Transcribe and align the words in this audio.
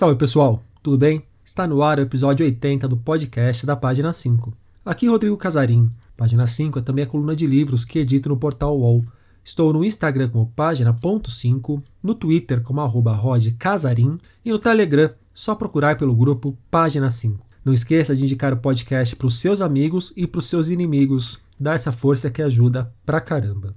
Salve 0.00 0.16
pessoal, 0.16 0.62
tudo 0.82 0.96
bem? 0.96 1.22
Está 1.44 1.66
no 1.66 1.82
ar 1.82 1.98
o 1.98 2.00
episódio 2.00 2.46
80 2.46 2.88
do 2.88 2.96
podcast 2.96 3.66
da 3.66 3.76
página 3.76 4.14
5. 4.14 4.50
Aqui 4.82 5.06
Rodrigo 5.06 5.36
Casarim. 5.36 5.90
Página 6.16 6.46
5 6.46 6.78
é 6.78 6.82
também 6.82 7.04
a 7.04 7.06
coluna 7.06 7.36
de 7.36 7.46
livros 7.46 7.84
que 7.84 7.98
edito 7.98 8.30
no 8.30 8.36
portal 8.38 8.78
UOL. 8.78 9.04
Estou 9.44 9.74
no 9.74 9.84
Instagram 9.84 10.30
como 10.30 10.50
página.5, 10.56 11.82
no 12.02 12.14
Twitter 12.14 12.62
como 12.62 12.80
arroba 12.80 13.12
rodcasarim 13.12 14.16
e 14.42 14.50
no 14.50 14.58
Telegram, 14.58 15.10
só 15.34 15.54
procurar 15.54 15.98
pelo 15.98 16.16
grupo 16.16 16.56
Página 16.70 17.10
5. 17.10 17.46
Não 17.62 17.74
esqueça 17.74 18.16
de 18.16 18.22
indicar 18.22 18.54
o 18.54 18.56
podcast 18.56 19.14
para 19.14 19.26
os 19.26 19.38
seus 19.38 19.60
amigos 19.60 20.14
e 20.16 20.26
para 20.26 20.38
os 20.38 20.46
seus 20.46 20.68
inimigos. 20.68 21.42
Dá 21.60 21.74
essa 21.74 21.92
força 21.92 22.30
que 22.30 22.40
ajuda 22.40 22.90
pra 23.04 23.20
caramba. 23.20 23.74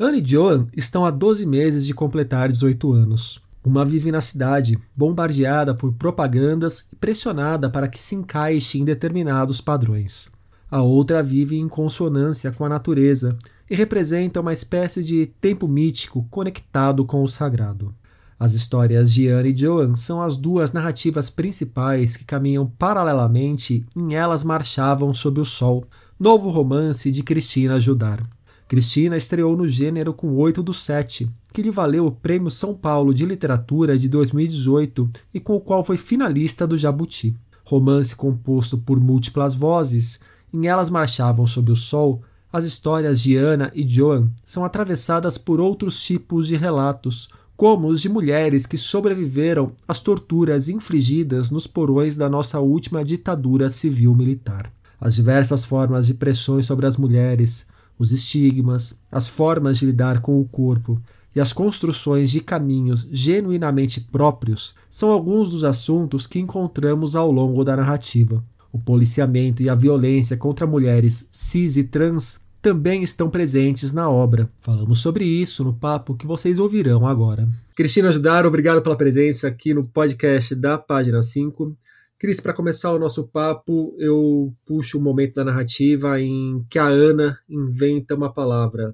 Anne 0.00 0.22
e 0.22 0.26
Joan 0.26 0.66
estão 0.74 1.04
há 1.04 1.10
12 1.10 1.44
meses 1.44 1.84
de 1.84 1.92
completar 1.92 2.48
18 2.48 2.90
anos. 2.90 3.46
Uma 3.64 3.84
vive 3.84 4.10
na 4.12 4.20
cidade, 4.20 4.78
bombardeada 4.96 5.74
por 5.74 5.92
propagandas 5.92 6.88
e 6.92 6.96
pressionada 6.96 7.68
para 7.68 7.88
que 7.88 8.00
se 8.00 8.14
encaixe 8.14 8.78
em 8.78 8.84
determinados 8.84 9.60
padrões. 9.60 10.30
A 10.70 10.82
outra 10.82 11.22
vive 11.22 11.56
em 11.56 11.68
consonância 11.68 12.52
com 12.52 12.64
a 12.64 12.68
natureza 12.68 13.36
e 13.68 13.74
representa 13.74 14.40
uma 14.40 14.52
espécie 14.52 15.02
de 15.02 15.26
tempo 15.40 15.66
mítico 15.66 16.26
conectado 16.30 17.04
com 17.04 17.22
o 17.22 17.28
sagrado. 17.28 17.94
As 18.38 18.52
histórias 18.52 19.12
de 19.12 19.28
Anne 19.28 19.50
e 19.50 19.56
Joan 19.56 19.96
são 19.96 20.22
as 20.22 20.36
duas 20.36 20.72
narrativas 20.72 21.28
principais 21.28 22.16
que 22.16 22.24
caminham 22.24 22.66
paralelamente 22.78 23.84
em 23.96 24.14
Elas 24.14 24.44
Marchavam 24.44 25.12
Sob 25.12 25.40
o 25.40 25.44
Sol, 25.44 25.84
novo 26.18 26.48
romance 26.48 27.10
de 27.10 27.22
Cristina 27.22 27.80
Judar. 27.80 28.22
Cristina 28.68 29.16
estreou 29.16 29.56
no 29.56 29.68
gênero 29.68 30.12
com 30.12 30.36
8 30.36 30.62
do 30.62 30.72
7, 30.72 31.28
que 31.52 31.62
lhe 31.62 31.70
valeu 31.70 32.06
o 32.06 32.12
Prêmio 32.12 32.50
São 32.50 32.74
Paulo 32.74 33.14
de 33.14 33.24
Literatura 33.24 33.98
de 33.98 34.08
2018 34.08 35.10
e 35.32 35.40
com 35.40 35.56
o 35.56 35.60
qual 35.60 35.82
foi 35.82 35.96
finalista 35.96 36.66
do 36.66 36.78
Jabuti. 36.78 37.36
Romance 37.64 38.14
composto 38.14 38.78
por 38.78 38.98
múltiplas 38.98 39.54
vozes, 39.54 40.20
em 40.52 40.66
Elas 40.66 40.88
Marchavam 40.88 41.46
Sob 41.46 41.70
o 41.70 41.76
Sol, 41.76 42.22
as 42.50 42.64
histórias 42.64 43.20
de 43.20 43.36
Ana 43.36 43.70
e 43.74 43.86
Joan 43.86 44.28
são 44.44 44.64
atravessadas 44.64 45.36
por 45.36 45.60
outros 45.60 46.00
tipos 46.00 46.46
de 46.46 46.56
relatos, 46.56 47.28
como 47.54 47.88
os 47.88 48.00
de 48.00 48.08
mulheres 48.08 48.64
que 48.64 48.78
sobreviveram 48.78 49.72
às 49.86 50.00
torturas 50.00 50.68
infligidas 50.68 51.50
nos 51.50 51.66
porões 51.66 52.16
da 52.16 52.28
nossa 52.28 52.58
última 52.60 53.04
ditadura 53.04 53.68
civil-militar. 53.68 54.72
As 54.98 55.14
diversas 55.14 55.64
formas 55.64 56.06
de 56.06 56.14
pressões 56.14 56.64
sobre 56.64 56.86
as 56.86 56.96
mulheres, 56.96 57.66
os 57.98 58.12
estigmas, 58.12 58.98
as 59.12 59.28
formas 59.28 59.78
de 59.78 59.86
lidar 59.86 60.20
com 60.20 60.40
o 60.40 60.44
corpo 60.44 61.00
e 61.34 61.40
as 61.40 61.52
construções 61.52 62.30
de 62.30 62.40
caminhos 62.40 63.06
genuinamente 63.10 64.00
próprios 64.00 64.74
são 64.88 65.10
alguns 65.10 65.50
dos 65.50 65.64
assuntos 65.64 66.26
que 66.26 66.38
encontramos 66.38 67.14
ao 67.14 67.30
longo 67.30 67.64
da 67.64 67.76
narrativa. 67.76 68.42
O 68.72 68.78
policiamento 68.78 69.62
e 69.62 69.68
a 69.68 69.74
violência 69.74 70.36
contra 70.36 70.66
mulheres 70.66 71.28
cis 71.32 71.76
e 71.76 71.84
trans 71.84 72.40
também 72.60 73.02
estão 73.02 73.30
presentes 73.30 73.92
na 73.92 74.10
obra. 74.10 74.50
Falamos 74.60 75.00
sobre 75.00 75.24
isso 75.24 75.64
no 75.64 75.72
papo 75.72 76.14
que 76.14 76.26
vocês 76.26 76.58
ouvirão 76.58 77.06
agora. 77.06 77.48
Cristina 77.74 78.12
Judar, 78.12 78.44
obrigado 78.44 78.82
pela 78.82 78.96
presença 78.96 79.48
aqui 79.48 79.72
no 79.72 79.84
podcast 79.84 80.54
da 80.54 80.76
página 80.76 81.22
5. 81.22 81.76
Cris, 82.18 82.40
para 82.40 82.52
começar 82.52 82.92
o 82.92 82.98
nosso 82.98 83.28
papo, 83.28 83.94
eu 83.96 84.52
puxo 84.66 84.98
o 84.98 85.00
um 85.00 85.04
momento 85.04 85.34
da 85.34 85.44
narrativa 85.44 86.20
em 86.20 86.66
que 86.68 86.76
a 86.76 86.86
Ana 86.86 87.38
inventa 87.48 88.16
uma 88.16 88.32
palavra, 88.32 88.92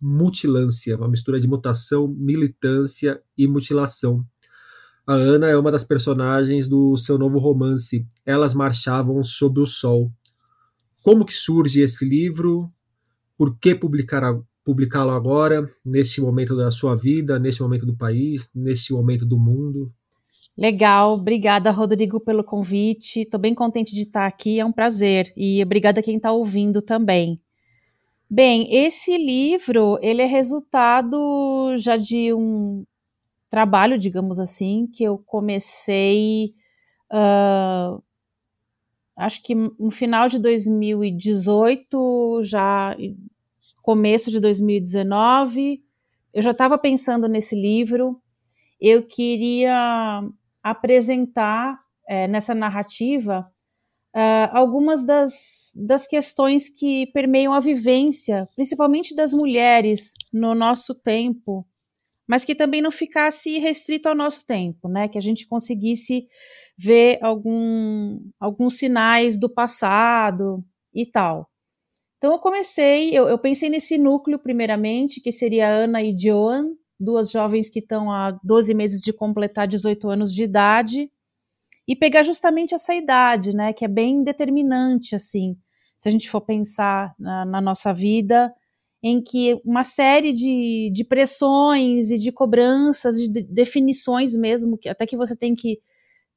mutilância, 0.00 0.96
uma 0.96 1.08
mistura 1.08 1.38
de 1.38 1.46
mutação, 1.46 2.08
militância 2.08 3.20
e 3.36 3.46
mutilação. 3.46 4.24
A 5.06 5.14
Ana 5.14 5.48
é 5.48 5.56
uma 5.56 5.72
das 5.72 5.84
personagens 5.84 6.68
do 6.68 6.96
seu 6.96 7.18
novo 7.18 7.38
romance, 7.38 8.06
Elas 8.24 8.54
Marchavam 8.54 9.22
Sob 9.22 9.60
o 9.60 9.66
Sol. 9.66 10.10
Como 11.02 11.24
que 11.24 11.34
surge 11.34 11.80
esse 11.80 12.04
livro? 12.04 12.70
Por 13.36 13.58
que 13.58 13.74
publicá-lo 13.74 15.10
agora, 15.10 15.68
neste 15.84 16.20
momento 16.20 16.54
da 16.56 16.70
sua 16.70 16.94
vida, 16.94 17.38
neste 17.38 17.62
momento 17.62 17.86
do 17.86 17.96
país, 17.96 18.50
neste 18.54 18.92
momento 18.92 19.26
do 19.26 19.38
mundo? 19.38 19.92
Legal, 20.56 21.14
obrigada, 21.14 21.70
Rodrigo, 21.70 22.20
pelo 22.20 22.44
convite. 22.44 23.22
Estou 23.22 23.40
bem 23.40 23.54
contente 23.54 23.94
de 23.94 24.02
estar 24.02 24.26
aqui, 24.26 24.60
é 24.60 24.64
um 24.64 24.72
prazer. 24.72 25.32
E 25.36 25.62
obrigada 25.62 26.00
a 26.00 26.02
quem 26.02 26.16
está 26.16 26.30
ouvindo 26.32 26.82
também. 26.82 27.40
Bem, 28.32 28.72
esse 28.72 29.18
livro 29.18 29.98
ele 30.00 30.22
é 30.22 30.26
resultado 30.26 31.76
já 31.78 31.96
de 31.96 32.32
um 32.32 32.84
trabalho, 33.50 33.98
digamos 33.98 34.38
assim, 34.38 34.86
que 34.86 35.02
eu 35.02 35.18
comecei, 35.18 36.54
uh, 37.12 38.00
acho 39.16 39.42
que 39.42 39.52
no 39.52 39.90
final 39.90 40.28
de 40.28 40.38
2018, 40.38 42.42
já 42.44 42.96
começo 43.82 44.30
de 44.30 44.38
2019, 44.38 45.82
eu 46.32 46.40
já 46.40 46.52
estava 46.52 46.78
pensando 46.78 47.26
nesse 47.26 47.56
livro. 47.56 48.22
Eu 48.80 49.02
queria 49.02 50.22
apresentar 50.62 51.80
é, 52.08 52.28
nessa 52.28 52.54
narrativa 52.54 53.50
uh, 54.14 54.50
algumas 54.52 55.04
das, 55.04 55.72
das 55.74 56.06
questões 56.06 56.68
que 56.68 57.06
permeiam 57.12 57.52
a 57.52 57.60
vivência, 57.60 58.48
principalmente 58.54 59.14
das 59.14 59.32
mulheres 59.32 60.12
no 60.32 60.54
nosso 60.54 60.94
tempo, 60.94 61.66
mas 62.26 62.44
que 62.44 62.54
também 62.54 62.80
não 62.80 62.92
ficasse 62.92 63.58
restrito 63.58 64.08
ao 64.08 64.14
nosso 64.14 64.46
tempo, 64.46 64.88
né? 64.88 65.08
Que 65.08 65.18
a 65.18 65.20
gente 65.20 65.48
conseguisse 65.48 66.26
ver 66.78 67.18
algum, 67.20 68.20
alguns 68.38 68.74
sinais 68.74 69.38
do 69.38 69.52
passado 69.52 70.64
e 70.94 71.04
tal. 71.04 71.50
Então 72.18 72.32
eu 72.32 72.38
comecei, 72.38 73.10
eu, 73.10 73.28
eu 73.28 73.38
pensei 73.38 73.68
nesse 73.68 73.98
núcleo 73.98 74.38
primeiramente, 74.38 75.20
que 75.20 75.32
seria 75.32 75.68
Ana 75.68 76.02
e 76.02 76.14
Joan, 76.16 76.66
duas 77.00 77.30
jovens 77.30 77.70
que 77.70 77.78
estão 77.78 78.12
há 78.12 78.38
12 78.44 78.74
meses 78.74 79.00
de 79.00 79.12
completar 79.12 79.66
18 79.66 80.08
anos 80.08 80.34
de 80.34 80.44
idade, 80.44 81.10
e 81.90 81.96
pegar 81.96 82.22
justamente 82.22 82.72
essa 82.72 82.94
idade, 82.94 83.52
né, 83.52 83.72
que 83.72 83.84
é 83.84 83.88
bem 83.88 84.22
determinante, 84.22 85.16
assim, 85.16 85.56
se 85.98 86.08
a 86.08 86.12
gente 86.12 86.30
for 86.30 86.40
pensar 86.40 87.12
na, 87.18 87.44
na 87.44 87.60
nossa 87.60 87.92
vida, 87.92 88.54
em 89.02 89.20
que 89.20 89.60
uma 89.64 89.82
série 89.82 90.32
de, 90.32 90.88
de 90.94 91.02
pressões 91.02 92.12
e 92.12 92.16
de 92.16 92.30
cobranças, 92.30 93.16
de, 93.16 93.28
de 93.28 93.42
definições 93.42 94.36
mesmo, 94.36 94.78
que 94.78 94.88
até 94.88 95.04
que 95.04 95.16
você 95.16 95.34
tem 95.34 95.56
que 95.56 95.80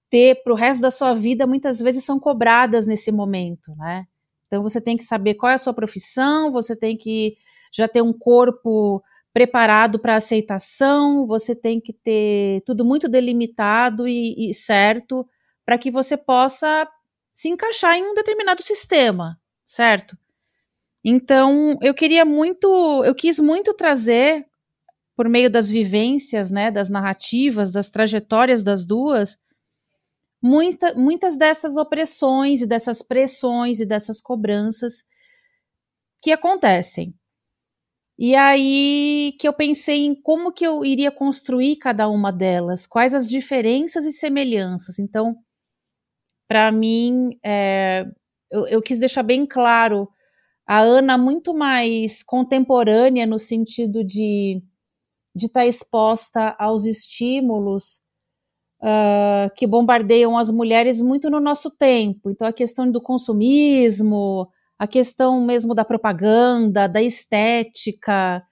ter 0.09 0.41
para 0.43 0.53
o 0.53 0.55
resto 0.55 0.81
da 0.81 0.89
sua 0.89 1.13
vida, 1.13 1.45
muitas 1.45 1.79
vezes 1.79 2.03
são 2.03 2.19
cobradas 2.19 2.87
nesse 2.87 3.11
momento, 3.11 3.75
né? 3.75 4.07
Então 4.47 4.63
você 4.63 4.81
tem 4.81 4.97
que 4.97 5.03
saber 5.03 5.35
qual 5.35 5.51
é 5.51 5.55
a 5.55 5.59
sua 5.59 5.73
profissão, 5.73 6.51
você 6.51 6.75
tem 6.75 6.97
que 6.97 7.35
já 7.71 7.87
ter 7.87 8.01
um 8.01 8.11
corpo 8.11 9.03
preparado 9.31 9.99
para 9.99 10.15
aceitação, 10.15 11.27
você 11.27 11.55
tem 11.55 11.79
que 11.79 11.93
ter 11.93 12.63
tudo 12.65 12.83
muito 12.83 13.07
delimitado 13.07 14.07
e, 14.07 14.49
e 14.49 14.53
certo 14.55 15.27
para 15.65 15.77
que 15.77 15.91
você 15.91 16.17
possa 16.17 16.87
se 17.31 17.49
encaixar 17.49 17.95
em 17.95 18.03
um 18.03 18.13
determinado 18.13 18.61
sistema, 18.61 19.39
certo? 19.65 20.17
Então, 21.03 21.77
eu 21.81 21.93
queria 21.93 22.23
muito, 22.25 23.03
eu 23.03 23.13
quis 23.13 23.39
muito 23.39 23.73
trazer 23.73 24.45
por 25.15 25.29
meio 25.29 25.49
das 25.49 25.69
vivências, 25.69 26.49
né, 26.49 26.71
das 26.71 26.89
narrativas, 26.89 27.71
das 27.71 27.89
trajetórias 27.89 28.63
das 28.63 28.85
duas, 28.85 29.37
muita, 30.41 30.93
muitas 30.95 31.37
dessas 31.37 31.77
opressões 31.77 32.61
e 32.61 32.67
dessas 32.67 33.01
pressões 33.01 33.79
e 33.79 33.85
dessas 33.85 34.21
cobranças 34.21 35.03
que 36.21 36.31
acontecem. 36.31 37.13
E 38.17 38.35
aí 38.35 39.35
que 39.39 39.47
eu 39.47 39.53
pensei 39.53 40.05
em 40.05 40.15
como 40.15 40.51
que 40.53 40.65
eu 40.65 40.85
iria 40.85 41.11
construir 41.11 41.77
cada 41.77 42.07
uma 42.07 42.31
delas, 42.31 42.85
quais 42.85 43.13
as 43.13 43.27
diferenças 43.27 44.05
e 44.05 44.11
semelhanças. 44.11 44.99
Então, 44.99 45.35
para 46.47 46.71
mim, 46.71 47.37
é, 47.43 48.05
eu, 48.51 48.67
eu, 48.67 48.81
quis 48.81 48.99
deixar 48.99 49.23
bem 49.23 49.45
claro 49.45 50.07
a 50.67 50.79
Ana 50.79 51.17
muito 51.17 51.53
mais 51.53 52.23
contemporânea 52.23 53.25
no 53.25 53.39
sentido 53.39 54.03
de 54.03 54.61
de 55.35 55.47
estar 55.47 55.61
tá 55.61 55.65
exposta 55.65 56.55
aos 56.59 56.85
estímulos 56.85 58.01
uh, 58.81 59.49
que 59.55 59.65
bombardeiam 59.65 60.37
as 60.37 60.51
mulheres 60.51 61.01
muito 61.01 61.29
no 61.29 61.39
nosso 61.39 61.71
tempo. 61.71 62.29
Então, 62.29 62.47
a 62.47 62.53
questão 62.53 62.91
do 62.91 63.01
consumismo, 63.01 64.47
a 64.77 64.87
questão 64.87 65.43
mesmo 65.45 65.73
da 65.73 65.85
propaganda, 65.85 66.87
da 66.87 67.01
estética, 67.01 68.43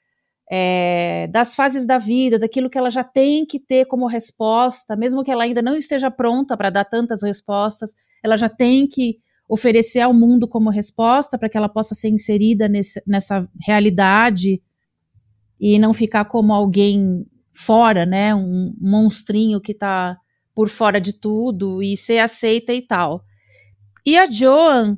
é, 0.53 1.27
das 1.27 1.55
fases 1.55 1.85
da 1.85 1.97
vida, 1.97 2.37
daquilo 2.37 2.69
que 2.69 2.77
ela 2.77 2.91
já 2.91 3.05
tem 3.05 3.45
que 3.45 3.57
ter 3.57 3.85
como 3.85 4.05
resposta, 4.05 4.97
mesmo 4.97 5.23
que 5.23 5.31
ela 5.31 5.45
ainda 5.45 5.61
não 5.61 5.77
esteja 5.77 6.11
pronta 6.11 6.57
para 6.57 6.69
dar 6.69 6.83
tantas 6.83 7.23
respostas, 7.23 7.95
ela 8.21 8.35
já 8.35 8.49
tem 8.49 8.85
que 8.85 9.19
oferecer 9.47 10.01
ao 10.01 10.13
mundo 10.13 10.49
como 10.49 10.69
resposta 10.69 11.37
para 11.37 11.47
que 11.47 11.55
ela 11.55 11.69
possa 11.69 11.95
ser 11.95 12.09
inserida 12.09 12.67
nesse, 12.67 13.01
nessa 13.07 13.49
realidade 13.61 14.61
e 15.57 15.79
não 15.79 15.93
ficar 15.93 16.25
como 16.25 16.53
alguém 16.53 17.25
fora, 17.53 18.05
né, 18.05 18.35
um 18.35 18.75
monstrinho 18.77 19.61
que 19.61 19.71
está 19.71 20.17
por 20.53 20.67
fora 20.67 20.99
de 20.99 21.13
tudo 21.13 21.81
e 21.81 21.95
ser 21.95 22.19
aceita 22.19 22.73
e 22.73 22.81
tal. 22.81 23.23
E 24.05 24.17
a 24.17 24.29
Joan, 24.29 24.97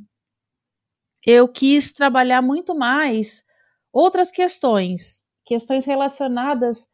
eu 1.24 1.48
quis 1.48 1.92
trabalhar 1.92 2.42
muito 2.42 2.74
mais 2.74 3.44
outras 3.92 4.32
questões, 4.32 5.23
questões 5.46 5.86
relacionadas 5.86 6.88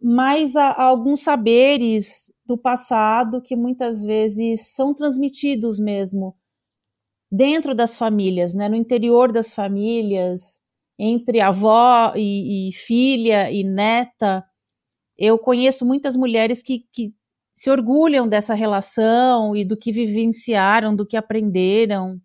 mais 0.00 0.54
a, 0.56 0.70
a 0.70 0.84
alguns 0.84 1.20
saberes 1.20 2.32
do 2.44 2.58
passado 2.58 3.40
que 3.40 3.56
muitas 3.56 4.02
vezes 4.02 4.74
são 4.74 4.94
transmitidos 4.94 5.78
mesmo 5.78 6.36
dentro 7.30 7.74
das 7.74 7.96
famílias, 7.96 8.54
né, 8.54 8.68
no 8.68 8.76
interior 8.76 9.32
das 9.32 9.52
famílias, 9.52 10.60
entre 10.98 11.40
avó 11.40 12.12
e, 12.14 12.68
e 12.68 12.72
filha 12.72 13.50
e 13.50 13.64
neta. 13.64 14.44
Eu 15.18 15.38
conheço 15.38 15.84
muitas 15.84 16.16
mulheres 16.16 16.62
que, 16.62 16.84
que 16.92 17.12
se 17.54 17.70
orgulham 17.70 18.28
dessa 18.28 18.54
relação 18.54 19.56
e 19.56 19.64
do 19.64 19.76
que 19.76 19.90
vivenciaram, 19.92 20.94
do 20.94 21.06
que 21.06 21.16
aprenderam 21.16 22.20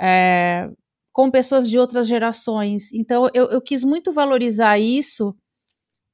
é, 0.00 0.70
com 1.12 1.30
pessoas 1.30 1.68
de 1.68 1.78
outras 1.78 2.06
gerações. 2.06 2.92
Então, 2.92 3.28
eu, 3.34 3.46
eu 3.50 3.60
quis 3.60 3.84
muito 3.84 4.12
valorizar 4.12 4.78
isso 4.78 5.34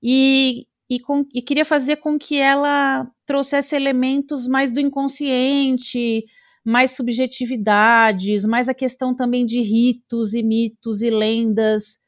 e, 0.02 0.66
e, 0.88 1.00
com, 1.00 1.24
e 1.34 1.42
queria 1.42 1.64
fazer 1.64 1.96
com 1.96 2.18
que 2.18 2.38
ela 2.38 3.06
trouxesse 3.26 3.74
elementos 3.74 4.46
mais 4.46 4.70
do 4.70 4.80
inconsciente, 4.80 6.24
mais 6.64 6.92
subjetividades, 6.92 8.44
mais 8.44 8.68
a 8.68 8.74
questão 8.74 9.14
também 9.14 9.44
de 9.46 9.60
ritos 9.60 10.34
e 10.34 10.42
mitos 10.42 11.02
e 11.02 11.10
lendas, 11.10 11.98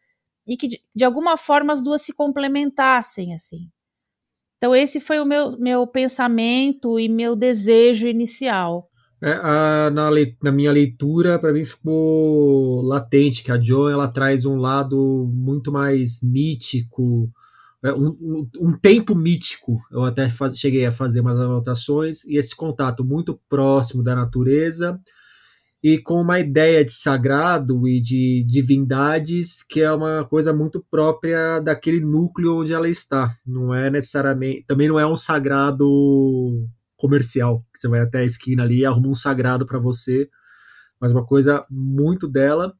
e 0.46 0.56
que 0.56 0.66
de, 0.68 0.82
de 0.94 1.04
alguma 1.04 1.36
forma 1.36 1.72
as 1.72 1.82
duas 1.82 2.02
se 2.02 2.12
complementassem, 2.12 3.34
assim. 3.34 3.68
Então 4.56 4.74
esse 4.74 4.98
foi 5.00 5.20
o 5.20 5.24
meu, 5.24 5.56
meu 5.58 5.86
pensamento 5.86 6.98
e 6.98 7.08
meu 7.08 7.36
desejo 7.36 8.08
inicial. 8.08 8.87
É, 9.20 9.32
a, 9.32 9.90
na, 9.90 10.10
na, 10.42 10.52
minha 10.52 10.70
leitura, 10.70 11.38
para 11.38 11.52
mim 11.52 11.64
ficou 11.64 12.82
latente 12.82 13.42
que 13.42 13.50
a 13.50 13.60
Joan 13.60 13.92
ela 13.92 14.08
traz 14.08 14.46
um 14.46 14.56
lado 14.56 15.28
muito 15.34 15.72
mais 15.72 16.20
mítico, 16.22 17.28
é, 17.82 17.92
um, 17.92 18.08
um, 18.20 18.50
um, 18.60 18.78
tempo 18.78 19.14
mítico. 19.16 19.78
Eu 19.90 20.04
até 20.04 20.28
faz, 20.28 20.56
cheguei 20.56 20.86
a 20.86 20.92
fazer 20.92 21.20
umas 21.20 21.38
anotações, 21.38 22.24
e 22.24 22.36
esse 22.38 22.54
contato 22.54 23.04
muito 23.04 23.40
próximo 23.48 24.04
da 24.04 24.14
natureza 24.14 25.00
e 25.82 25.98
com 25.98 26.20
uma 26.20 26.40
ideia 26.40 26.84
de 26.84 26.92
sagrado 26.92 27.86
e 27.86 28.00
de 28.00 28.44
divindades 28.48 29.62
que 29.62 29.80
é 29.80 29.92
uma 29.92 30.24
coisa 30.24 30.52
muito 30.52 30.84
própria 30.90 31.60
daquele 31.60 32.00
núcleo 32.00 32.60
onde 32.60 32.72
ela 32.72 32.88
está. 32.88 33.32
Não 33.46 33.72
é 33.74 33.90
necessariamente. 33.90 34.64
Também 34.66 34.88
não 34.88 34.98
é 34.98 35.06
um 35.06 35.16
sagrado 35.16 36.66
comercial, 36.98 37.64
que 37.72 37.78
você 37.78 37.88
vai 37.88 38.00
até 38.00 38.18
a 38.18 38.24
esquina 38.24 38.64
ali 38.64 38.80
e 38.80 38.84
arruma 38.84 39.08
um 39.08 39.14
sagrado 39.14 39.64
para 39.64 39.78
você, 39.78 40.28
mas 41.00 41.12
uma 41.12 41.24
coisa 41.24 41.64
muito 41.70 42.28
dela 42.28 42.74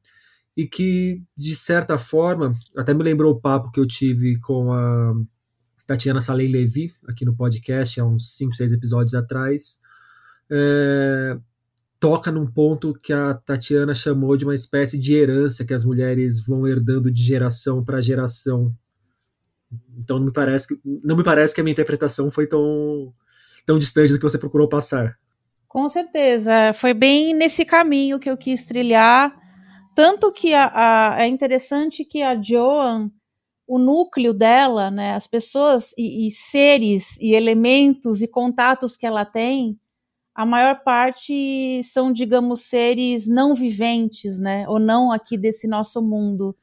e 0.55 0.67
que, 0.67 1.23
de 1.35 1.55
certa 1.55 1.97
forma, 1.97 2.53
até 2.77 2.93
me 2.93 3.01
lembrou 3.01 3.33
o 3.33 3.39
papo 3.39 3.71
que 3.71 3.79
eu 3.79 3.87
tive 3.87 4.37
com 4.41 4.71
a 4.73 5.13
Tatiana 5.87 6.19
Salem 6.19 6.51
Levi, 6.51 6.91
aqui 7.07 7.23
no 7.23 7.35
podcast, 7.35 7.99
há 7.99 8.05
uns 8.05 8.35
5, 8.35 8.53
6 8.55 8.73
episódios 8.73 9.15
atrás, 9.15 9.79
é, 10.51 11.37
toca 11.97 12.29
num 12.29 12.45
ponto 12.45 12.93
que 12.93 13.13
a 13.13 13.33
Tatiana 13.33 13.93
chamou 13.93 14.35
de 14.35 14.43
uma 14.43 14.53
espécie 14.53 14.99
de 14.99 15.13
herança 15.13 15.63
que 15.63 15.73
as 15.73 15.85
mulheres 15.85 16.45
vão 16.45 16.67
herdando 16.67 17.09
de 17.09 17.23
geração 17.23 17.83
para 17.83 18.01
geração. 18.01 18.75
Então 19.97 20.19
não 20.19 20.25
me 20.25 20.33
parece 20.33 20.67
que 20.67 20.81
não 21.03 21.15
me 21.15 21.23
parece 21.23 21.53
que 21.55 21.61
a 21.61 21.63
minha 21.63 21.73
interpretação 21.73 22.29
foi 22.29 22.47
tão 22.47 23.13
tão 23.65 23.79
distante 23.79 24.11
do 24.11 24.17
que 24.17 24.23
você 24.23 24.37
procurou 24.37 24.67
passar. 24.67 25.17
Com 25.67 25.87
certeza, 25.87 26.73
foi 26.73 26.93
bem 26.93 27.33
nesse 27.33 27.63
caminho 27.63 28.19
que 28.19 28.29
eu 28.29 28.35
quis 28.35 28.65
trilhar 28.65 29.33
tanto 29.99 30.31
que 30.31 30.53
a, 30.53 30.71
a, 30.73 31.21
é 31.21 31.27
interessante 31.27 32.05
que 32.05 32.21
a 32.21 32.41
Joan, 32.41 33.11
o 33.67 33.77
núcleo 33.77 34.33
dela, 34.33 34.89
né, 34.89 35.13
as 35.13 35.27
pessoas 35.27 35.93
e, 35.97 36.25
e 36.25 36.31
seres 36.31 37.17
e 37.19 37.33
elementos 37.33 38.21
e 38.21 38.27
contatos 38.29 38.95
que 38.95 39.05
ela 39.05 39.25
tem, 39.25 39.77
a 40.33 40.45
maior 40.45 40.83
parte 40.85 41.81
são, 41.83 42.13
digamos, 42.13 42.61
seres 42.61 43.27
não 43.27 43.53
viventes, 43.53 44.39
né, 44.39 44.65
ou 44.69 44.79
não 44.79 45.11
aqui 45.11 45.37
desse 45.37 45.67
nosso 45.67 46.01
mundo. 46.01 46.55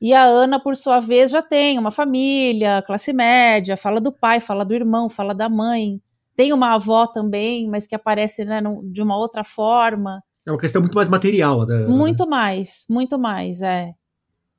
E 0.00 0.14
a 0.14 0.24
Ana, 0.24 0.58
por 0.58 0.74
sua 0.74 1.00
vez, 1.00 1.30
já 1.30 1.42
tem 1.42 1.78
uma 1.78 1.90
família, 1.90 2.82
classe 2.86 3.12
média, 3.12 3.76
fala 3.76 4.00
do 4.00 4.10
pai, 4.10 4.40
fala 4.40 4.64
do 4.64 4.74
irmão, 4.74 5.10
fala 5.10 5.34
da 5.34 5.50
mãe. 5.50 6.00
Tem 6.40 6.54
uma 6.54 6.76
avó 6.76 7.06
também, 7.06 7.68
mas 7.68 7.86
que 7.86 7.94
aparece 7.94 8.46
né, 8.46 8.62
de 8.84 9.02
uma 9.02 9.14
outra 9.14 9.44
forma. 9.44 10.22
É 10.46 10.50
uma 10.50 10.58
questão 10.58 10.80
muito 10.80 10.94
mais 10.94 11.06
material. 11.06 11.66
Né? 11.66 11.86
Muito 11.86 12.26
mais, 12.26 12.86
muito 12.88 13.18
mais, 13.18 13.60
é. 13.60 13.92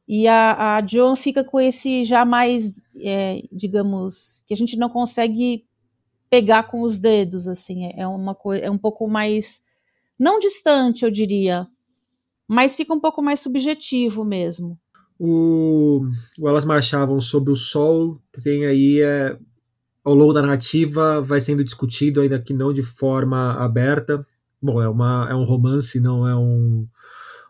E 0.07 0.27
a, 0.27 0.75
a 0.75 0.81
John 0.81 1.15
fica 1.15 1.43
com 1.43 1.59
esse 1.59 2.03
já 2.03 2.23
mais, 2.23 2.79
é, 2.97 3.41
digamos, 3.51 4.43
que 4.45 4.53
a 4.53 4.57
gente 4.57 4.77
não 4.77 4.89
consegue 4.89 5.65
pegar 6.29 6.69
com 6.69 6.83
os 6.83 6.99
dedos, 6.99 7.47
assim. 7.47 7.87
É, 7.87 8.01
é 8.01 8.07
uma 8.07 8.35
coisa, 8.35 8.63
é 8.63 8.69
um 8.69 8.77
pouco 8.77 9.07
mais, 9.07 9.63
não 10.19 10.37
distante, 10.37 11.03
eu 11.03 11.09
diria, 11.09 11.67
mas 12.47 12.77
fica 12.77 12.93
um 12.93 12.99
pouco 12.99 13.23
mais 13.23 13.39
subjetivo 13.39 14.23
mesmo. 14.23 14.77
O, 15.17 16.01
o 16.37 16.47
Elas 16.47 16.63
Marchavam 16.63 17.19
sobre 17.19 17.51
o 17.51 17.55
Sol 17.55 18.21
tem 18.43 18.67
aí, 18.67 19.01
é, 19.01 19.35
ao 20.03 20.13
longo 20.13 20.33
da 20.33 20.41
narrativa, 20.41 21.21
vai 21.21 21.41
sendo 21.41 21.63
discutido, 21.63 22.21
ainda 22.21 22.39
que 22.39 22.53
não 22.53 22.73
de 22.73 22.83
forma 22.83 23.53
aberta, 23.53 24.25
Bom, 24.61 24.79
é, 24.79 24.87
uma, 24.87 25.27
é 25.27 25.33
um 25.33 25.43
romance, 25.43 25.99
não 25.99 26.27
é 26.27 26.35
um, 26.35 26.87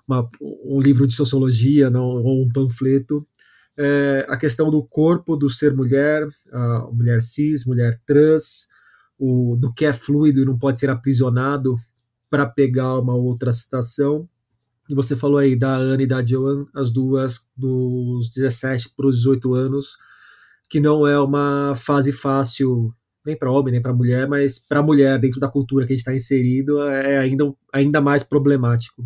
uma, 0.07 0.29
um 0.39 0.79
livro 0.79 1.05
de 1.05 1.13
sociologia, 1.13 1.89
não, 1.89 2.03
ou 2.03 2.45
um 2.45 2.49
panfleto. 2.49 3.27
É, 3.77 4.25
a 4.29 4.37
questão 4.37 4.71
do 4.71 4.81
corpo, 4.81 5.35
do 5.35 5.49
ser 5.49 5.75
mulher, 5.75 6.25
mulher 6.93 7.21
cis, 7.21 7.65
mulher 7.65 7.99
trans, 8.05 8.67
o, 9.19 9.57
do 9.59 9.73
que 9.73 9.85
é 9.85 9.91
fluido 9.91 10.41
e 10.41 10.45
não 10.45 10.57
pode 10.57 10.79
ser 10.79 10.89
aprisionado 10.89 11.75
para 12.29 12.45
pegar 12.45 12.97
uma 12.97 13.13
outra 13.13 13.51
citação. 13.51 14.27
E 14.89 14.95
você 14.95 15.13
falou 15.13 15.39
aí 15.39 15.55
da 15.57 15.75
Anne 15.75 16.03
e 16.03 16.07
da 16.07 16.25
Joan, 16.25 16.65
as 16.73 16.91
duas 16.91 17.49
dos 17.57 18.29
17 18.29 18.93
para 18.95 19.07
os 19.07 19.17
18 19.17 19.53
anos, 19.53 19.97
que 20.71 20.79
não 20.79 21.05
é 21.05 21.19
uma 21.19 21.75
fase 21.75 22.13
fácil 22.13 22.95
nem 23.25 23.37
para 23.37 23.51
homem, 23.51 23.73
nem 23.73 23.81
para 23.81 23.93
mulher, 23.93 24.25
mas 24.25 24.57
para 24.57 24.81
mulher, 24.81 25.19
dentro 25.19 25.37
da 25.37 25.49
cultura 25.49 25.85
que 25.85 25.91
a 25.91 25.95
gente 25.95 25.99
está 25.99 26.15
inserido, 26.15 26.81
é 26.81 27.17
ainda, 27.17 27.53
ainda 27.73 27.99
mais 27.99 28.23
problemático. 28.23 29.03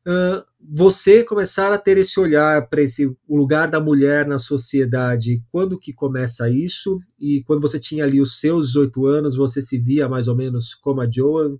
Uh, 0.00 0.42
você 0.60 1.22
começar 1.22 1.72
a 1.72 1.78
ter 1.78 1.96
esse 1.96 2.18
olhar 2.18 2.68
para 2.68 2.82
esse 2.82 3.06
o 3.06 3.36
lugar 3.36 3.70
da 3.70 3.78
mulher 3.78 4.26
na 4.26 4.36
sociedade, 4.36 5.40
quando 5.52 5.78
que 5.78 5.92
começa 5.92 6.50
isso? 6.50 6.98
E 7.20 7.44
quando 7.44 7.62
você 7.62 7.78
tinha 7.78 8.04
ali 8.04 8.20
os 8.20 8.40
seus 8.40 8.68
18 8.68 9.06
anos, 9.06 9.36
você 9.36 9.62
se 9.62 9.78
via 9.78 10.08
mais 10.08 10.26
ou 10.26 10.34
menos 10.34 10.74
como 10.74 11.00
a 11.00 11.08
Joan, 11.08 11.56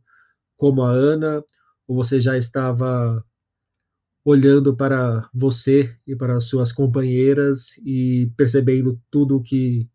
como 0.56 0.82
a 0.82 0.90
Ana, 0.90 1.44
ou 1.86 1.94
você 1.94 2.20
já 2.20 2.36
estava 2.36 3.24
olhando 4.24 4.76
para 4.76 5.28
você 5.32 5.94
e 6.06 6.14
para 6.14 6.40
suas 6.40 6.72
companheiras 6.72 7.76
e 7.78 8.30
percebendo 8.36 9.00
tudo 9.10 9.36
o 9.36 9.42
que 9.42 9.88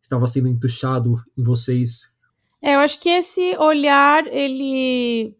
estava 0.00 0.26
sendo 0.26 0.48
entuchado 0.48 1.22
em 1.36 1.42
vocês? 1.42 2.12
É, 2.62 2.74
eu 2.74 2.80
acho 2.80 2.98
que 3.00 3.08
esse 3.08 3.56
olhar, 3.58 4.26
ele 4.26 5.36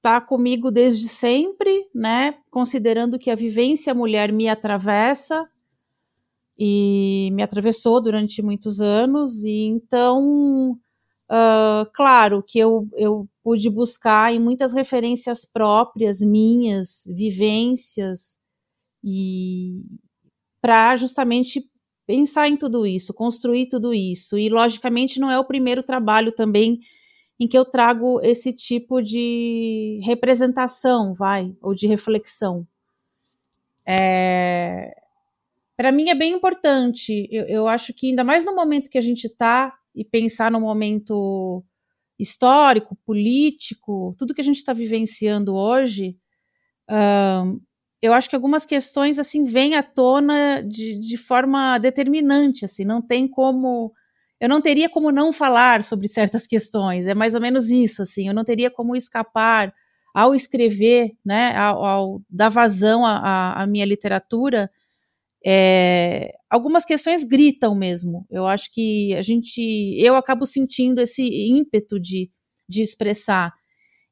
tá 0.00 0.20
comigo 0.20 0.70
desde 0.70 1.08
sempre, 1.08 1.88
né? 1.94 2.34
Considerando 2.50 3.18
que 3.18 3.30
a 3.30 3.34
vivência 3.34 3.94
mulher 3.94 4.32
me 4.32 4.48
atravessa 4.48 5.48
e 6.58 7.30
me 7.32 7.42
atravessou 7.42 8.00
durante 8.00 8.42
muitos 8.42 8.80
anos, 8.80 9.44
e 9.44 9.64
então, 9.64 10.78
claro 11.92 12.42
que 12.42 12.58
eu, 12.58 12.88
eu 12.94 13.28
pude 13.42 13.68
buscar 13.68 14.32
em 14.32 14.38
muitas 14.38 14.72
referências 14.72 15.44
próprias, 15.44 16.20
minhas, 16.20 17.04
vivências, 17.08 18.38
e 19.02 19.82
para 20.60 20.96
justamente 20.96 21.68
pensar 22.06 22.48
em 22.48 22.56
tudo 22.56 22.86
isso, 22.86 23.12
construir 23.12 23.66
tudo 23.66 23.92
isso. 23.92 24.38
E, 24.38 24.48
logicamente, 24.48 25.20
não 25.20 25.30
é 25.30 25.38
o 25.38 25.44
primeiro 25.44 25.82
trabalho 25.82 26.32
também 26.32 26.80
em 27.38 27.48
que 27.48 27.58
eu 27.58 27.64
trago 27.64 28.20
esse 28.22 28.52
tipo 28.52 29.02
de 29.02 30.00
representação, 30.04 31.14
vai, 31.14 31.54
ou 31.60 31.74
de 31.74 31.86
reflexão. 31.86 32.66
É... 33.86 34.96
Para 35.76 35.90
mim 35.90 36.08
é 36.08 36.14
bem 36.14 36.32
importante. 36.32 37.28
Eu, 37.30 37.44
eu, 37.46 37.68
acho 37.68 37.92
que 37.92 38.10
ainda 38.10 38.22
mais 38.22 38.44
no 38.44 38.54
momento 38.54 38.88
que 38.88 38.98
a 38.98 39.02
gente 39.02 39.26
está 39.26 39.76
e 39.94 40.04
pensar 40.04 40.50
no 40.50 40.60
momento 40.60 41.64
histórico, 42.18 42.96
político, 43.04 44.14
tudo 44.18 44.34
que 44.34 44.40
a 44.40 44.44
gente 44.44 44.56
está 44.56 44.72
vivenciando 44.72 45.54
hoje, 45.54 46.16
um, 46.90 47.60
eu 48.02 48.12
acho 48.12 48.28
que 48.28 48.36
algumas 48.36 48.66
questões 48.66 49.18
assim 49.18 49.44
vêm 49.44 49.74
à 49.76 49.82
tona 49.82 50.62
de, 50.62 50.98
de 51.00 51.16
forma 51.16 51.78
determinante, 51.78 52.64
assim, 52.64 52.84
não 52.84 53.00
tem 53.00 53.26
como. 53.26 53.92
eu 54.40 54.48
não 54.48 54.60
teria 54.60 54.88
como 54.90 55.10
não 55.10 55.32
falar 55.32 55.82
sobre 55.82 56.06
certas 56.08 56.46
questões. 56.46 57.06
É 57.06 57.14
mais 57.14 57.34
ou 57.34 57.40
menos 57.40 57.70
isso, 57.70 58.02
assim. 58.02 58.28
Eu 58.28 58.34
não 58.34 58.44
teria 58.44 58.70
como 58.70 58.94
escapar 58.96 59.72
ao 60.14 60.34
escrever, 60.34 61.12
né, 61.24 61.56
ao, 61.56 61.84
ao 61.84 62.20
dar 62.30 62.50
vazão 62.50 63.04
à, 63.06 63.62
à 63.62 63.66
minha 63.66 63.86
literatura. 63.86 64.70
É, 65.46 66.32
algumas 66.48 66.84
questões 66.84 67.24
gritam 67.24 67.74
mesmo. 67.74 68.26
Eu 68.30 68.46
acho 68.46 68.70
que 68.72 69.14
a 69.14 69.22
gente, 69.22 69.60
eu 69.98 70.16
acabo 70.16 70.46
sentindo 70.46 71.00
esse 71.00 71.22
ímpeto 71.22 72.00
de, 72.00 72.30
de 72.68 72.82
expressar. 72.82 73.52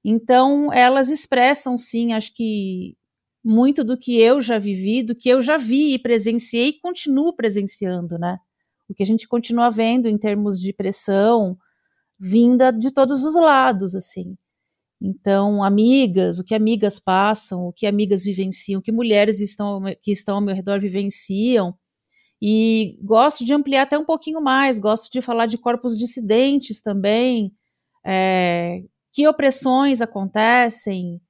Então, 0.04 0.72
elas 0.72 1.10
expressam, 1.10 1.76
sim, 1.78 2.12
acho 2.12 2.34
que 2.34 2.96
muito 3.44 3.84
do 3.84 3.98
que 3.98 4.20
eu 4.20 4.42
já 4.42 4.58
vivi, 4.58 5.02
do 5.02 5.14
que 5.14 5.28
eu 5.28 5.42
já 5.42 5.56
vi 5.56 5.94
e 5.94 5.98
presenciei 5.98 6.68
e 6.68 6.80
continuo 6.80 7.34
presenciando, 7.34 8.18
né? 8.18 8.38
O 8.88 8.94
que 8.94 9.02
a 9.02 9.06
gente 9.06 9.26
continua 9.28 9.70
vendo 9.70 10.08
em 10.08 10.18
termos 10.18 10.60
de 10.60 10.72
pressão 10.72 11.56
vinda 12.20 12.72
de 12.72 12.92
todos 12.92 13.24
os 13.24 13.34
lados, 13.34 13.96
assim. 13.96 14.36
Então, 15.04 15.64
amigas, 15.64 16.38
o 16.38 16.44
que 16.44 16.54
amigas 16.54 17.00
passam, 17.00 17.66
o 17.66 17.72
que 17.72 17.86
amigas 17.86 18.22
vivenciam, 18.22 18.78
o 18.78 18.82
que 18.82 18.92
mulheres 18.92 19.40
estão, 19.40 19.82
que 20.00 20.12
estão 20.12 20.36
ao 20.36 20.40
meu 20.40 20.54
redor 20.54 20.78
vivenciam. 20.80 21.74
E 22.40 22.98
gosto 23.02 23.44
de 23.44 23.52
ampliar 23.52 23.82
até 23.82 23.98
um 23.98 24.04
pouquinho 24.04 24.40
mais, 24.40 24.78
gosto 24.78 25.10
de 25.10 25.20
falar 25.20 25.46
de 25.46 25.58
corpos 25.58 25.98
dissidentes 25.98 26.80
também, 26.80 27.52
é, 28.06 28.82
que 29.12 29.26
opressões 29.26 30.00
acontecem, 30.00 31.20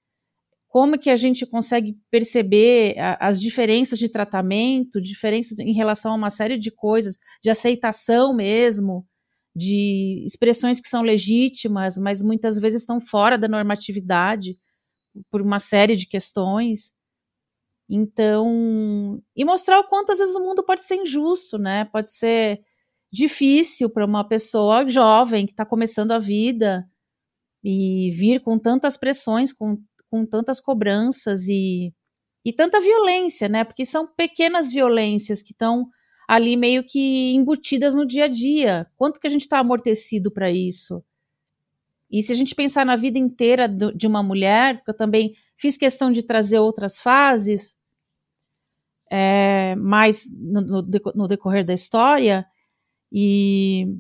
como 0.68 0.98
que 0.98 1.10
a 1.10 1.16
gente 1.16 1.46
consegue 1.46 1.96
perceber 2.10 2.98
a, 2.98 3.28
as 3.28 3.40
diferenças 3.40 3.98
de 3.98 4.08
tratamento, 4.08 5.00
diferenças 5.00 5.58
em 5.58 5.72
relação 5.72 6.12
a 6.12 6.16
uma 6.16 6.30
série 6.30 6.58
de 6.58 6.70
coisas, 6.70 7.18
de 7.42 7.50
aceitação 7.50 8.34
mesmo, 8.34 9.06
de 9.54 10.22
expressões 10.26 10.80
que 10.80 10.88
são 10.88 11.02
legítimas, 11.02 11.98
mas 11.98 12.22
muitas 12.22 12.58
vezes 12.58 12.82
estão 12.82 13.00
fora 13.00 13.36
da 13.38 13.48
normatividade 13.48 14.58
por 15.30 15.42
uma 15.42 15.58
série 15.58 15.96
de 15.96 16.06
questões. 16.06 16.92
Então, 17.88 19.22
e 19.36 19.44
mostrar 19.44 19.80
o 19.80 19.88
quanto 19.88 20.12
às 20.12 20.18
vezes 20.18 20.34
o 20.34 20.40
mundo 20.40 20.64
pode 20.64 20.82
ser 20.82 20.96
injusto, 20.96 21.58
né? 21.58 21.84
Pode 21.86 22.12
ser 22.12 22.62
difícil 23.12 23.90
para 23.90 24.06
uma 24.06 24.26
pessoa 24.26 24.88
jovem 24.88 25.46
que 25.46 25.52
está 25.52 25.66
começando 25.66 26.12
a 26.12 26.18
vida 26.18 26.88
e 27.64 28.10
vir 28.12 28.40
com 28.40 28.58
tantas 28.58 28.96
pressões, 28.96 29.52
com 29.52 29.78
com 30.12 30.26
tantas 30.26 30.60
cobranças 30.60 31.48
e, 31.48 31.90
e 32.44 32.52
tanta 32.52 32.82
violência, 32.82 33.48
né? 33.48 33.64
Porque 33.64 33.86
são 33.86 34.06
pequenas 34.06 34.70
violências 34.70 35.42
que 35.42 35.52
estão 35.52 35.88
ali 36.32 36.56
meio 36.56 36.82
que 36.82 37.34
embutidas 37.34 37.94
no 37.94 38.06
dia 38.06 38.24
a 38.24 38.28
dia. 38.28 38.86
Quanto 38.96 39.20
que 39.20 39.26
a 39.26 39.30
gente 39.30 39.42
está 39.42 39.58
amortecido 39.58 40.30
para 40.30 40.50
isso? 40.50 41.04
E 42.10 42.22
se 42.22 42.32
a 42.32 42.34
gente 42.34 42.54
pensar 42.54 42.86
na 42.86 42.96
vida 42.96 43.18
inteira 43.18 43.68
do, 43.68 43.92
de 43.94 44.06
uma 44.06 44.22
mulher, 44.22 44.78
porque 44.78 44.92
eu 44.92 44.96
também 44.96 45.34
fiz 45.58 45.76
questão 45.76 46.10
de 46.10 46.22
trazer 46.22 46.58
outras 46.58 46.98
fases, 46.98 47.76
é, 49.10 49.76
mais 49.76 50.26
no, 50.32 50.62
no, 50.62 50.82
no 51.14 51.28
decorrer 51.28 51.66
da 51.66 51.74
história, 51.74 52.46
e 53.12 53.94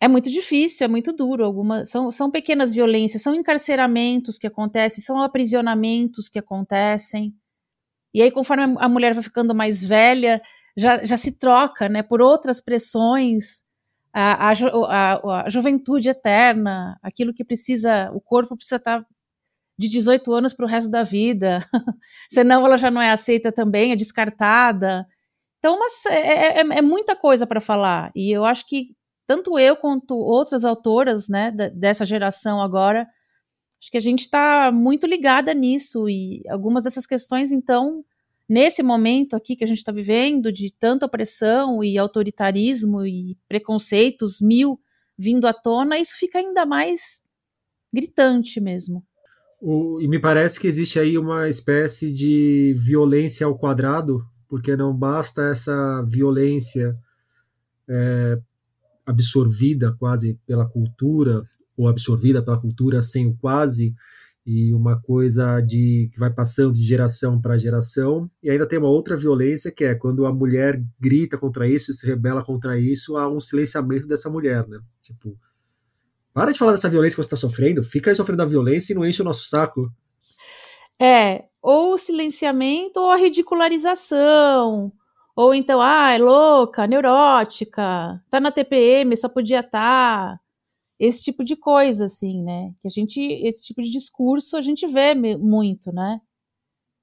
é 0.00 0.08
muito 0.08 0.28
difícil, 0.28 0.84
é 0.84 0.88
muito 0.88 1.12
duro. 1.12 1.44
Algumas 1.44 1.88
são, 1.88 2.10
são 2.10 2.28
pequenas 2.28 2.72
violências, 2.72 3.22
são 3.22 3.36
encarceramentos 3.36 4.36
que 4.36 4.48
acontecem, 4.48 5.04
são 5.04 5.22
aprisionamentos 5.22 6.28
que 6.28 6.40
acontecem. 6.40 7.32
E 8.12 8.20
aí, 8.20 8.32
conforme 8.32 8.74
a 8.80 8.88
mulher 8.88 9.14
vai 9.14 9.22
ficando 9.22 9.54
mais 9.54 9.80
velha, 9.80 10.42
já, 10.78 11.02
já 11.04 11.16
se 11.16 11.32
troca 11.32 11.88
né, 11.88 12.04
por 12.04 12.22
outras 12.22 12.60
pressões, 12.60 13.62
a, 14.12 14.50
a, 14.50 15.42
a, 15.42 15.50
juventude 15.50 16.08
eterna, 16.08 16.96
aquilo 17.02 17.34
que 17.34 17.44
precisa, 17.44 18.10
o 18.12 18.20
corpo 18.20 18.56
precisa 18.56 18.76
estar 18.76 19.04
de 19.76 19.88
18 19.88 20.32
anos 20.32 20.54
para 20.54 20.64
o 20.64 20.68
resto 20.68 20.88
da 20.90 21.02
vida, 21.02 21.68
senão 22.30 22.64
ela 22.64 22.78
já 22.78 22.90
não 22.90 23.02
é 23.02 23.10
aceita 23.10 23.50
também, 23.50 23.90
é 23.90 23.96
descartada. 23.96 25.04
Então, 25.58 25.78
mas 25.80 26.06
é, 26.06 26.60
é, 26.60 26.60
é 26.60 26.82
muita 26.82 27.16
coisa 27.16 27.44
para 27.46 27.60
falar. 27.60 28.12
E 28.14 28.30
eu 28.30 28.44
acho 28.44 28.64
que 28.66 28.96
tanto 29.26 29.58
eu 29.58 29.76
quanto 29.76 30.14
outras 30.14 30.64
autoras, 30.64 31.28
né, 31.28 31.50
dessa 31.50 32.06
geração 32.06 32.62
agora, 32.62 33.06
acho 33.80 33.90
que 33.90 33.98
a 33.98 34.00
gente 34.00 34.20
está 34.20 34.70
muito 34.72 35.06
ligada 35.08 35.52
nisso 35.52 36.08
e 36.08 36.42
algumas 36.48 36.84
dessas 36.84 37.06
questões, 37.06 37.50
então, 37.50 38.04
nesse 38.48 38.82
momento 38.82 39.34
aqui 39.34 39.54
que 39.54 39.64
a 39.64 39.66
gente 39.66 39.78
está 39.78 39.92
vivendo, 39.92 40.50
de 40.50 40.72
tanta 40.72 41.06
opressão 41.06 41.84
e 41.84 41.98
autoritarismo 41.98 43.04
e 43.04 43.36
preconceitos 43.48 44.40
mil 44.40 44.80
vindo 45.16 45.46
à 45.46 45.52
tona, 45.52 45.98
isso 45.98 46.16
fica 46.16 46.38
ainda 46.38 46.64
mais 46.64 47.20
gritante 47.92 48.60
mesmo. 48.60 49.04
O, 49.60 50.00
e 50.00 50.06
me 50.06 50.20
parece 50.20 50.60
que 50.60 50.68
existe 50.68 51.00
aí 51.00 51.18
uma 51.18 51.48
espécie 51.48 52.12
de 52.12 52.74
violência 52.78 53.44
ao 53.46 53.58
quadrado, 53.58 54.24
porque 54.48 54.76
não 54.76 54.96
basta 54.96 55.42
essa 55.50 56.02
violência 56.08 56.96
é, 57.88 58.38
absorvida 59.04 59.96
quase 59.98 60.38
pela 60.46 60.68
cultura, 60.68 61.42
ou 61.76 61.88
absorvida 61.88 62.42
pela 62.42 62.60
cultura 62.60 63.02
sem 63.02 63.26
o 63.26 63.36
quase, 63.36 63.94
e 64.50 64.72
uma 64.72 64.98
coisa 64.98 65.60
de 65.60 66.08
que 66.10 66.18
vai 66.18 66.30
passando 66.32 66.72
de 66.72 66.82
geração 66.82 67.38
para 67.38 67.58
geração. 67.58 68.30
E 68.42 68.48
ainda 68.48 68.66
tem 68.66 68.78
uma 68.78 68.88
outra 68.88 69.14
violência 69.14 69.70
que 69.70 69.84
é 69.84 69.94
quando 69.94 70.24
a 70.24 70.32
mulher 70.32 70.82
grita 70.98 71.36
contra 71.36 71.68
isso, 71.68 71.92
se 71.92 72.06
rebela 72.06 72.42
contra 72.42 72.78
isso, 72.80 73.18
há 73.18 73.28
um 73.28 73.40
silenciamento 73.40 74.06
dessa 74.06 74.30
mulher, 74.30 74.66
né? 74.66 74.80
Tipo, 75.02 75.38
para 76.32 76.50
de 76.50 76.58
falar 76.58 76.72
dessa 76.72 76.88
violência 76.88 77.14
que 77.14 77.22
você 77.22 77.26
está 77.26 77.36
sofrendo, 77.36 77.82
fica 77.82 78.10
aí 78.10 78.16
sofrendo 78.16 78.40
a 78.40 78.46
violência 78.46 78.94
e 78.94 78.96
não 78.96 79.04
enche 79.04 79.20
o 79.20 79.24
nosso 79.24 79.44
saco. 79.44 79.92
É, 80.98 81.44
ou 81.60 81.92
o 81.92 81.98
silenciamento 81.98 83.00
ou 83.00 83.10
a 83.10 83.16
ridicularização, 83.16 84.90
ou 85.36 85.54
então, 85.54 85.78
ah, 85.78 86.14
é 86.14 86.18
louca, 86.18 86.86
neurótica, 86.86 88.18
tá 88.30 88.40
na 88.40 88.50
TPM, 88.50 89.14
só 89.14 89.28
podia 89.28 89.60
estar. 89.60 90.36
Tá. 90.36 90.40
Esse 90.98 91.22
tipo 91.22 91.44
de 91.44 91.56
coisa, 91.56 92.06
assim, 92.06 92.42
né? 92.42 92.72
Que 92.80 92.88
a 92.88 92.90
gente, 92.90 93.20
esse 93.20 93.62
tipo 93.62 93.82
de 93.82 93.90
discurso 93.90 94.56
a 94.56 94.60
gente 94.60 94.86
vê 94.86 95.14
muito, 95.14 95.92
né? 95.92 96.20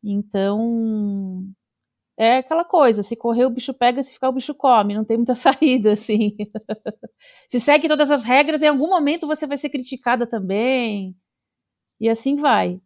Então, 0.03 1.45
é 2.17 2.37
aquela 2.37 2.63
coisa, 2.63 3.03
se 3.03 3.15
correr 3.15 3.45
o 3.45 3.49
bicho 3.49 3.73
pega, 3.73 4.01
se 4.03 4.13
ficar 4.13 4.29
o 4.29 4.33
bicho 4.33 4.53
come, 4.53 4.93
não 4.93 5.03
tem 5.03 5.17
muita 5.17 5.35
saída, 5.35 5.93
assim. 5.93 6.35
se 7.47 7.59
segue 7.59 7.87
todas 7.87 8.11
as 8.11 8.23
regras, 8.23 8.61
em 8.61 8.67
algum 8.67 8.89
momento 8.89 9.27
você 9.27 9.47
vai 9.47 9.57
ser 9.57 9.69
criticada 9.69 10.27
também. 10.27 11.15
E 11.99 12.09
assim 12.09 12.35
vai. 12.35 12.79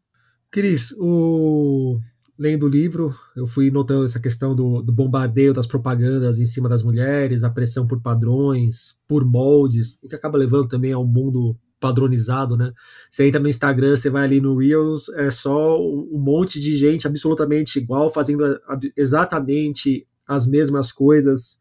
Cris, 0.52 0.92
o 1.00 2.00
lendo 2.40 2.68
o 2.68 2.70
livro, 2.70 3.14
eu 3.36 3.46
fui 3.46 3.70
notando 3.70 4.06
essa 4.06 4.20
questão 4.20 4.56
do, 4.56 4.82
do, 4.82 4.94
bombardeio 4.94 5.54
das 5.54 5.68
propagandas 5.68 6.40
em 6.40 6.46
cima 6.46 6.70
das 6.70 6.82
mulheres, 6.82 7.44
a 7.44 7.50
pressão 7.50 7.86
por 7.86 8.02
padrões, 8.02 8.98
por 9.06 9.26
moldes, 9.26 10.02
e 10.02 10.08
que 10.08 10.16
acaba 10.16 10.38
levando 10.38 10.70
também 10.70 10.94
ao 10.94 11.06
mundo 11.06 11.58
padronizado, 11.82 12.56
né? 12.56 12.72
Você 13.10 13.28
entra 13.28 13.42
no 13.42 13.50
Instagram, 13.50 13.96
você 13.96 14.10
vai 14.10 14.24
ali 14.24 14.40
no 14.40 14.58
Reels, 14.58 15.10
é 15.10 15.30
só 15.30 15.78
um 15.78 16.18
monte 16.18 16.62
de 16.62 16.78
gente 16.78 17.06
absolutamente 17.06 17.78
igual, 17.78 18.10
fazendo 18.10 18.44
exatamente 18.96 20.08
as 20.26 20.48
mesmas 20.48 20.94
coisas. 20.94 21.60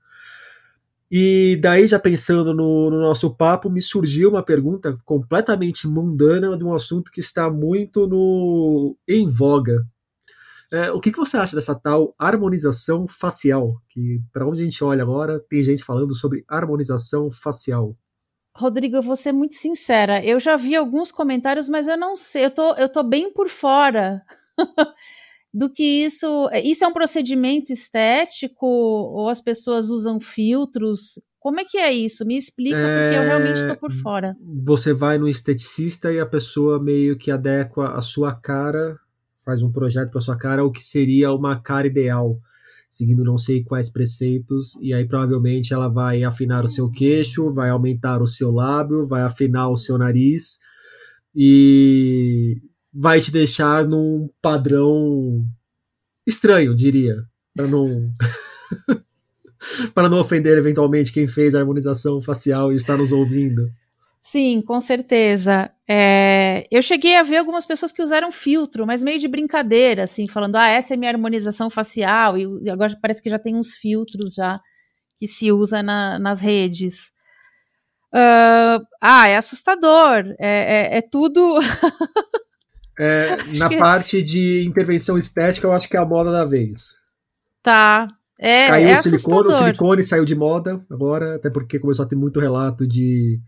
E 1.10 1.58
daí, 1.60 1.88
já 1.88 1.98
pensando 1.98 2.54
no, 2.54 2.90
no 2.90 3.00
nosso 3.00 3.34
papo, 3.34 3.70
me 3.70 3.80
surgiu 3.80 4.30
uma 4.30 4.42
pergunta 4.44 4.96
completamente 5.04 5.88
mundana 5.88 6.56
de 6.56 6.64
um 6.64 6.74
assunto 6.74 7.10
que 7.10 7.20
está 7.20 7.50
muito 7.50 8.06
no 8.06 8.96
em 9.08 9.26
voga, 9.26 9.84
é, 10.70 10.90
o 10.90 11.00
que, 11.00 11.10
que 11.10 11.18
você 11.18 11.36
acha 11.36 11.56
dessa 11.56 11.74
tal 11.74 12.14
harmonização 12.18 13.06
facial? 13.08 13.80
Que, 13.88 14.20
para 14.32 14.46
onde 14.46 14.60
a 14.60 14.64
gente 14.64 14.84
olha 14.84 15.02
agora, 15.02 15.40
tem 15.48 15.62
gente 15.62 15.82
falando 15.82 16.14
sobre 16.14 16.44
harmonização 16.46 17.30
facial. 17.30 17.96
Rodrigo, 18.54 18.96
eu 18.96 19.02
vou 19.02 19.16
ser 19.16 19.32
muito 19.32 19.54
sincera. 19.54 20.22
Eu 20.24 20.38
já 20.38 20.56
vi 20.56 20.74
alguns 20.76 21.10
comentários, 21.10 21.68
mas 21.68 21.88
eu 21.88 21.96
não 21.96 22.16
sei. 22.16 22.46
Eu 22.46 22.50
tô, 22.50 22.74
eu 22.74 22.88
tô 22.88 23.02
bem 23.02 23.32
por 23.32 23.48
fora 23.48 24.20
do 25.54 25.70
que 25.70 25.84
isso. 26.04 26.50
Isso 26.64 26.84
é 26.84 26.88
um 26.88 26.92
procedimento 26.92 27.72
estético 27.72 28.66
ou 28.66 29.28
as 29.28 29.40
pessoas 29.40 29.88
usam 29.88 30.20
filtros? 30.20 31.20
Como 31.38 31.60
é 31.60 31.64
que 31.64 31.78
é 31.78 31.92
isso? 31.92 32.26
Me 32.26 32.36
explica, 32.36 32.76
é... 32.76 33.04
porque 33.04 33.18
eu 33.18 33.22
realmente 33.22 33.60
estou 33.60 33.76
por 33.76 33.92
fora. 33.92 34.36
Você 34.64 34.92
vai 34.92 35.16
no 35.16 35.28
esteticista 35.28 36.12
e 36.12 36.18
a 36.18 36.26
pessoa 36.26 36.82
meio 36.82 37.16
que 37.16 37.30
adequa 37.30 37.92
a 37.94 38.02
sua 38.02 38.34
cara 38.34 38.98
faz 39.48 39.62
um 39.62 39.72
projeto 39.72 40.10
para 40.10 40.20
sua 40.20 40.36
cara 40.36 40.62
o 40.62 40.70
que 40.70 40.84
seria 40.84 41.32
uma 41.32 41.58
cara 41.58 41.86
ideal, 41.86 42.38
seguindo 42.90 43.24
não 43.24 43.38
sei 43.38 43.64
quais 43.64 43.88
preceitos, 43.88 44.74
e 44.82 44.92
aí 44.92 45.08
provavelmente 45.08 45.72
ela 45.72 45.88
vai 45.88 46.22
afinar 46.22 46.66
o 46.66 46.68
seu 46.68 46.90
queixo, 46.90 47.50
vai 47.50 47.70
aumentar 47.70 48.20
o 48.20 48.26
seu 48.26 48.50
lábio, 48.50 49.06
vai 49.06 49.22
afinar 49.22 49.70
o 49.70 49.76
seu 49.76 49.96
nariz 49.96 50.58
e 51.34 52.60
vai 52.92 53.22
te 53.22 53.32
deixar 53.32 53.86
num 53.86 54.28
padrão 54.42 55.46
estranho, 56.26 56.76
diria, 56.76 57.16
para 57.56 57.66
não 57.66 58.12
para 59.94 60.10
não 60.10 60.18
ofender 60.18 60.58
eventualmente 60.58 61.10
quem 61.10 61.26
fez 61.26 61.54
a 61.54 61.60
harmonização 61.60 62.20
facial 62.20 62.70
e 62.70 62.76
está 62.76 62.98
nos 62.98 63.12
ouvindo. 63.12 63.72
Sim, 64.30 64.60
com 64.60 64.78
certeza. 64.78 65.70
É, 65.88 66.66
eu 66.70 66.82
cheguei 66.82 67.16
a 67.16 67.22
ver 67.22 67.38
algumas 67.38 67.64
pessoas 67.64 67.92
que 67.92 68.02
usaram 68.02 68.30
filtro, 68.30 68.86
mas 68.86 69.02
meio 69.02 69.18
de 69.18 69.26
brincadeira, 69.26 70.02
assim, 70.02 70.28
falando, 70.28 70.56
ah, 70.56 70.68
essa 70.68 70.92
é 70.92 70.98
minha 70.98 71.10
harmonização 71.10 71.70
facial, 71.70 72.36
e 72.36 72.68
agora 72.68 72.94
parece 73.00 73.22
que 73.22 73.30
já 73.30 73.38
tem 73.38 73.56
uns 73.56 73.74
filtros 73.76 74.34
já 74.34 74.60
que 75.16 75.26
se 75.26 75.50
usa 75.50 75.82
na, 75.82 76.18
nas 76.18 76.42
redes. 76.42 77.10
Uh, 78.12 78.84
ah, 79.00 79.28
é 79.28 79.38
assustador, 79.38 80.34
é, 80.38 80.96
é, 80.96 80.98
é 80.98 81.00
tudo. 81.00 81.58
é, 82.98 83.38
na 83.56 83.70
que... 83.70 83.78
parte 83.78 84.22
de 84.22 84.62
intervenção 84.66 85.16
estética, 85.16 85.66
eu 85.66 85.72
acho 85.72 85.88
que 85.88 85.96
é 85.96 86.00
a 86.00 86.04
moda 86.04 86.30
da 86.30 86.44
vez. 86.44 86.98
Tá. 87.62 88.08
É, 88.38 88.68
Caiu 88.68 88.88
é 88.90 88.94
o 88.94 88.98
silicone, 88.98 89.52
o 89.52 89.56
silicone 89.56 90.04
saiu 90.04 90.26
de 90.26 90.34
moda 90.34 90.84
agora, 90.90 91.36
até 91.36 91.48
porque 91.48 91.78
começou 91.78 92.04
a 92.04 92.08
ter 92.08 92.14
muito 92.14 92.38
relato 92.38 92.86
de 92.86 93.40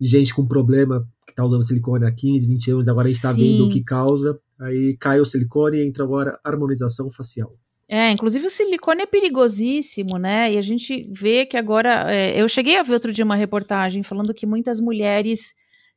gente 0.00 0.34
com 0.34 0.46
problema 0.46 1.06
que 1.26 1.32
está 1.32 1.44
usando 1.44 1.64
silicone 1.64 2.06
há 2.06 2.12
15, 2.12 2.46
20 2.46 2.70
anos, 2.70 2.88
agora 2.88 3.06
a 3.06 3.08
gente 3.08 3.16
está 3.16 3.32
vendo 3.32 3.66
o 3.66 3.70
que 3.70 3.82
causa. 3.82 4.38
Aí 4.60 4.96
cai 4.98 5.20
o 5.20 5.24
silicone 5.24 5.78
e 5.78 5.86
entra 5.86 6.04
agora 6.04 6.38
a 6.42 6.48
harmonização 6.48 7.10
facial. 7.10 7.54
É, 7.88 8.10
inclusive 8.10 8.46
o 8.46 8.50
silicone 8.50 9.02
é 9.02 9.06
perigosíssimo, 9.06 10.18
né? 10.18 10.52
E 10.52 10.58
a 10.58 10.62
gente 10.62 11.08
vê 11.12 11.46
que 11.46 11.56
agora. 11.56 12.12
É, 12.12 12.40
eu 12.40 12.48
cheguei 12.48 12.76
a 12.78 12.82
ver 12.82 12.94
outro 12.94 13.12
dia 13.12 13.24
uma 13.24 13.36
reportagem 13.36 14.02
falando 14.02 14.34
que 14.34 14.46
muitas 14.46 14.80
mulheres 14.80 15.54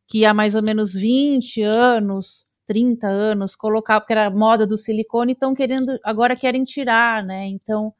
que 0.07 0.25
há 0.25 0.33
mais 0.33 0.55
ou 0.55 0.61
menos 0.61 0.93
20 0.93 1.61
anos, 1.61 2.45
30 2.67 3.07
anos, 3.07 3.55
colocavam, 3.55 4.01
porque 4.01 4.13
era 4.13 4.27
a 4.27 4.31
moda 4.31 4.65
do 4.65 4.77
silicone, 4.77 5.33
estão 5.33 5.53
querendo, 5.53 5.99
agora 6.03 6.35
querem 6.35 6.63
tirar, 6.63 7.23
né? 7.23 7.47
Então 7.47 7.93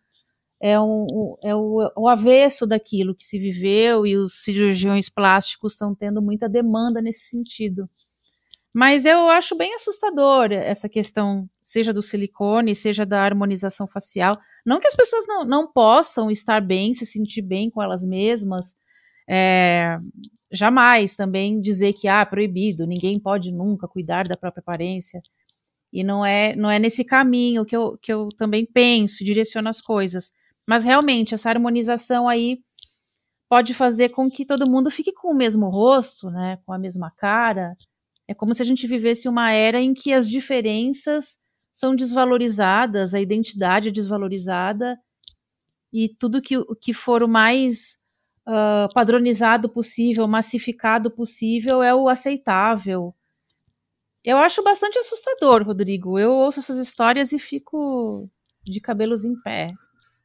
é, 0.62 0.80
um, 0.80 1.36
é 1.44 1.56
o, 1.56 1.92
o 1.96 2.08
avesso 2.08 2.68
daquilo 2.68 3.16
que 3.16 3.26
se 3.26 3.40
viveu 3.40 4.06
e 4.06 4.18
os 4.18 4.44
cirurgiões 4.44 5.10
plásticos 5.10 5.74
estão 5.74 5.96
tendo 5.96 6.22
muita 6.22 6.50
demanda 6.50 7.02
nesse 7.02 7.30
sentido. 7.30 7.90
Mas 8.74 9.04
eu 9.04 9.30
acho 9.30 9.56
bem 9.56 9.74
assustador 9.74 10.52
essa 10.52 10.88
questão, 10.88 11.50
seja 11.62 11.92
do 11.92 12.02
silicone, 12.02 12.76
seja 12.76 13.06
da 13.06 13.22
harmonização 13.24 13.88
facial. 13.88 14.38
Não 14.66 14.80
que 14.80 14.88
as 14.88 14.96
pessoas 14.96 15.26
não, 15.28 15.44
não 15.44 15.72
possam 15.72 16.30
estar 16.30 16.62
bem, 16.62 16.94
se 16.94 17.06
sentir 17.06 17.42
bem 17.42 17.70
com 17.70 17.82
elas 17.82 18.06
mesmas. 18.06 18.76
É, 19.28 19.98
jamais 20.52 21.16
também 21.16 21.60
dizer 21.60 21.94
que 21.94 22.08
ah, 22.08 22.26
proibido, 22.26 22.86
ninguém 22.86 23.20
pode 23.20 23.52
nunca 23.52 23.88
cuidar 23.88 24.28
da 24.28 24.38
própria 24.38 24.62
aparência. 24.62 25.22
E 25.92 26.04
não 26.04 26.24
é, 26.24 26.56
não 26.56 26.70
é 26.70 26.78
nesse 26.78 27.04
caminho 27.04 27.66
que 27.66 27.76
eu, 27.76 27.98
que 27.98 28.14
eu 28.14 28.30
também 28.38 28.66
penso, 28.66 29.24
direciono 29.24 29.70
as 29.70 29.82
coisas. 29.82 30.32
Mas 30.70 30.84
realmente, 30.84 31.34
essa 31.34 31.50
harmonização 31.50 32.30
aí 32.30 32.60
pode 33.50 33.74
fazer 33.74 34.10
com 34.10 34.30
que 34.30 34.46
todo 34.46 34.70
mundo 34.70 34.92
fique 34.92 35.12
com 35.12 35.32
o 35.32 35.36
mesmo 35.36 35.68
rosto, 35.68 36.30
né, 36.30 36.60
com 36.64 36.72
a 36.72 36.78
mesma 36.78 37.10
cara, 37.10 37.76
é 38.28 38.36
como 38.36 38.54
se 38.54 38.62
a 38.62 38.66
gente 38.66 38.86
vivesse 38.86 39.28
uma 39.28 39.52
era 39.52 39.82
em 39.82 39.96
que 39.96 40.14
as 40.14 40.30
diferenças 40.30 41.40
são 41.72 41.96
desvalorizadas, 41.96 43.16
a 43.16 43.20
identidade 43.20 43.90
é 43.90 43.92
desvalorizada 43.92 44.96
e 45.92 46.08
tudo 46.20 46.40
que, 46.40 46.56
que 46.80 46.94
for 46.94 47.24
o 47.24 47.28
mais 47.28 47.98
uh, 48.48 48.94
padronizado 48.94 49.70
possível, 49.70 50.28
massificado 50.28 51.10
possível 51.10 51.82
é 51.82 51.96
o 51.96 52.08
aceitável. 52.08 53.16
Eu 54.24 54.38
acho 54.38 54.62
bastante 54.62 55.00
assustador, 55.00 55.64
Rodrigo. 55.64 56.20
Eu 56.20 56.32
ouço 56.32 56.60
essas 56.60 56.78
histórias 56.78 57.34
e 57.34 57.40
fico 57.40 58.30
de 58.64 58.80
cabelos 58.80 59.26
em 59.26 59.34
pé. 59.42 59.74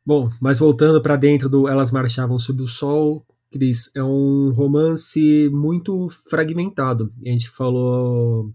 Bom, 0.07 0.29
mas 0.39 0.59
voltando 0.59 1.01
para 1.01 1.17
dentro 1.17 1.49
do 1.49 1.67
Elas 1.67 1.91
Marchavam 1.91 2.39
Sob 2.39 2.63
o 2.63 2.69
Sol, 2.69 3.25
Cris, 3.51 3.91
é 3.97 4.03
um 4.05 4.53
romance 4.53 5.49
muito 5.51 6.11
fragmentado. 6.29 7.11
A 7.25 7.31
gente 7.31 7.49
falou 7.49 8.53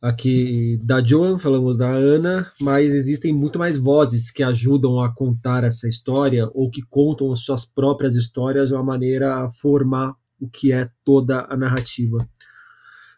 aqui 0.00 0.78
da 0.84 1.02
Joan, 1.02 1.36
falamos 1.36 1.76
da 1.76 1.88
Ana, 1.88 2.48
mas 2.60 2.94
existem 2.94 3.32
muito 3.32 3.58
mais 3.58 3.76
vozes 3.76 4.30
que 4.30 4.44
ajudam 4.44 5.00
a 5.00 5.12
contar 5.12 5.64
essa 5.64 5.88
história 5.88 6.48
ou 6.54 6.70
que 6.70 6.82
contam 6.82 7.32
as 7.32 7.40
suas 7.40 7.64
próprias 7.64 8.14
histórias 8.14 8.68
de 8.68 8.74
uma 8.74 8.84
maneira 8.84 9.44
a 9.44 9.50
formar 9.50 10.14
o 10.40 10.48
que 10.48 10.70
é 10.70 10.88
toda 11.04 11.44
a 11.50 11.56
narrativa. 11.56 12.28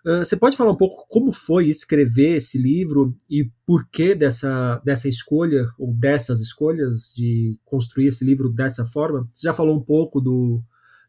Uh, 0.06 0.18
você 0.18 0.36
pode 0.36 0.56
falar 0.56 0.70
um 0.70 0.76
pouco 0.76 1.06
como 1.08 1.32
foi 1.32 1.68
escrever 1.68 2.36
esse 2.36 2.56
livro 2.56 3.14
e 3.28 3.50
por 3.66 3.88
que 3.90 4.14
dessa, 4.14 4.80
dessa 4.84 5.08
escolha, 5.08 5.68
ou 5.78 5.92
dessas 5.92 6.40
escolhas, 6.40 7.12
de 7.14 7.58
construir 7.64 8.06
esse 8.06 8.24
livro 8.24 8.48
dessa 8.48 8.86
forma? 8.86 9.28
Você 9.32 9.46
já 9.46 9.52
falou 9.52 9.76
um 9.76 9.82
pouco 9.82 10.20
do, 10.20 10.62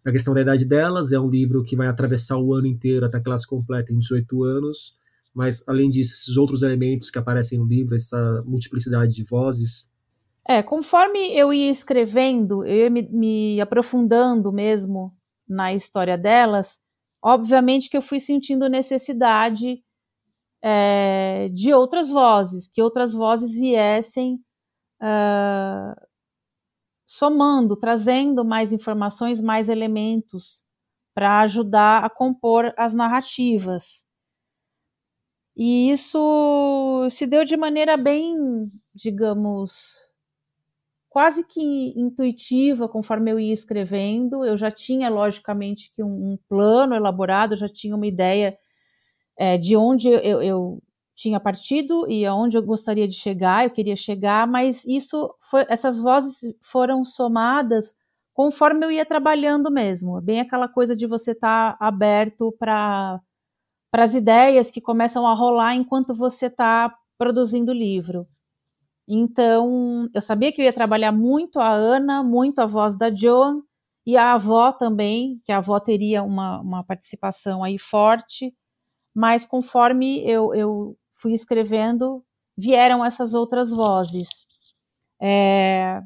da 0.03 0.11
questão 0.11 0.33
da 0.33 0.41
idade 0.41 0.65
delas, 0.65 1.11
é 1.11 1.19
um 1.19 1.29
livro 1.29 1.63
que 1.63 1.75
vai 1.75 1.87
atravessar 1.87 2.37
o 2.37 2.53
ano 2.53 2.67
inteiro 2.67 3.05
até 3.05 3.19
que 3.19 3.27
elas 3.27 3.45
completem 3.45 3.99
18 3.99 4.43
anos, 4.43 4.97
mas 5.33 5.63
além 5.67 5.89
disso, 5.89 6.13
esses 6.13 6.35
outros 6.35 6.63
elementos 6.63 7.09
que 7.09 7.19
aparecem 7.19 7.59
no 7.59 7.65
livro, 7.65 7.95
essa 7.95 8.43
multiplicidade 8.45 9.13
de 9.13 9.23
vozes. 9.23 9.91
É, 10.47 10.63
conforme 10.63 11.31
eu 11.37 11.53
ia 11.53 11.69
escrevendo, 11.69 12.65
eu 12.65 12.75
ia 12.75 12.89
me, 12.89 13.07
me 13.09 13.61
aprofundando 13.61 14.51
mesmo 14.51 15.13
na 15.47 15.73
história 15.73 16.17
delas, 16.17 16.79
obviamente 17.21 17.89
que 17.89 17.97
eu 17.97 18.01
fui 18.01 18.19
sentindo 18.19 18.69
necessidade 18.69 19.83
é, 20.61 21.49
de 21.49 21.73
outras 21.73 22.09
vozes, 22.09 22.69
que 22.69 22.81
outras 22.81 23.13
vozes 23.13 23.55
viessem 23.55 24.35
uh, 25.01 25.95
somando, 27.05 27.75
trazendo 27.75 28.45
mais 28.45 28.71
informações, 28.73 29.41
mais 29.41 29.69
elementos 29.69 30.63
para 31.15 31.41
ajudar 31.41 32.03
a 32.05 32.09
compor 32.09 32.73
as 32.77 32.93
narrativas. 32.93 34.05
E 35.55 35.91
isso 35.91 37.07
se 37.11 37.27
deu 37.27 37.43
de 37.43 37.57
maneira 37.57 37.97
bem, 37.97 38.71
digamos, 38.93 40.08
quase 41.09 41.45
que 41.45 41.93
intuitiva 41.99 42.87
conforme 42.87 43.31
eu 43.31 43.39
ia 43.39 43.53
escrevendo. 43.53 44.45
Eu 44.45 44.55
já 44.57 44.71
tinha, 44.71 45.09
logicamente, 45.09 45.91
que 45.91 46.03
um, 46.03 46.33
um 46.33 46.39
plano 46.47 46.95
elaborado, 46.95 47.55
já 47.55 47.67
tinha 47.67 47.95
uma 47.95 48.07
ideia 48.07 48.57
é, 49.37 49.57
de 49.57 49.75
onde 49.75 50.09
eu, 50.09 50.41
eu, 50.41 50.83
tinha 51.15 51.39
partido 51.39 52.09
e 52.09 52.25
aonde 52.25 52.57
eu 52.57 52.63
gostaria 52.63 53.07
de 53.07 53.15
chegar, 53.15 53.65
eu 53.65 53.71
queria 53.71 53.95
chegar, 53.95 54.47
mas 54.47 54.85
isso 54.85 55.35
foi, 55.49 55.65
essas 55.67 55.99
vozes 55.99 56.41
foram 56.61 57.03
somadas 57.03 57.93
conforme 58.33 58.85
eu 58.85 58.91
ia 58.91 59.05
trabalhando 59.05 59.69
mesmo. 59.69 60.17
É 60.17 60.21
bem 60.21 60.39
aquela 60.39 60.69
coisa 60.69 60.95
de 60.95 61.05
você 61.07 61.31
estar 61.31 61.77
tá 61.77 61.85
aberto 61.85 62.55
para 62.57 63.19
para 63.91 64.03
as 64.03 64.13
ideias 64.13 64.69
que 64.71 64.79
começam 64.79 65.25
a 65.27 65.33
rolar 65.33 65.75
enquanto 65.75 66.13
você 66.13 66.45
está 66.45 66.95
produzindo 67.17 67.71
o 67.71 67.75
livro. 67.75 68.27
Então, 69.09 70.07
eu 70.13 70.21
sabia 70.21 70.51
que 70.51 70.61
eu 70.61 70.65
ia 70.65 70.73
trabalhar 70.73 71.11
muito 71.11 71.59
a 71.59 71.73
Ana, 71.73 72.21
muito 72.23 72.59
a 72.59 72.67
voz 72.67 72.95
da 72.95 73.13
Joan 73.13 73.63
e 74.05 74.15
a 74.15 74.33
avó 74.33 74.71
também, 74.71 75.41
que 75.43 75.51
a 75.51 75.57
avó 75.57 75.79
teria 75.79 76.21
uma, 76.23 76.61
uma 76.61 76.83
participação 76.83 77.63
aí 77.63 77.79
forte, 77.79 78.53
mas 79.15 79.45
conforme 79.47 80.23
eu, 80.29 80.53
eu 80.55 80.97
fui 81.15 81.33
escrevendo, 81.33 82.23
vieram 82.57 83.03
essas 83.05 83.33
outras 83.33 83.71
vozes. 83.71 84.29
É, 85.21 86.01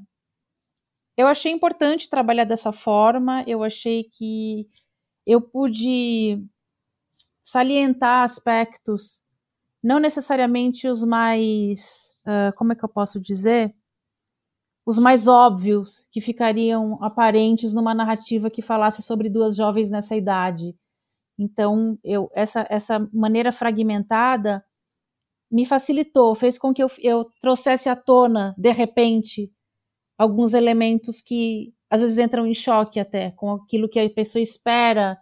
eu 1.17 1.27
achei 1.27 1.51
importante 1.51 2.09
trabalhar 2.09 2.45
dessa 2.45 2.71
forma, 2.71 3.43
eu 3.47 3.63
achei 3.63 4.05
que 4.05 4.67
eu 5.25 5.41
pude 5.41 6.43
salientar 7.43 8.23
aspectos, 8.23 9.21
não 9.83 9.99
necessariamente 9.99 10.87
os 10.87 11.03
mais, 11.03 12.12
uh, 12.25 12.55
como 12.55 12.73
é 12.73 12.75
que 12.75 12.83
eu 12.83 12.89
posso 12.89 13.19
dizer? 13.19 13.75
Os 14.85 14.99
mais 14.99 15.27
óbvios, 15.27 16.07
que 16.11 16.19
ficariam 16.19 17.01
aparentes 17.01 17.73
numa 17.73 17.93
narrativa 17.93 18.49
que 18.49 18.61
falasse 18.61 19.01
sobre 19.01 19.29
duas 19.29 19.55
jovens 19.55 19.89
nessa 19.89 20.15
idade. 20.15 20.75
Então, 21.37 21.97
eu, 22.03 22.29
essa, 22.33 22.67
essa 22.69 22.99
maneira 23.13 23.51
fragmentada 23.51 24.63
me 25.49 25.65
facilitou, 25.65 26.35
fez 26.35 26.57
com 26.57 26.73
que 26.73 26.83
eu, 26.83 26.89
eu 26.99 27.25
trouxesse 27.39 27.87
à 27.87 27.95
tona, 27.95 28.55
de 28.57 28.71
repente, 28.71 29.51
alguns 30.17 30.53
elementos 30.53 31.21
que 31.21 31.73
às 31.89 32.01
vezes 32.01 32.17
entram 32.17 32.45
em 32.45 32.55
choque 32.55 32.99
até 32.99 33.31
com 33.31 33.51
aquilo 33.51 33.87
que 33.87 33.99
a 33.99 34.09
pessoa 34.09 34.41
espera 34.41 35.17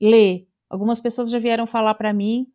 ler. 0.00 0.46
Algumas 0.68 1.00
pessoas 1.00 1.30
já 1.30 1.38
vieram 1.38 1.66
falar 1.66 1.94
para 1.94 2.12
mim 2.12 2.46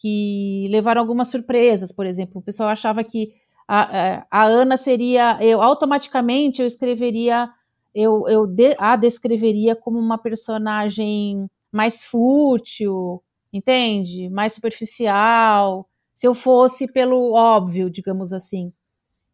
que 0.00 0.66
levaram 0.70 1.02
algumas 1.02 1.28
surpresas, 1.28 1.92
por 1.92 2.06
exemplo. 2.06 2.40
O 2.40 2.42
pessoal 2.42 2.70
achava 2.70 3.04
que 3.04 3.34
a, 3.68 4.26
a 4.30 4.44
Ana 4.46 4.76
seria, 4.78 5.38
eu 5.42 5.60
automaticamente 5.60 6.62
eu 6.62 6.66
escreveria, 6.66 7.50
eu, 7.94 8.26
eu 8.26 8.46
de, 8.46 8.74
a 8.78 8.96
descreveria 8.96 9.76
como 9.76 9.98
uma 9.98 10.16
personagem 10.16 11.46
mais 11.70 12.02
fútil, 12.02 13.22
entende? 13.52 14.30
Mais 14.30 14.54
superficial, 14.54 15.86
se 16.14 16.26
eu 16.26 16.34
fosse 16.34 16.90
pelo 16.90 17.32
óbvio, 17.34 17.90
digamos 17.90 18.32
assim. 18.32 18.72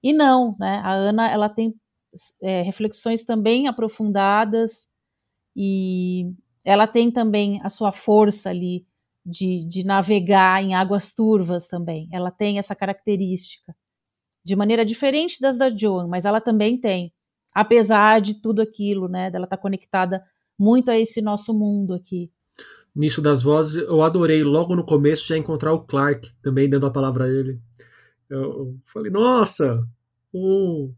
E 0.03 0.13
não, 0.13 0.57
né? 0.59 0.81
A 0.85 0.93
Ana, 0.93 1.31
ela 1.31 1.49
tem 1.49 1.75
é, 2.43 2.63
reflexões 2.63 3.25
também 3.25 3.69
aprofundadas 3.69 4.89
e 5.57 6.33
ela 6.65 6.87
tem 6.89 7.11
também 7.11 7.61
a 7.63 7.71
sua 7.71 7.93
força 7.93 8.51
ali 8.51 8.85
de, 9.27 9.65
de 9.65 9.85
navegar 9.85 10.63
em 10.63 10.75
águas 10.75 11.13
turvas 11.13 11.67
também. 11.67 12.09
Ela 12.13 12.31
tem 12.31 12.59
essa 12.59 12.77
característica 12.77 13.75
de 14.45 14.55
maneira 14.55 14.85
diferente 14.85 15.41
das 15.41 15.59
da 15.59 15.69
Joan, 15.69 16.07
mas 16.07 16.25
ela 16.25 16.41
também 16.41 16.79
tem, 16.79 17.13
apesar 17.53 18.21
de 18.21 18.41
tudo 18.41 18.63
aquilo, 18.63 19.09
né? 19.09 19.29
Dela 19.29 19.45
estar 19.45 19.57
tá 19.57 19.63
conectada 19.63 20.23
muito 20.57 20.89
a 20.89 20.97
esse 20.97 21.21
nosso 21.21 21.53
mundo 21.53 21.93
aqui. 21.93 22.31
Nisso 22.95 23.21
das 23.21 23.43
vozes, 23.43 23.83
eu 23.83 24.01
adorei 24.03 24.45
logo 24.45 24.77
no 24.77 24.87
começo 24.87 25.27
já 25.27 25.37
encontrar 25.37 25.73
o 25.73 25.85
Clark 25.85 26.31
também 26.41 26.71
dando 26.71 26.87
a 26.87 26.91
palavra 26.91 27.25
a 27.25 27.29
ele. 27.29 27.61
Eu 28.31 28.77
falei, 28.87 29.11
nossa, 29.11 29.85
o 30.33 30.93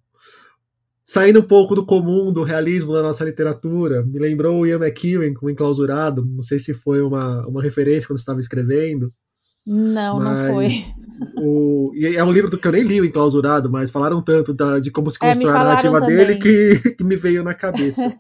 saindo 1.09 1.39
um 1.41 1.43
pouco 1.43 1.75
do 1.75 1.87
comum, 1.87 2.31
do 2.31 2.43
realismo 2.43 2.93
da 2.93 3.03
nossa 3.03 3.25
literatura. 3.25 4.05
Me 4.05 4.19
lembrou 4.19 4.61
o 4.61 4.67
Ian 4.67 4.77
McEwan 4.77 5.33
com 5.33 5.49
Enclausurado. 5.49 6.23
Não 6.27 6.43
sei 6.43 6.59
se 6.59 6.75
foi 6.75 7.01
uma, 7.01 7.47
uma 7.47 7.63
referência 7.63 8.07
quando 8.07 8.19
estava 8.19 8.39
escrevendo. 8.39 9.11
Não, 9.67 10.21
não 10.21 10.53
foi. 10.53 10.69
O, 11.39 11.93
e 11.95 12.15
é 12.15 12.23
um 12.23 12.31
livro 12.31 12.51
do 12.51 12.59
que 12.59 12.69
eu 12.69 12.73
nem 12.73 12.83
li 12.83 13.01
o 13.01 13.07
Enclausurado, 13.07 13.71
mas 13.71 13.91
falaram 13.91 14.23
tanto 14.23 14.53
da, 14.53 14.79
de 14.79 14.91
como 14.91 15.11
se 15.11 15.17
é, 15.23 15.33
constrói 15.33 15.53
é, 15.53 15.57
a 15.57 15.65
narrativa 15.65 15.99
também. 15.99 16.17
dele 16.17 16.37
que, 16.37 16.91
que 16.93 17.03
me 17.03 17.17
veio 17.17 17.43
na 17.43 17.55
cabeça. 17.55 18.15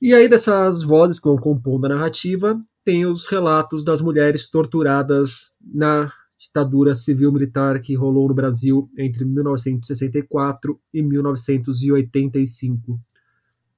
e 0.00 0.14
aí, 0.14 0.28
dessas 0.28 0.80
vozes 0.80 1.18
que 1.18 1.28
vão 1.28 1.36
compondo 1.36 1.86
a 1.86 1.88
narrativa, 1.88 2.56
tem 2.84 3.04
os 3.04 3.26
relatos 3.26 3.84
das 3.84 4.00
mulheres 4.00 4.48
torturadas 4.48 5.56
na 5.60 6.08
ditadura 6.44 6.94
civil-militar 6.94 7.80
que 7.80 7.94
rolou 7.94 8.28
no 8.28 8.34
Brasil 8.34 8.88
entre 8.98 9.24
1964 9.24 10.78
e 10.92 11.02
1985. 11.02 13.00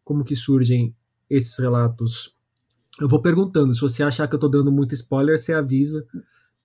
Como 0.04 0.24
que 0.24 0.34
surgem 0.34 0.94
esses 1.30 1.58
relatos? 1.58 2.34
Eu 3.00 3.08
vou 3.08 3.20
perguntando, 3.20 3.74
se 3.74 3.80
você 3.80 4.02
achar 4.02 4.26
que 4.26 4.34
eu 4.34 4.38
tô 4.38 4.48
dando 4.48 4.72
muito 4.72 4.94
spoiler, 4.94 5.38
você 5.38 5.52
avisa. 5.52 6.04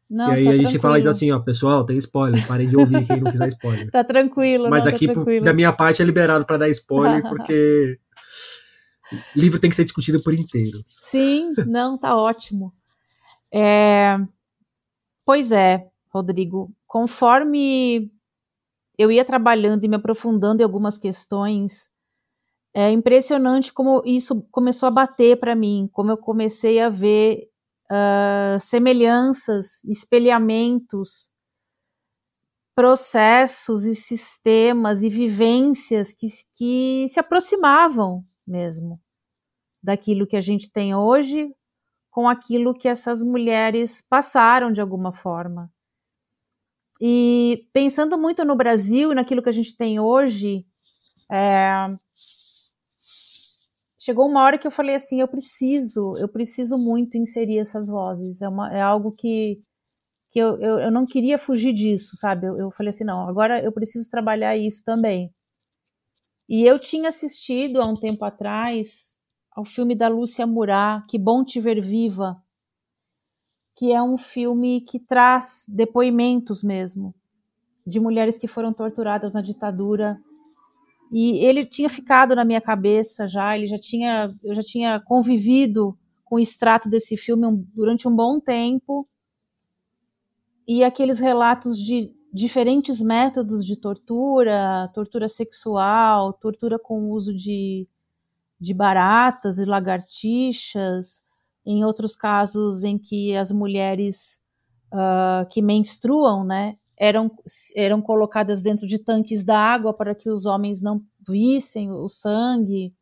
Não, 0.10 0.30
e 0.30 0.32
aí 0.32 0.44
tá 0.44 0.50
a 0.50 0.54
gente 0.54 0.64
tranquilo. 0.64 0.82
fala 0.82 1.10
assim, 1.10 1.32
ó, 1.32 1.40
pessoal, 1.40 1.86
tem 1.86 1.98
spoiler, 1.98 2.46
parem 2.48 2.68
de 2.68 2.76
ouvir 2.76 3.06
quem 3.06 3.22
não 3.22 3.32
quiser 3.32 3.48
spoiler. 3.50 3.90
tá 3.92 4.04
tranquilo, 4.04 4.70
Mas 4.70 4.86
não, 4.86 4.92
aqui, 4.92 5.08
tá 5.08 5.14
tranquilo. 5.14 5.46
da 5.46 5.54
minha 5.54 5.72
parte, 5.72 6.02
é 6.02 6.06
liberado 6.06 6.46
para 6.46 6.58
dar 6.58 6.70
spoiler, 6.70 7.22
porque 7.30 7.98
livro 9.36 9.60
tem 9.60 9.70
que 9.70 9.76
ser 9.76 9.84
discutido 9.84 10.22
por 10.22 10.34
inteiro. 10.34 10.84
Sim, 11.10 11.54
não, 11.68 11.98
tá 11.98 12.16
ótimo. 12.16 12.74
É... 13.54 14.18
Pois 15.26 15.52
é, 15.52 15.88
Rodrigo, 16.14 16.72
conforme 16.86 18.12
eu 18.98 19.12
ia 19.12 19.26
trabalhando 19.26 19.84
e 19.84 19.88
me 19.88 19.96
aprofundando 19.96 20.62
em 20.62 20.66
algumas 20.66 20.98
questões, 20.98 21.90
é 22.74 22.92
impressionante 22.92 23.74
como 23.74 24.02
isso 24.06 24.42
começou 24.52 24.88
a 24.88 24.92
bater 24.92 25.40
para 25.40 25.56
mim, 25.56 25.90
como 25.92 26.12
eu 26.12 26.18
comecei 26.18 26.80
a 26.80 26.90
ver 26.90 27.50
uh, 27.92 28.60
semelhanças, 28.60 29.84
espelhamentos, 29.86 31.32
processos 32.76 33.86
e 33.86 33.96
sistemas 33.96 35.04
e 35.04 35.10
vivências 35.10 36.14
que, 36.14 36.28
que 36.54 37.06
se 37.10 37.20
aproximavam 37.20 38.26
mesmo 38.48 39.00
daquilo 39.84 40.28
que 40.28 40.38
a 40.38 40.42
gente 40.42 40.72
tem 40.72 40.96
hoje 40.96 41.54
com 42.10 42.28
aquilo 42.28 42.74
que 42.74 42.88
essas 42.88 43.24
mulheres 43.24 44.02
passaram 44.10 44.72
de 44.72 44.82
alguma 44.82 45.14
forma. 45.14 45.72
E 47.02 47.68
pensando 47.74 48.16
muito 48.16 48.46
no 48.46 48.56
Brasil 48.56 49.12
e 49.12 49.16
naquilo 49.16 49.42
que 49.42 49.50
a 49.50 49.54
gente 49.54 49.76
tem 49.76 50.00
hoje, 50.00 50.64
é... 51.32 51.98
chegou 54.00 54.28
uma 54.28 54.44
hora 54.44 54.60
que 54.60 54.68
eu 54.68 54.72
falei 54.72 54.94
assim, 54.94 55.20
eu 55.20 55.28
preciso, 55.28 56.14
eu 56.18 56.30
preciso 56.30 56.78
muito 56.78 57.18
inserir 57.18 57.58
essas 57.58 57.88
vozes. 57.88 58.42
É, 58.44 58.48
uma, 58.48 58.72
é 58.72 58.82
algo 58.82 59.12
que, 59.14 59.60
que 60.30 60.40
eu, 60.40 60.62
eu, 60.62 60.80
eu, 60.80 60.92
não 60.92 61.08
queria 61.08 61.40
fugir 61.40 61.74
disso, 61.74 62.16
sabe? 62.18 62.46
Eu, 62.46 62.58
eu 62.58 62.72
falei 62.72 62.92
assim, 62.92 63.04
não, 63.04 63.28
agora 63.28 63.60
eu 63.64 63.72
preciso 63.72 64.08
trabalhar 64.10 64.56
isso 64.56 64.84
também. 64.86 65.34
E 66.48 66.64
eu 66.64 66.78
tinha 66.78 67.10
assistido 67.10 67.82
há 67.82 67.86
um 67.86 67.96
tempo 67.96 68.24
atrás 68.26 69.18
ao 69.52 69.66
filme 69.66 69.96
da 69.96 70.08
Lúcia 70.08 70.46
Murá, 70.46 71.04
Que 71.08 71.18
Bom 71.18 71.44
Te 71.44 71.60
Ver 71.60 71.82
Viva, 71.82 72.41
que 73.82 73.92
é 73.92 74.00
um 74.00 74.16
filme 74.16 74.82
que 74.82 75.00
traz 75.00 75.66
depoimentos 75.68 76.64
mesmo 76.64 77.16
de 77.84 78.00
mulheres 78.00 78.38
que 78.38 78.48
foram 78.48 78.72
torturadas 78.72 79.34
na 79.34 79.42
ditadura. 79.42 80.22
E 81.12 81.44
ele 81.44 81.66
tinha 81.66 81.90
ficado 81.90 82.36
na 82.36 82.46
minha 82.46 82.62
cabeça 82.62 83.28
já, 83.28 83.58
ele 83.58 83.66
já 83.66 83.80
tinha, 83.80 84.32
eu 84.44 84.54
já 84.54 84.62
tinha 84.62 85.00
convivido 85.00 85.98
com 86.24 86.36
o 86.36 86.40
extrato 86.40 86.88
desse 86.88 87.18
filme 87.18 87.66
durante 87.74 88.08
um 88.08 88.16
bom 88.16 88.40
tempo. 88.40 89.10
E 90.68 90.84
aqueles 90.84 91.20
relatos 91.20 91.76
de 91.76 92.14
diferentes 92.32 93.02
métodos 93.02 93.66
de 93.66 93.76
tortura, 93.76 94.92
tortura 94.94 95.28
sexual, 95.28 96.34
tortura 96.34 96.78
com 96.78 97.10
uso 97.10 97.36
de, 97.36 97.88
de 98.60 98.76
baratas 98.76 99.58
e 99.58 99.66
lagartixas, 99.66 101.24
em 101.66 101.84
outros 101.84 102.16
casos 102.16 102.84
em 102.84 102.98
que 102.98 103.36
as 103.36 103.52
mulheres 103.52 104.42
uh, 104.94 105.48
que 105.50 105.62
menstruam, 105.62 106.44
né, 106.44 106.78
eram, 107.02 107.32
eram 107.76 108.00
colocadas 108.00 108.62
dentro 108.62 108.86
de 108.86 109.00
tanques 109.00 109.44
d'água 109.44 109.92
para 109.92 110.14
que 110.14 110.30
os 110.30 110.46
homens 110.46 110.82
não 110.82 111.04
vissem 111.28 111.92
o 111.92 112.08
sangue. 112.08 112.94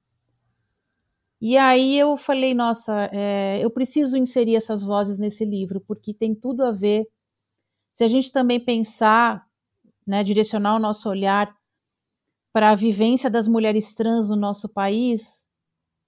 E 1.42 1.58
aí 1.58 2.00
eu 2.00 2.16
falei, 2.16 2.54
nossa, 2.54 3.10
é, 3.12 3.60
eu 3.62 3.70
preciso 3.70 4.16
inserir 4.18 4.56
essas 4.56 4.82
vozes 4.82 5.20
nesse 5.20 5.44
livro, 5.44 5.82
porque 5.82 6.14
tem 6.14 6.34
tudo 6.34 6.64
a 6.64 6.72
ver. 6.72 7.08
Se 7.92 8.06
a 8.06 8.08
gente 8.08 8.32
também 8.32 8.58
pensar, 8.58 9.46
né, 10.08 10.24
direcionar 10.24 10.78
o 10.78 10.80
nosso 10.80 11.10
olhar 11.10 11.54
para 12.54 12.72
a 12.72 12.76
vivência 12.76 13.30
das 13.30 13.50
mulheres 13.50 13.94
trans 13.94 14.30
no 14.30 14.36
nosso 14.38 14.70
país, 14.70 15.49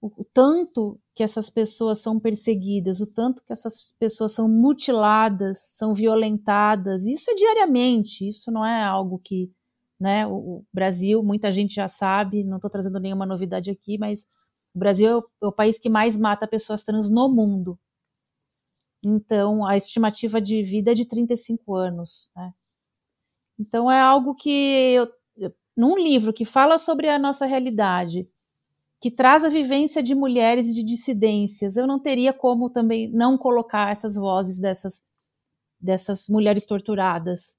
o, 0.02 0.24
tanto 0.34 1.00
que 1.14 1.22
essas 1.22 1.48
pessoas 1.48 1.98
são 1.98 2.18
perseguidas, 2.18 3.00
o 3.00 3.06
tanto 3.06 3.44
que 3.44 3.52
essas 3.52 3.92
pessoas 3.92 4.32
são 4.32 4.48
mutiladas, 4.48 5.58
são 5.76 5.94
violentadas. 5.94 7.06
Isso 7.06 7.30
é 7.30 7.34
diariamente, 7.34 8.28
isso 8.28 8.50
não 8.50 8.66
é 8.66 8.82
algo 8.82 9.18
que, 9.20 9.52
né, 10.00 10.26
o, 10.26 10.32
o 10.34 10.66
Brasil, 10.72 11.22
muita 11.22 11.52
gente 11.52 11.76
já 11.76 11.86
sabe, 11.86 12.42
não 12.42 12.56
estou 12.56 12.70
trazendo 12.70 12.98
nenhuma 12.98 13.24
novidade 13.24 13.70
aqui, 13.70 13.96
mas 13.96 14.26
o 14.74 14.78
Brasil 14.78 15.08
é 15.08 15.16
o, 15.16 15.24
é 15.44 15.46
o 15.46 15.52
país 15.52 15.78
que 15.78 15.88
mais 15.88 16.18
mata 16.18 16.48
pessoas 16.48 16.82
trans 16.82 17.08
no 17.08 17.28
mundo. 17.28 17.78
Então, 19.04 19.66
a 19.66 19.76
estimativa 19.76 20.40
de 20.40 20.62
vida 20.62 20.92
é 20.92 20.94
de 20.94 21.04
35 21.04 21.74
anos, 21.74 22.30
né? 22.36 22.52
Então, 23.58 23.90
é 23.90 24.00
algo 24.00 24.34
que 24.34 24.50
eu, 24.50 25.08
num 25.76 25.96
livro 25.96 26.32
que 26.32 26.44
fala 26.44 26.78
sobre 26.78 27.08
a 27.08 27.18
nossa 27.18 27.46
realidade, 27.46 28.28
que 29.02 29.10
traz 29.10 29.44
a 29.44 29.48
vivência 29.48 30.00
de 30.00 30.14
mulheres 30.14 30.68
e 30.68 30.74
de 30.74 30.84
dissidências. 30.84 31.76
Eu 31.76 31.88
não 31.88 31.98
teria 31.98 32.32
como 32.32 32.70
também 32.70 33.10
não 33.10 33.36
colocar 33.36 33.90
essas 33.90 34.14
vozes 34.14 34.60
dessas, 34.60 35.02
dessas 35.80 36.28
mulheres 36.28 36.64
torturadas. 36.64 37.58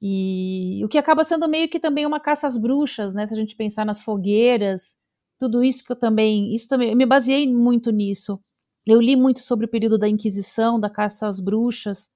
E 0.00 0.80
o 0.84 0.88
que 0.88 0.98
acaba 0.98 1.24
sendo 1.24 1.48
meio 1.48 1.68
que 1.68 1.80
também 1.80 2.06
uma 2.06 2.20
caça 2.20 2.46
às 2.46 2.56
bruxas, 2.56 3.12
né? 3.12 3.26
Se 3.26 3.34
a 3.34 3.36
gente 3.36 3.56
pensar 3.56 3.84
nas 3.84 4.02
fogueiras, 4.02 4.96
tudo 5.36 5.64
isso 5.64 5.84
que 5.84 5.90
eu 5.90 5.98
também, 5.98 6.54
isso 6.54 6.68
também, 6.68 6.90
eu 6.90 6.96
me 6.96 7.04
baseei 7.04 7.52
muito 7.52 7.90
nisso. 7.90 8.40
Eu 8.86 9.00
li 9.00 9.16
muito 9.16 9.40
sobre 9.40 9.66
o 9.66 9.68
período 9.68 9.98
da 9.98 10.08
Inquisição, 10.08 10.78
da 10.78 10.88
caça 10.88 11.26
às 11.26 11.40
bruxas. 11.40 12.08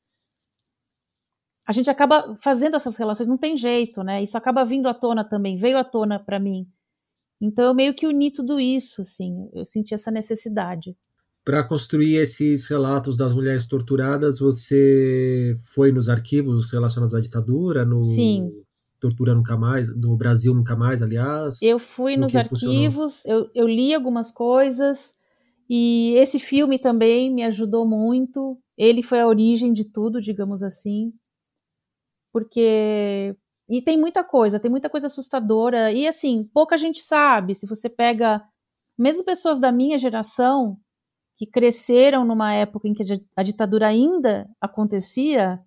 A 1.67 1.73
gente 1.73 1.91
acaba 1.91 2.37
fazendo 2.41 2.77
essas 2.77 2.97
relações, 2.97 3.27
não 3.27 3.39
tem 3.39 3.59
jeito, 3.59 4.05
né? 4.05 4.23
Isso 4.23 4.39
acaba 4.39 4.65
vindo 4.65 4.89
à 4.89 4.95
tona 4.95 5.25
também, 5.25 5.57
veio 5.57 5.77
à 5.77 5.83
tona 5.83 6.21
para 6.21 6.39
mim 6.39 6.71
então 7.45 7.65
eu 7.65 7.75
meio 7.75 7.95
que 7.95 8.07
uni 8.07 8.31
tudo 8.31 8.59
isso, 8.59 9.03
assim, 9.03 9.49
eu 9.53 9.67
senti 9.67 9.93
essa 9.93 10.11
necessidade. 10.11 10.97
Para 11.45 11.63
construir 11.63 12.17
esses 12.17 12.67
relatos 12.67 13.17
das 13.17 13.35
mulheres 13.35 13.69
torturadas, 13.69 14.39
você 14.39 15.55
foi 15.75 15.93
nos 15.93 16.09
arquivos 16.09 16.71
relacionados 16.71 17.15
à 17.15 17.21
ditadura, 17.21 17.85
no 17.85 18.03
Sim. 18.05 18.51
Tortura 18.99 19.35
Nunca 19.35 19.55
Mais, 19.55 19.95
no 19.95 20.17
Brasil 20.17 20.55
Nunca 20.55 20.75
Mais, 20.75 21.03
aliás? 21.03 21.61
Eu 21.61 21.79
fui 21.79 22.17
nos 22.17 22.35
arquivos, 22.35 23.23
eu, 23.27 23.51
eu 23.55 23.67
li 23.69 23.93
algumas 23.93 24.33
coisas, 24.33 25.15
e 25.69 26.15
esse 26.17 26.41
filme 26.41 26.79
também 26.79 27.31
me 27.33 27.43
ajudou 27.43 27.87
muito. 27.87 28.59
Ele 28.77 29.03
foi 29.03 29.21
a 29.21 29.29
origem 29.29 29.73
de 29.73 29.85
tudo, 29.85 30.23
digamos 30.23 30.63
assim, 30.63 31.13
porque 32.33 33.37
e 33.69 33.81
tem 33.83 33.99
muita 33.99 34.23
coisa, 34.23 34.61
tem 34.61 34.71
muita 34.71 34.91
coisa 34.91 35.07
assustadora. 35.07 35.93
E 35.93 36.07
assim, 36.07 36.45
pouca 36.53 36.77
gente 36.77 37.01
sabe. 37.01 37.55
Se 37.55 37.67
você 37.67 37.89
pega, 37.89 38.43
mesmo 38.99 39.25
pessoas 39.25 39.59
da 39.59 39.73
minha 39.73 39.99
geração, 39.99 40.79
que 41.37 41.47
cresceram 41.47 42.25
numa 42.25 42.53
época 42.53 42.89
em 42.89 42.95
que 42.95 43.03
a 43.37 43.43
ditadura 43.43 43.89
ainda 43.89 44.49
acontecia, 44.61 45.61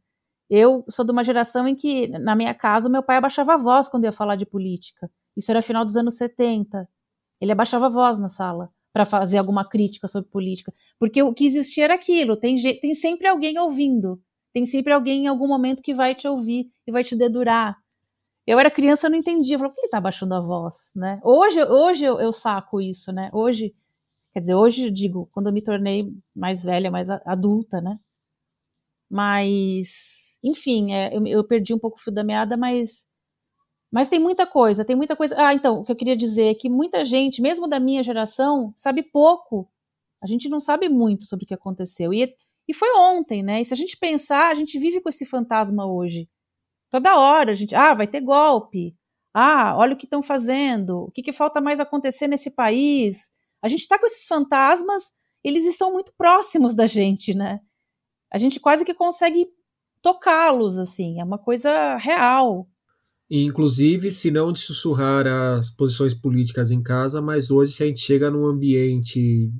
eu 0.50 0.86
sou 0.90 1.04
de 1.06 1.12
uma 1.12 1.24
geração 1.24 1.68
em 1.68 1.76
que, 1.76 2.08
na 2.08 2.36
minha 2.36 2.54
casa, 2.54 2.90
meu 2.90 3.04
pai 3.04 3.18
abaixava 3.18 3.54
a 3.56 3.58
voz 3.58 3.90
quando 3.90 4.06
ia 4.06 4.14
falar 4.14 4.36
de 4.36 4.46
política. 4.46 5.10
Isso 5.36 5.52
era 5.52 5.62
final 5.62 5.84
dos 5.84 5.98
anos 5.98 6.16
70. 6.18 6.88
Ele 7.42 7.52
abaixava 7.52 7.88
a 7.88 7.90
voz 7.90 8.18
na 8.18 8.30
sala 8.30 8.70
para 8.94 9.06
fazer 9.06 9.38
alguma 9.38 9.68
crítica 9.68 10.08
sobre 10.08 10.30
política, 10.30 10.74
porque 11.00 11.22
o 11.22 11.32
que 11.32 11.46
existia 11.46 11.84
era 11.84 11.94
aquilo, 11.94 12.36
tem, 12.36 12.56
tem 12.80 12.96
sempre 12.96 13.28
alguém 13.28 13.60
ouvindo, 13.60 14.20
tem 14.52 14.66
sempre 14.66 14.92
alguém 14.92 15.26
em 15.26 15.28
algum 15.28 15.48
momento 15.48 15.84
que 15.84 15.94
vai 15.94 16.16
te 16.16 16.28
ouvir 16.28 16.72
e 16.88 16.92
vai 16.92 17.04
te 17.04 17.16
dedurar. 17.16 17.78
Eu 18.48 18.60
era 18.60 18.72
criança, 18.72 19.08
eu 19.08 19.12
não 19.12 19.18
entendia, 19.18 19.56
eu 19.56 19.60
falava, 19.60 19.74
por 19.74 19.82
que 19.82 19.86
ele 19.86 19.92
tá 19.92 19.98
abaixando 19.98 20.34
a 20.34 20.40
voz, 20.40 20.94
né? 20.96 21.20
Hoje, 21.24 21.62
hoje 21.64 22.06
eu, 22.06 22.20
eu 22.20 22.32
saco 22.32 22.80
isso, 22.80 23.12
né? 23.12 23.30
Hoje, 23.34 23.76
quer 24.34 24.40
dizer, 24.40 24.56
hoje, 24.56 24.90
digo, 24.90 25.30
quando 25.34 25.48
eu 25.48 25.54
me 25.54 25.62
tornei 25.62 26.10
mais 26.34 26.64
velha, 26.64 26.90
mais 26.90 27.10
adulta, 27.10 27.82
né? 27.82 28.00
Mas, 29.10 30.40
enfim, 30.44 30.94
é, 30.94 31.16
eu, 31.16 31.26
eu 31.28 31.44
perdi 31.48 31.74
um 31.74 31.80
pouco 31.80 31.98
o 31.98 32.02
fio 32.02 32.14
da 32.14 32.24
meada, 32.24 32.56
mas 32.58 33.06
mas 33.92 34.10
tem 34.10 34.20
muita 34.20 34.46
coisa, 34.46 34.84
tem 34.86 34.96
muita 34.96 35.16
coisa. 35.16 35.36
Ah, 35.38 35.54
então, 35.54 35.80
o 35.80 35.86
que 35.86 35.92
eu 35.92 35.96
queria 35.96 36.16
dizer 36.16 36.48
é 36.52 36.56
que 36.56 36.70
muita 36.70 37.06
gente, 37.06 37.42
mesmo 37.42 37.68
da 37.68 37.80
minha 37.80 38.04
geração, 38.04 38.74
sabe 38.76 39.02
pouco. 39.02 39.70
A 40.22 40.28
gente 40.28 40.50
não 40.50 40.60
sabe 40.60 40.90
muito 40.90 41.26
sobre 41.26 41.46
o 41.46 41.48
que 41.48 41.54
aconteceu. 41.54 42.14
E, 42.14 42.36
e 42.68 42.74
foi 42.74 42.90
ontem, 42.98 43.42
né? 43.42 43.62
E 43.62 43.66
se 43.66 43.74
a 43.74 43.78
gente 43.78 43.98
pensar, 43.98 44.52
a 44.52 44.56
gente 44.56 44.78
vive 44.78 45.00
com 45.02 45.10
esse 45.10 45.26
fantasma 45.26 45.86
hoje. 45.86 46.30
Toda 46.90 47.18
hora 47.18 47.52
a 47.52 47.54
gente, 47.54 47.76
ah, 47.76 47.94
vai 47.94 48.08
ter 48.08 48.22
golpe. 48.22 48.96
Ah, 49.34 49.76
olha 49.78 49.94
o 49.94 49.98
que 49.98 50.06
estão 50.06 50.24
fazendo. 50.24 51.04
O 51.04 51.12
que, 51.12 51.22
que 51.22 51.34
falta 51.34 51.62
mais 51.62 51.80
acontecer 51.80 52.28
nesse 52.28 52.50
país? 52.50 53.30
A 53.62 53.68
gente 53.68 53.82
está 53.82 54.00
com 54.00 54.06
esses 54.06 54.28
fantasmas, 54.28 55.12
eles 55.44 55.66
estão 55.66 55.92
muito 55.92 56.14
próximos 56.18 56.74
da 56.74 56.88
gente, 56.88 57.34
né? 57.34 57.60
A 58.32 58.38
gente 58.38 58.60
quase 58.60 58.84
que 58.84 58.94
consegue 58.94 59.48
tocá-los, 60.02 60.78
assim. 60.78 61.20
É 61.20 61.24
uma 61.24 61.38
coisa 61.38 61.98
real. 61.98 62.68
Inclusive, 63.30 64.12
se 64.12 64.32
não 64.32 64.54
de 64.54 64.60
sussurrar 64.60 65.28
as 65.28 65.70
posições 65.70 66.14
políticas 66.14 66.72
em 66.72 66.82
casa, 66.82 67.22
mas 67.22 67.52
hoje, 67.52 67.74
se 67.74 67.84
a 67.84 67.88
gente 67.88 68.00
chega 68.00 68.32
num 68.32 68.46
ambiente 68.46 69.52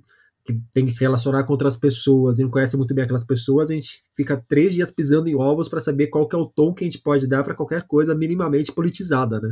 que 0.48 0.54
tem 0.74 0.86
que 0.86 0.92
se 0.92 1.02
relacionar 1.02 1.44
com 1.44 1.52
outras 1.52 1.76
pessoas 1.76 2.40
e 2.40 2.44
não 2.44 2.50
conhece 2.50 2.78
muito 2.78 2.96
bem 2.96 3.04
aquelas 3.04 3.26
pessoas, 3.26 3.70
a 3.70 3.74
gente 3.74 4.02
fica 4.16 4.42
três 4.48 4.74
dias 4.74 4.90
pisando 4.90 5.28
em 5.28 5.36
ovos 5.36 5.68
para 5.68 5.82
saber 5.82 6.08
qual 6.08 6.26
que 6.26 6.36
é 6.36 6.40
o 6.40 6.46
tom 6.46 6.74
que 6.74 6.86
a 6.86 6.88
gente 6.88 7.02
pode 7.02 7.28
dar 7.28 7.44
para 7.44 7.54
qualquer 7.54 7.86
coisa 7.86 8.16
minimamente 8.16 8.72
politizada, 8.72 9.42
né? 9.42 9.50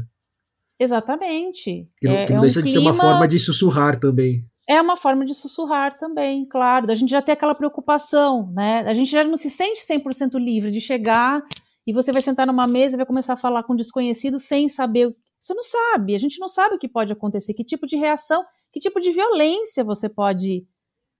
Exatamente. 0.79 1.89
Que 1.99 2.07
não, 2.07 2.13
é, 2.15 2.25
que 2.25 2.31
não 2.31 2.39
é 2.39 2.41
deixa 2.41 2.61
um 2.61 2.63
de 2.63 2.71
clima... 2.71 2.93
ser 2.93 2.99
uma 2.99 3.01
forma 3.01 3.27
de 3.27 3.39
sussurrar 3.39 3.99
também. 3.99 4.45
É 4.67 4.81
uma 4.81 4.97
forma 4.97 5.25
de 5.25 5.35
sussurrar 5.35 5.97
também, 5.99 6.45
claro. 6.47 6.87
Da 6.87 6.95
gente 6.95 7.09
já 7.09 7.21
ter 7.21 7.33
aquela 7.33 7.53
preocupação, 7.53 8.51
né? 8.53 8.79
A 8.87 8.93
gente 8.93 9.11
já 9.11 9.23
não 9.23 9.37
se 9.37 9.49
sente 9.49 9.81
100% 9.85 10.39
livre 10.39 10.71
de 10.71 10.79
chegar 10.79 11.43
e 11.85 11.93
você 11.93 12.11
vai 12.11 12.21
sentar 12.21 12.47
numa 12.47 12.67
mesa 12.67 12.95
e 12.95 12.97
vai 12.97 13.05
começar 13.05 13.33
a 13.33 13.37
falar 13.37 13.63
com 13.63 13.73
um 13.73 13.77
desconhecido 13.77 14.39
sem 14.39 14.67
saber. 14.69 15.13
Você 15.39 15.53
não 15.53 15.63
sabe, 15.63 16.15
a 16.15 16.19
gente 16.19 16.39
não 16.39 16.49
sabe 16.49 16.75
o 16.75 16.79
que 16.79 16.87
pode 16.87 17.13
acontecer, 17.13 17.53
que 17.53 17.63
tipo 17.63 17.85
de 17.85 17.95
reação, 17.95 18.43
que 18.73 18.79
tipo 18.79 18.99
de 18.99 19.11
violência 19.11 19.83
você 19.83 20.09
pode 20.09 20.65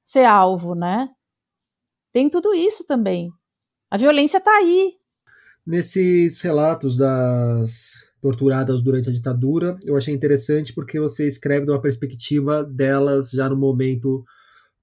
ser 0.06 0.24
alvo, 0.24 0.76
né? 0.76 1.10
Tem 2.14 2.30
tudo 2.30 2.54
isso 2.54 2.86
também. 2.86 3.30
A 3.90 3.98
violência 3.98 4.38
está 4.38 4.52
aí. 4.52 4.94
Nesses 5.66 6.40
relatos 6.42 6.96
das 6.96 8.14
torturadas 8.22 8.84
durante 8.84 9.10
a 9.10 9.12
ditadura, 9.12 9.78
eu 9.84 9.98
achei 9.98 10.14
interessante 10.14 10.74
porque 10.74 11.00
você 11.00 11.26
escreve 11.28 11.66
de 11.66 11.72
uma 11.72 11.82
perspectiva 11.82 12.64
delas 12.64 13.32
já 13.32 13.50
no 13.50 13.58
momento 13.58 14.24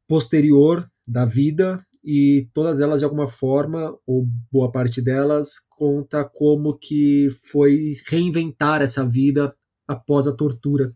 posterior 0.08 0.86
da 1.06 1.24
vida 1.24 1.84
e 2.04 2.48
todas 2.52 2.80
elas 2.80 3.00
de 3.00 3.04
alguma 3.04 3.28
forma 3.28 3.96
ou 4.04 4.26
boa 4.50 4.72
parte 4.72 5.00
delas 5.00 5.54
conta 5.70 6.24
como 6.24 6.76
que 6.76 7.28
foi 7.44 7.92
reinventar 8.08 8.82
essa 8.82 9.06
vida 9.06 9.54
após 9.86 10.26
a 10.26 10.32
tortura. 10.32 10.92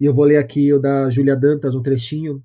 E 0.00 0.06
eu 0.06 0.14
vou 0.14 0.24
ler 0.24 0.38
aqui 0.38 0.72
o 0.72 0.78
da 0.78 1.10
Julia 1.10 1.36
Dantas, 1.36 1.74
um 1.74 1.82
trechinho 1.82 2.42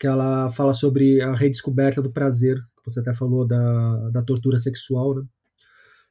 que 0.00 0.06
ela 0.06 0.48
fala 0.48 0.72
sobre 0.72 1.20
a 1.20 1.34
redescoberta 1.34 2.00
do 2.00 2.10
prazer, 2.10 2.56
que 2.56 2.90
você 2.90 3.00
até 3.00 3.12
falou 3.12 3.46
da, 3.46 4.08
da 4.08 4.22
tortura 4.22 4.58
sexual, 4.58 5.14
né? 5.14 5.22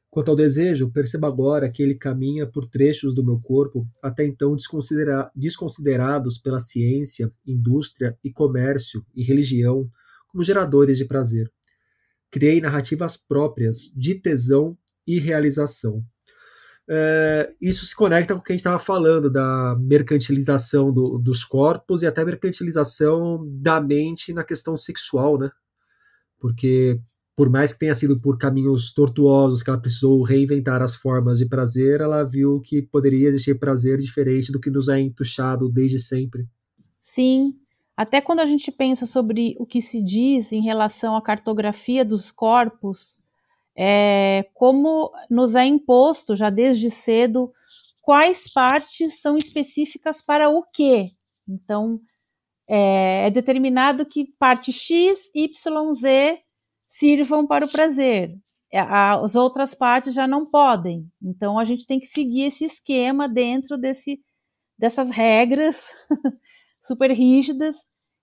Quanto 0.08 0.28
ao 0.28 0.36
desejo, 0.36 0.90
perceba 0.90 1.28
agora 1.28 1.70
que 1.70 1.82
ele 1.82 1.94
caminha 1.94 2.46
por 2.46 2.66
trechos 2.68 3.14
do 3.14 3.24
meu 3.24 3.40
corpo 3.40 3.86
até 4.02 4.24
então 4.24 4.56
desconsidera 4.56 5.30
desconsiderados 5.34 6.38
pela 6.38 6.58
ciência, 6.58 7.32
indústria 7.46 8.16
e 8.22 8.32
comércio 8.32 9.04
e 9.14 9.22
religião 9.22 9.88
como 10.28 10.42
geradores 10.42 10.96
de 10.96 11.04
prazer. 11.04 11.50
Criei 12.30 12.60
narrativas 12.60 13.16
próprias 13.16 13.92
de 13.96 14.16
tesão 14.16 14.76
e 15.06 15.18
realização. 15.18 16.04
É, 16.88 17.52
isso 17.60 17.86
se 17.86 17.94
conecta 17.94 18.34
com 18.34 18.40
o 18.40 18.42
que 18.42 18.52
a 18.52 18.54
gente 18.54 18.60
estava 18.60 18.78
falando 18.78 19.30
da 19.30 19.76
mercantilização 19.78 20.92
do, 20.92 21.18
dos 21.18 21.44
corpos 21.44 22.02
e 22.02 22.06
até 22.06 22.24
mercantilização 22.24 23.46
da 23.60 23.80
mente 23.80 24.32
na 24.32 24.42
questão 24.42 24.76
sexual, 24.76 25.38
né? 25.38 25.50
Porque 26.40 27.00
por 27.36 27.48
mais 27.48 27.72
que 27.72 27.78
tenha 27.78 27.94
sido 27.94 28.20
por 28.20 28.36
caminhos 28.36 28.92
tortuosos 28.92 29.62
que 29.62 29.70
ela 29.70 29.80
precisou 29.80 30.22
reinventar 30.22 30.82
as 30.82 30.96
formas 30.96 31.38
de 31.38 31.46
prazer, 31.46 32.00
ela 32.00 32.22
viu 32.24 32.60
que 32.60 32.82
poderia 32.82 33.28
existir 33.28 33.58
prazer 33.58 33.98
diferente 33.98 34.52
do 34.52 34.60
que 34.60 34.68
nos 34.68 34.88
é 34.88 35.00
entuchado 35.00 35.68
desde 35.68 35.98
sempre. 35.98 36.46
Sim, 37.00 37.54
até 37.96 38.20
quando 38.20 38.40
a 38.40 38.46
gente 38.46 38.72
pensa 38.72 39.06
sobre 39.06 39.54
o 39.58 39.66
que 39.66 39.80
se 39.80 40.02
diz 40.02 40.52
em 40.52 40.62
relação 40.62 41.14
à 41.14 41.22
cartografia 41.22 42.04
dos 42.04 42.32
corpos, 42.32 43.19
é, 43.82 44.46
como 44.52 45.10
nos 45.30 45.54
é 45.54 45.64
imposto 45.64 46.36
já 46.36 46.50
desde 46.50 46.90
cedo 46.90 47.50
quais 48.02 48.46
partes 48.52 49.22
são 49.22 49.38
específicas 49.38 50.20
para 50.20 50.50
o 50.50 50.62
quê. 50.62 51.12
Então, 51.48 51.98
é, 52.68 53.26
é 53.26 53.30
determinado 53.30 54.04
que 54.04 54.34
parte 54.38 54.70
X, 54.70 55.30
Y, 55.34 55.92
Z 55.94 56.38
sirvam 56.86 57.46
para 57.46 57.64
o 57.64 57.72
prazer. 57.72 58.36
É, 58.70 58.80
as 58.80 59.34
outras 59.34 59.74
partes 59.74 60.12
já 60.12 60.26
não 60.28 60.44
podem. 60.44 61.10
Então, 61.22 61.58
a 61.58 61.64
gente 61.64 61.86
tem 61.86 61.98
que 61.98 62.06
seguir 62.06 62.42
esse 62.42 62.66
esquema 62.66 63.26
dentro 63.26 63.78
desse, 63.78 64.20
dessas 64.76 65.08
regras 65.08 65.86
super 66.78 67.10
rígidas 67.12 67.76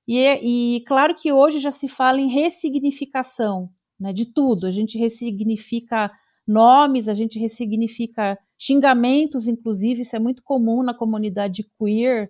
e, 0.08 0.78
e 0.78 0.86
claro 0.86 1.16
que 1.16 1.34
hoje 1.34 1.58
já 1.58 1.72
se 1.72 1.88
fala 1.88 2.22
em 2.22 2.30
ressignificação 2.30 3.72
né, 4.00 4.14
de 4.14 4.26
tudo. 4.26 4.68
A 4.68 4.72
gente 4.72 4.98
ressignifica 4.98 6.12
nomes, 6.48 7.10
a 7.10 7.14
gente 7.14 7.38
ressignifica 7.38 8.38
xingamentos, 8.58 9.48
inclusive, 9.48 10.02
isso 10.02 10.16
é 10.16 10.20
muito 10.20 10.42
comum 10.44 10.82
na 10.82 10.94
comunidade 10.94 11.70
queer, 11.78 12.30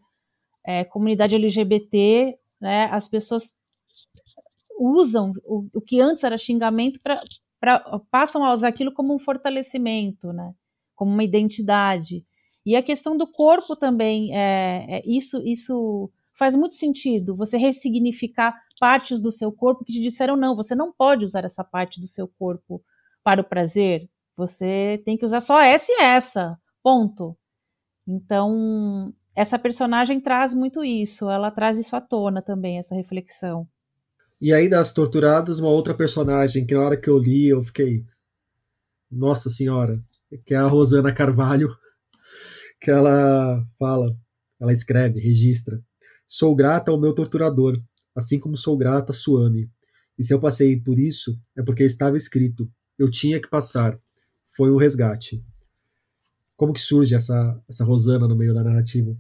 é, 0.66 0.84
comunidade 0.84 1.36
LGBT, 1.36 2.38
né, 2.60 2.86
as 2.92 3.08
pessoas 3.08 3.56
usam 4.80 5.34
o, 5.46 5.68
o 5.74 5.82
que 5.82 6.02
antes 6.02 6.24
era 6.24 6.38
xingamento 6.38 7.00
para 7.02 7.22
passam 8.12 8.44
a 8.44 8.54
usar 8.54 8.68
aquilo 8.68 8.94
como 8.94 9.16
um 9.16 9.20
fortalecimento, 9.20 10.32
né, 10.34 10.54
como 10.96 11.12
uma 11.12 11.24
identidade. 11.24 12.26
E 12.66 12.76
a 12.76 12.84
questão 12.84 13.18
do 13.18 13.26
corpo 13.26 13.76
também, 13.76 14.36
é, 14.36 15.00
é 15.00 15.04
isso, 15.06 15.42
isso 15.46 16.12
faz 16.34 16.56
muito 16.56 16.76
sentido 16.76 17.36
você 17.36 17.58
ressignificar 17.58 18.54
partes 18.80 19.22
do 19.22 19.32
seu 19.32 19.52
corpo 19.52 19.84
que 19.84 19.94
te 19.94 20.02
disseram 20.02 20.36
não, 20.36 20.56
você 20.56 20.76
não 20.76 20.92
pode 20.92 21.26
usar 21.26 21.46
essa 21.46 21.64
parte 21.64 22.00
do 22.00 22.08
seu 22.08 22.28
corpo 22.28 22.84
para 23.24 23.42
o 23.42 23.44
prazer, 23.44 24.10
você 24.36 25.02
tem 25.04 25.18
que 25.18 25.26
usar 25.26 25.40
só 25.40 25.60
essa 25.60 25.92
e 25.92 26.02
essa, 26.02 26.58
ponto. 26.84 27.38
Então, 28.08 29.14
essa 29.36 29.60
personagem 29.60 30.22
traz 30.22 30.54
muito 30.54 30.84
isso, 30.84 31.30
ela 31.30 31.52
traz 31.52 31.78
isso 31.78 31.96
à 31.96 32.02
tona 32.02 32.42
também, 32.42 32.80
essa 32.80 32.96
reflexão. 32.96 33.68
E 34.40 34.54
aí, 34.54 34.70
das 34.70 34.94
torturadas, 34.94 35.60
uma 35.60 35.70
outra 35.70 35.94
personagem 35.94 36.66
que 36.66 36.76
na 36.76 36.82
hora 36.82 36.98
que 36.98 37.10
eu 37.10 37.18
li, 37.18 37.50
eu 37.50 37.62
fiquei. 37.64 38.06
Nossa 39.12 39.50
Senhora! 39.50 40.00
Que 40.46 40.54
é 40.54 40.58
a 40.58 40.68
Rosana 40.68 41.14
Carvalho, 41.14 41.70
que 42.80 42.92
ela 42.92 43.64
fala, 43.80 44.16
ela 44.60 44.72
escreve, 44.72 45.20
registra. 45.20 45.82
Sou 46.28 46.56
grata 46.56 46.92
ao 46.92 47.00
meu 47.00 47.16
torturador, 47.16 47.82
assim 48.18 48.40
como 48.40 48.58
sou 48.58 48.76
grata 48.76 49.12
a 49.12 49.16
Suami. 49.16 49.70
E 50.18 50.24
se 50.24 50.34
eu 50.34 50.40
passei 50.40 50.76
por 50.76 50.98
isso, 50.98 51.40
é 51.56 51.62
porque 51.62 51.84
estava 51.84 52.18
escrito. 52.18 52.68
Eu 52.98 53.12
tinha 53.12 53.40
que 53.40 53.48
passar. 53.48 54.00
Foi 54.48 54.72
um 54.72 54.78
resgate. 54.78 55.44
Como 56.56 56.74
que 56.74 56.80
surge 56.80 57.14
essa, 57.14 57.62
essa 57.70 57.86
Rosana 57.86 58.28
no 58.28 58.36
meio 58.36 58.56
da 58.56 58.64
narrativa? 58.64 59.16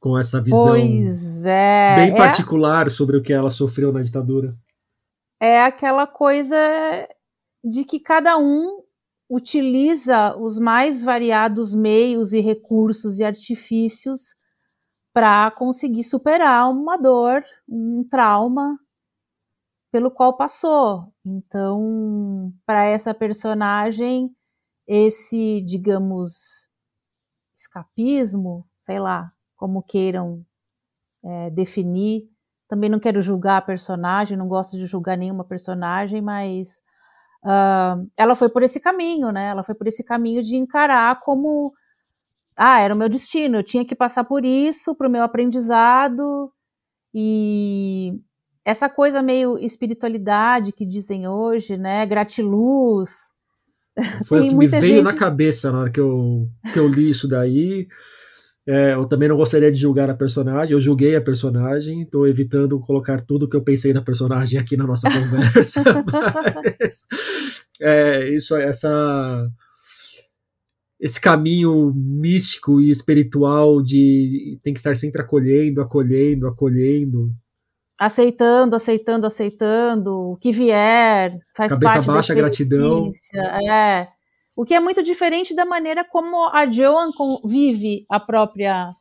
Com 0.00 0.18
essa 0.18 0.42
visão 0.42 0.74
é, 0.74 1.94
bem 1.94 2.12
é 2.12 2.16
particular 2.16 2.88
é, 2.88 2.90
sobre 2.90 3.16
o 3.16 3.22
que 3.22 3.32
ela 3.32 3.50
sofreu 3.50 3.92
na 3.92 4.02
ditadura. 4.02 4.58
É 5.40 5.62
aquela 5.62 6.08
coisa 6.08 6.56
de 7.62 7.84
que 7.84 8.00
cada 8.00 8.36
um 8.36 8.82
utiliza 9.30 10.36
os 10.36 10.58
mais 10.58 11.04
variados 11.04 11.72
meios 11.72 12.32
e 12.32 12.40
recursos 12.40 13.20
e 13.20 13.24
artifícios 13.24 14.34
para 15.12 15.50
conseguir 15.50 16.04
superar 16.04 16.70
uma 16.70 16.96
dor, 16.96 17.44
um 17.68 18.04
trauma 18.08 18.78
pelo 19.90 20.10
qual 20.10 20.36
passou. 20.36 21.12
Então, 21.24 22.52
para 22.64 22.86
essa 22.86 23.12
personagem, 23.12 24.34
esse, 24.86 25.60
digamos, 25.62 26.66
escapismo, 27.54 28.66
sei 28.80 28.98
lá, 28.98 29.30
como 29.54 29.82
queiram 29.82 30.44
é, 31.22 31.50
definir. 31.50 32.28
Também 32.68 32.88
não 32.88 32.98
quero 32.98 33.20
julgar 33.20 33.58
a 33.58 33.62
personagem, 33.62 34.36
não 34.36 34.48
gosto 34.48 34.78
de 34.78 34.86
julgar 34.86 35.16
nenhuma 35.16 35.44
personagem, 35.44 36.22
mas 36.22 36.82
uh, 37.44 38.10
ela 38.16 38.34
foi 38.34 38.48
por 38.48 38.62
esse 38.62 38.80
caminho, 38.80 39.30
né? 39.30 39.48
Ela 39.48 39.62
foi 39.62 39.74
por 39.74 39.86
esse 39.86 40.02
caminho 40.02 40.42
de 40.42 40.56
encarar 40.56 41.20
como 41.20 41.74
ah, 42.64 42.78
era 42.78 42.94
o 42.94 42.96
meu 42.96 43.08
destino, 43.08 43.56
eu 43.56 43.64
tinha 43.64 43.84
que 43.84 43.96
passar 43.96 44.22
por 44.22 44.44
isso 44.44 44.94
para 44.94 45.08
o 45.08 45.10
meu 45.10 45.24
aprendizado 45.24 46.48
e 47.12 48.12
essa 48.64 48.88
coisa 48.88 49.20
meio 49.20 49.58
espiritualidade 49.58 50.70
que 50.70 50.86
dizem 50.86 51.26
hoje, 51.26 51.76
né? 51.76 52.06
Gratiluz. 52.06 53.10
Foi 54.24 54.42
o 54.42 54.48
que 54.48 54.54
me 54.54 54.68
veio 54.68 54.96
gente... 54.98 55.02
na 55.02 55.12
cabeça 55.12 55.72
na 55.72 55.80
hora 55.80 55.90
que 55.90 55.98
eu, 55.98 56.48
que 56.72 56.78
eu 56.78 56.86
li 56.86 57.10
isso 57.10 57.26
daí. 57.26 57.88
É, 58.64 58.94
eu 58.94 59.06
também 59.06 59.28
não 59.28 59.36
gostaria 59.36 59.72
de 59.72 59.80
julgar 59.80 60.08
a 60.08 60.14
personagem, 60.14 60.72
eu 60.72 60.80
julguei 60.80 61.16
a 61.16 61.20
personagem, 61.20 62.02
estou 62.02 62.28
evitando 62.28 62.78
colocar 62.78 63.20
tudo 63.20 63.48
que 63.48 63.56
eu 63.56 63.64
pensei 63.64 63.92
na 63.92 64.00
personagem 64.00 64.60
aqui 64.60 64.76
na 64.76 64.86
nossa 64.86 65.10
conversa. 65.10 65.82
mas, 66.62 67.02
é, 67.80 68.28
isso, 68.28 68.56
essa, 68.56 69.50
esse 71.02 71.20
caminho 71.20 71.92
místico 71.92 72.80
e 72.80 72.88
espiritual 72.88 73.82
de 73.82 74.56
tem 74.62 74.72
que 74.72 74.78
estar 74.78 74.96
sempre 74.96 75.20
acolhendo, 75.20 75.82
acolhendo, 75.82 76.46
acolhendo. 76.46 77.32
Aceitando, 77.98 78.76
aceitando, 78.76 79.26
aceitando, 79.26 80.12
o 80.30 80.36
que 80.36 80.52
vier, 80.52 81.36
faz 81.56 81.72
Cabeça 81.72 81.94
parte 81.94 82.06
baixa, 82.06 82.34
gratidão. 82.34 83.10
É. 83.68 84.06
O 84.54 84.64
que 84.64 84.74
é 84.74 84.80
muito 84.80 85.02
diferente 85.02 85.56
da 85.56 85.64
maneira 85.64 86.04
como 86.04 86.48
a 86.48 86.70
Joan 86.70 87.10
vive 87.44 88.06
a 88.08 88.20
própria 88.20 88.94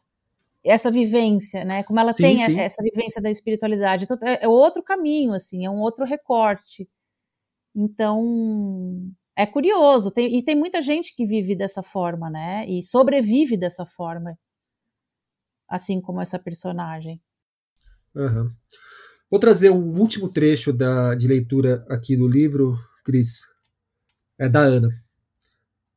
essa 0.64 0.90
vivência, 0.90 1.64
né? 1.64 1.84
Como 1.84 2.00
ela 2.00 2.14
sim, 2.14 2.24
tem 2.24 2.38
sim. 2.38 2.60
essa 2.60 2.82
vivência 2.82 3.22
da 3.22 3.30
espiritualidade. 3.30 4.06
Então, 4.06 4.18
é, 4.24 4.44
é 4.44 4.48
outro 4.48 4.82
caminho, 4.82 5.34
assim, 5.34 5.66
é 5.66 5.70
um 5.70 5.80
outro 5.80 6.04
recorte. 6.04 6.90
Então, 7.76 8.22
é 9.42 9.46
curioso, 9.48 10.12
tem, 10.12 10.38
e 10.38 10.44
tem 10.44 10.56
muita 10.56 10.82
gente 10.82 11.16
que 11.16 11.26
vive 11.26 11.56
dessa 11.56 11.82
forma, 11.82 12.30
né? 12.30 12.64
E 12.70 12.84
sobrevive 12.84 13.58
dessa 13.58 13.86
forma, 13.86 14.38
assim 15.68 16.00
como 16.00 16.22
essa 16.22 16.38
personagem. 16.38 17.20
Uhum. 18.16 18.52
Vou 19.32 19.40
trazer 19.40 19.72
um 19.72 20.00
último 20.00 20.30
trecho 20.30 20.72
da, 20.72 21.16
de 21.16 21.28
leitura 21.28 21.84
aqui 21.90 22.16
do 22.16 22.28
livro, 22.28 22.78
Cris. 23.04 23.42
É 24.38 24.48
da 24.48 24.62
Ana. 24.62 24.90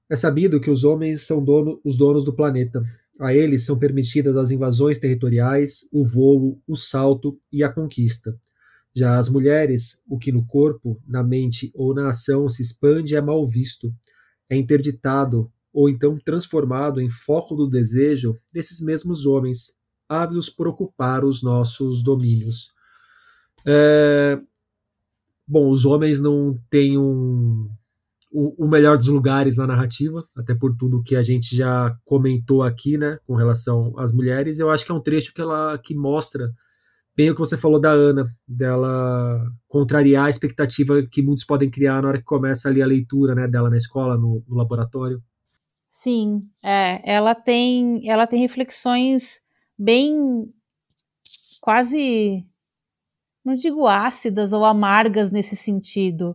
É 0.09 0.17
sabido 0.17 0.61
que 0.61 0.71
os 0.71 0.83
homens 0.83 1.27
são 1.27 1.45
dono, 1.45 1.81
os 1.85 1.99
donos 1.99 2.25
do 2.25 2.35
planeta. 2.35 2.81
A 3.21 3.35
eles 3.35 3.67
são 3.67 3.79
permitidas 3.79 4.37
as 4.37 4.51
invasões 4.51 4.99
territoriais, 4.99 5.89
o 5.93 6.03
voo, 6.03 6.63
o 6.67 6.77
salto 6.77 7.39
e 7.53 7.63
a 7.63 7.71
conquista. 7.71 8.35
Já 8.95 9.19
as 9.19 9.29
mulheres, 9.29 10.03
o 10.09 10.19
que 10.19 10.31
no 10.31 10.47
corpo, 10.47 11.01
na 11.07 11.23
mente 11.23 11.73
ou 11.75 11.95
na 11.95 12.09
ação 12.09 12.49
se 12.49 12.63
expande 12.63 13.17
é 13.17 13.21
mal 13.21 13.47
visto, 13.47 13.93
é 14.49 14.57
interditado 14.57 15.51
ou 15.73 15.89
então 15.89 16.17
transformado 16.25 17.01
em 17.01 17.11
foco 17.11 17.57
do 17.57 17.69
desejo 17.69 18.39
desses 18.53 18.81
mesmos 18.81 19.27
homens, 19.27 19.73
ávidos 20.09 20.49
por 20.49 20.69
ocupar 20.69 21.25
os 21.25 21.43
nossos 21.43 22.03
domínios. 22.03 22.73
É... 23.67 24.41
Bom, 25.47 25.69
os 25.69 25.85
homens 25.85 26.21
não 26.21 26.59
têm 26.71 26.97
um, 26.97 27.69
o, 28.35 28.67
melhor 28.67 28.97
dos 28.97 29.07
lugares 29.07 29.57
na 29.57 29.67
narrativa, 29.67 30.27
até 30.37 30.55
por 30.55 30.77
tudo 30.77 31.03
que 31.03 31.15
a 31.15 31.23
gente 31.23 31.55
já 31.55 31.97
comentou 32.05 32.65
aqui, 32.65 32.99
né, 32.99 33.17
com 33.25 33.37
relação 33.37 33.97
às 33.97 34.13
mulheres. 34.13 34.59
Eu 34.59 34.71
acho 34.71 34.85
que 34.85 34.91
é 34.91 34.95
um 34.95 35.01
trecho 35.01 35.33
que 35.33 35.41
ela 35.41 35.79
que 35.79 35.95
mostra 35.95 36.53
bem 37.17 37.31
o 37.31 37.35
que 37.35 37.41
você 37.41 37.57
falou 37.57 37.81
da 37.81 37.91
Ana, 37.91 38.27
dela 38.47 39.41
contrariar 39.69 40.27
a 40.27 40.31
expectativa 40.31 41.03
que 41.11 41.23
muitos 41.23 41.45
podem 41.45 41.71
criar 41.71 42.03
na 42.03 42.09
hora 42.09 42.19
que 42.19 42.25
começa 42.25 42.69
ali 42.69 42.83
a 42.83 42.87
leitura, 42.87 43.35
né, 43.35 43.47
dela 43.47 43.71
na 43.71 43.77
escola, 43.77 44.17
no, 44.17 44.43
no 44.47 44.57
laboratório. 44.57 45.23
Sim, 45.89 46.49
é, 46.63 47.01
ela 47.05 47.35
tem, 47.35 48.09
ela 48.09 48.27
tem 48.27 48.41
reflexões 48.41 49.41
bem 49.79 50.53
quase 51.61 52.45
não 53.45 53.55
digo 53.55 53.87
ácidas 53.87 54.53
ou 54.53 54.65
amargas 54.65 55.31
nesse 55.31 55.55
sentido. 55.55 56.35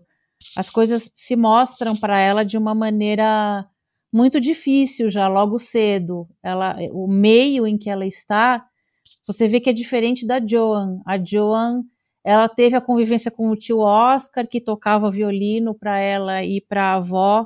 As 0.55 0.69
coisas 0.69 1.11
se 1.15 1.35
mostram 1.35 1.95
para 1.95 2.19
ela 2.19 2.45
de 2.45 2.57
uma 2.57 2.75
maneira 2.75 3.67
muito 4.13 4.39
difícil 4.39 5.09
já 5.09 5.27
logo 5.27 5.57
cedo. 5.57 6.27
Ela, 6.41 6.77
o 6.91 7.07
meio 7.07 7.65
em 7.65 7.77
que 7.77 7.89
ela 7.89 8.05
está 8.05 8.65
você 9.29 9.47
vê 9.47 9.59
que 9.59 9.69
é 9.69 9.73
diferente 9.73 10.25
da 10.25 10.43
Joan. 10.43 11.01
A 11.05 11.23
Joan, 11.23 11.83
ela 12.23 12.49
teve 12.49 12.75
a 12.75 12.81
convivência 12.81 13.29
com 13.29 13.51
o 13.51 13.55
tio 13.55 13.77
Oscar, 13.77 14.47
que 14.47 14.59
tocava 14.59 15.11
violino 15.11 15.75
para 15.75 15.99
ela 15.99 16.43
e 16.43 16.59
para 16.59 16.85
a 16.85 16.95
avó 16.95 17.45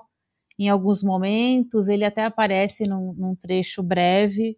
em 0.57 0.69
alguns 0.69 1.03
momentos. 1.03 1.89
Ele 1.89 2.05
até 2.05 2.23
aparece 2.23 2.87
num, 2.87 3.11
num 3.17 3.35
trecho 3.35 3.83
breve. 3.83 4.57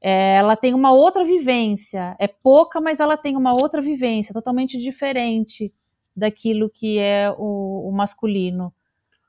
É, 0.00 0.36
ela 0.36 0.54
tem 0.54 0.74
uma 0.74 0.92
outra 0.92 1.24
vivência. 1.24 2.14
É 2.20 2.28
pouca, 2.28 2.80
mas 2.80 3.00
ela 3.00 3.16
tem 3.16 3.36
uma 3.36 3.52
outra 3.52 3.82
vivência, 3.82 4.32
totalmente 4.32 4.78
diferente 4.78 5.74
daquilo 6.14 6.70
que 6.70 7.00
é 7.00 7.34
o, 7.36 7.88
o 7.88 7.92
masculino. 7.92 8.72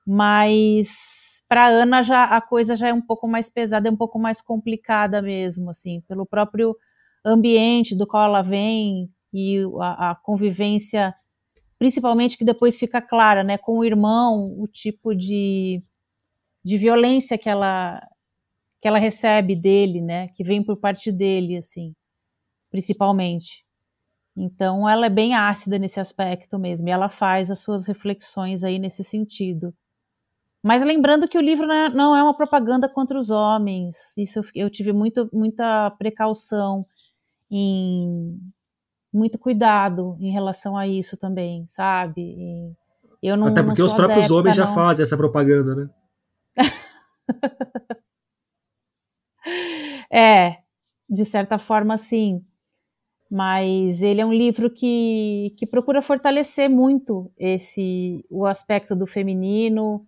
Mas 0.06 1.44
para 1.50 1.70
Ana 1.70 2.04
já 2.04 2.26
a 2.26 2.40
coisa 2.40 2.76
já 2.76 2.90
é 2.90 2.94
um 2.94 3.02
pouco 3.02 3.28
mais 3.28 3.50
pesada, 3.50 3.90
é 3.90 3.92
um 3.92 3.98
pouco 3.98 4.20
mais 4.20 4.44
complicada 4.44 5.24
mesmo, 5.24 5.72
assim, 5.72 6.04
pelo 6.08 6.24
próprio 6.24 6.78
ambiente 7.26 7.96
do 7.96 8.06
qual 8.06 8.26
ela 8.26 8.42
vem 8.42 9.10
e 9.34 9.60
a, 9.82 10.12
a 10.12 10.16
convivência, 10.16 11.14
principalmente 11.78 12.38
que 12.38 12.46
depois 12.46 12.78
fica 12.80 13.02
clara, 13.02 13.44
né, 13.44 13.58
com 13.58 13.80
o 13.80 13.84
irmão, 13.84 14.56
o 14.60 14.68
tipo 14.68 15.14
de, 15.16 15.84
de 16.64 16.78
violência 16.78 17.38
que 17.38 17.50
ela 17.50 18.02
que 18.82 18.88
ela 18.88 19.00
recebe 19.00 19.56
dele, 19.56 20.00
né, 20.00 20.28
que 20.36 20.44
vem 20.44 20.64
por 20.64 20.78
parte 20.78 21.12
dele, 21.12 21.58
assim, 21.58 21.96
principalmente. 22.70 23.66
Então, 24.38 24.88
ela 24.88 25.08
é 25.08 25.10
bem 25.10 25.34
ácida 25.34 25.80
nesse 25.80 26.00
aspecto 26.00 26.60
mesmo, 26.60 26.88
e 26.88 26.92
ela 26.92 27.10
faz 27.10 27.50
as 27.50 27.60
suas 27.62 27.88
reflexões 27.88 28.64
aí 28.64 28.78
nesse 28.78 29.04
sentido. 29.04 29.74
Mas 30.62 30.84
lembrando 30.84 31.28
que 31.28 31.38
o 31.38 31.42
livro 31.42 31.72
é, 31.72 31.90
não 31.90 32.16
é 32.16 32.22
uma 32.22 32.36
propaganda 32.38 32.88
contra 32.88 33.20
os 33.20 33.32
homens, 33.32 34.16
isso 34.18 34.42
eu 34.54 34.70
tive 34.70 34.94
muito, 34.94 35.28
muita 35.34 35.90
precaução 35.92 36.86
em 37.56 38.38
muito 39.14 39.40
cuidado 39.40 40.18
em 40.20 40.30
relação 40.30 40.76
a 40.76 40.86
isso 40.86 41.16
também, 41.16 41.66
sabe? 41.68 42.76
E 43.24 43.28
eu 43.28 43.38
não, 43.38 43.48
Até 43.48 43.64
porque 43.64 43.82
não 43.82 43.88
os 43.88 43.94
próprios 43.94 44.26
adepta, 44.26 44.36
homens 44.36 44.56
já 44.58 44.66
não. 44.66 44.74
fazem 44.74 45.04
essa 45.04 45.16
propaganda, 45.16 45.76
né? 45.76 45.90
é, 50.12 50.58
de 51.10 51.24
certa 51.24 51.58
forma, 51.58 51.98
sim. 51.98 52.44
Mas 53.32 54.04
ele 54.04 54.22
é 54.22 54.26
um 54.26 54.34
livro 54.34 54.70
que, 54.70 55.56
que 55.58 55.66
procura 55.66 56.02
fortalecer 56.02 56.70
muito 56.70 57.32
esse 57.38 58.24
o 58.30 58.46
aspecto 58.46 58.96
do 58.96 59.08
feminino 59.08 60.02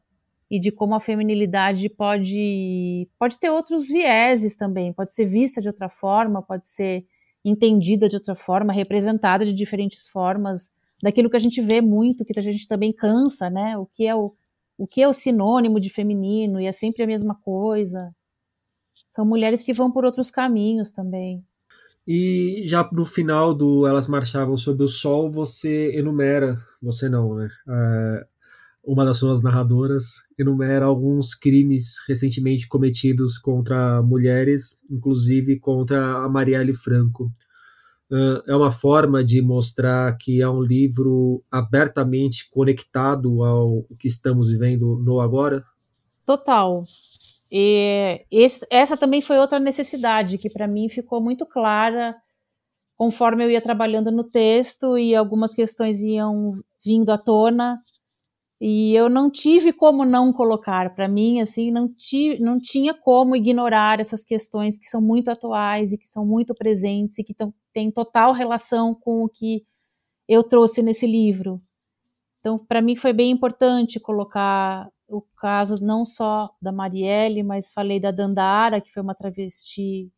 e 0.51 0.60
de 0.60 0.71
como 0.71 0.95
a 0.95 0.99
feminilidade 0.99 1.89
pode, 1.89 3.10
pode 3.17 3.39
ter 3.39 3.49
outros 3.49 3.88
vieses 3.88 4.55
também, 4.55 4.93
pode 4.93 5.13
ser 5.13 5.25
vista 5.25 5.62
de 5.62 5.67
outra 5.67 5.89
forma, 5.89 6.41
pode 6.41 6.67
ser 6.67 7.05
entendida 7.49 8.10
de 8.10 8.15
outra 8.15 8.36
forma, 8.36 8.73
representada 8.73 9.45
de 9.45 9.53
diferentes 9.53 10.07
formas, 10.07 10.69
daquilo 11.01 11.29
que 11.29 11.38
a 11.38 11.39
gente 11.39 11.62
vê 11.62 11.81
muito, 11.81 12.25
que 12.25 12.38
a 12.38 12.41
gente 12.41 12.67
também 12.67 12.91
cansa, 12.91 13.49
né? 13.49 13.77
O 13.77 13.86
que 13.86 14.05
é 14.05 14.15
o, 14.15 14.33
o 14.78 14.88
que 14.88 15.01
é 15.01 15.07
o 15.07 15.13
sinônimo 15.13 15.80
de 15.80 15.89
feminino 15.89 16.59
e 16.59 16.65
é 16.65 16.72
sempre 16.72 17.03
a 17.03 17.07
mesma 17.07 17.36
coisa. 17.36 18.13
São 19.09 19.26
mulheres 19.26 19.63
que 19.63 19.74
vão 19.74 19.91
por 19.91 20.05
outros 20.05 20.30
caminhos 20.30 20.91
também. 20.91 21.43
E 22.05 22.63
já 22.65 22.88
no 22.91 23.03
final 23.03 23.53
do 23.53 23.86
Elas 23.86 24.07
Marchavam 24.07 24.57
Sob 24.57 24.84
o 24.84 24.88
Sol, 24.88 25.30
você 25.30 25.91
enumera, 25.97 26.57
você 26.82 27.09
não, 27.09 27.36
né? 27.36 27.49
É, 27.67 28.28
uma 28.88 29.03
das 29.03 29.17
suas 29.17 29.43
narradoras 29.43 30.23
enumera 30.39 30.85
alguns 30.85 31.35
crimes 31.35 31.95
recentemente 32.07 32.69
cometidos 32.69 33.38
contra 33.38 34.01
mulheres, 34.01 34.81
inclusive 34.89 35.59
contra 35.59 36.23
a 36.23 36.29
Marielle 36.29 36.73
Franco. 36.73 37.25
Uh, 38.09 38.39
é 38.47 38.55
uma 38.55 38.71
forma 38.71 39.21
de 39.21 39.41
mostrar 39.41 40.15
que 40.15 40.41
é 40.41 40.47
um 40.47 40.61
livro 40.61 41.43
abertamente 41.51 42.49
conectado 42.49 43.43
ao 43.43 43.83
que 43.99 44.07
estamos 44.07 44.47
vivendo 44.47 44.97
no 45.03 45.19
agora? 45.19 45.65
Total. 46.25 46.85
E 47.51 48.25
esse, 48.31 48.65
essa 48.69 48.95
também 48.95 49.21
foi 49.21 49.38
outra 49.38 49.59
necessidade 49.59 50.38
que 50.38 50.49
para 50.49 50.65
mim 50.65 50.88
ficou 50.88 51.21
muito 51.21 51.45
clara 51.45 52.15
conforme 52.95 53.43
eu 53.43 53.51
ia 53.51 53.61
trabalhando 53.61 54.11
no 54.11 54.23
texto 54.23 54.97
e 54.97 55.13
algumas 55.13 55.53
questões 55.53 55.99
iam 55.99 56.63
vindo 56.85 57.09
à 57.09 57.17
tona 57.17 57.81
E 58.60 58.93
eu 58.95 59.08
não 59.08 59.30
tive 59.30 59.72
como 59.72 60.03
não 60.03 60.34
colocar. 60.34 60.93
Para 60.95 61.08
mim, 61.08 61.39
assim, 61.41 61.72
não, 61.72 61.88
tive, 61.88 62.39
não 62.39 62.60
tinha 62.60 62.93
como 62.93 63.36
ignorar 63.36 63.99
essas 63.99 64.24
questões 64.24 64.78
que 64.78 64.88
são 64.88 64.99
muito 65.01 65.30
atuais 65.30 65.93
e 65.93 65.97
que 65.97 66.08
são 66.08 66.26
muito 66.26 66.55
presentes 66.55 67.20
e 67.20 67.24
que 67.24 67.36
têm 67.74 67.91
total 67.91 68.34
relação 68.34 68.95
com 68.95 69.24
o 69.24 69.30
que 69.30 69.64
eu 70.28 70.43
trouxe 70.43 70.82
nesse 70.82 71.05
livro. 71.05 71.62
Então, 72.39 72.58
para 72.58 72.82
mim 72.82 72.95
foi 72.95 73.14
bem 73.14 73.32
importante 73.32 73.99
colocar 73.99 74.89
o 75.08 75.22
caso 75.38 75.80
não 75.82 76.03
só 76.05 76.49
da 76.62 76.72
Marielle, 76.72 77.43
mas 77.43 77.72
falei 77.74 77.99
da 77.99 78.12
Dandara, 78.12 78.82
que 78.82 78.91
foi 78.91 79.03
uma 79.03 79.16
travesti 79.16 80.12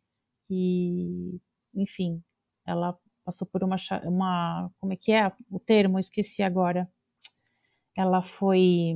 que, 0.47 1.39
enfim, 1.75 2.21
ela 2.65 2.97
passou 3.25 3.47
por 3.47 3.63
uma, 3.63 3.75
uma 4.03 4.71
como 4.79 4.93
é 4.93 4.95
que 4.95 5.11
é 5.11 5.31
o 5.51 5.59
termo? 5.59 5.97
Eu 5.97 6.01
esqueci 6.01 6.41
agora. 6.43 6.89
Ela 7.99 8.21
foi 8.21 8.95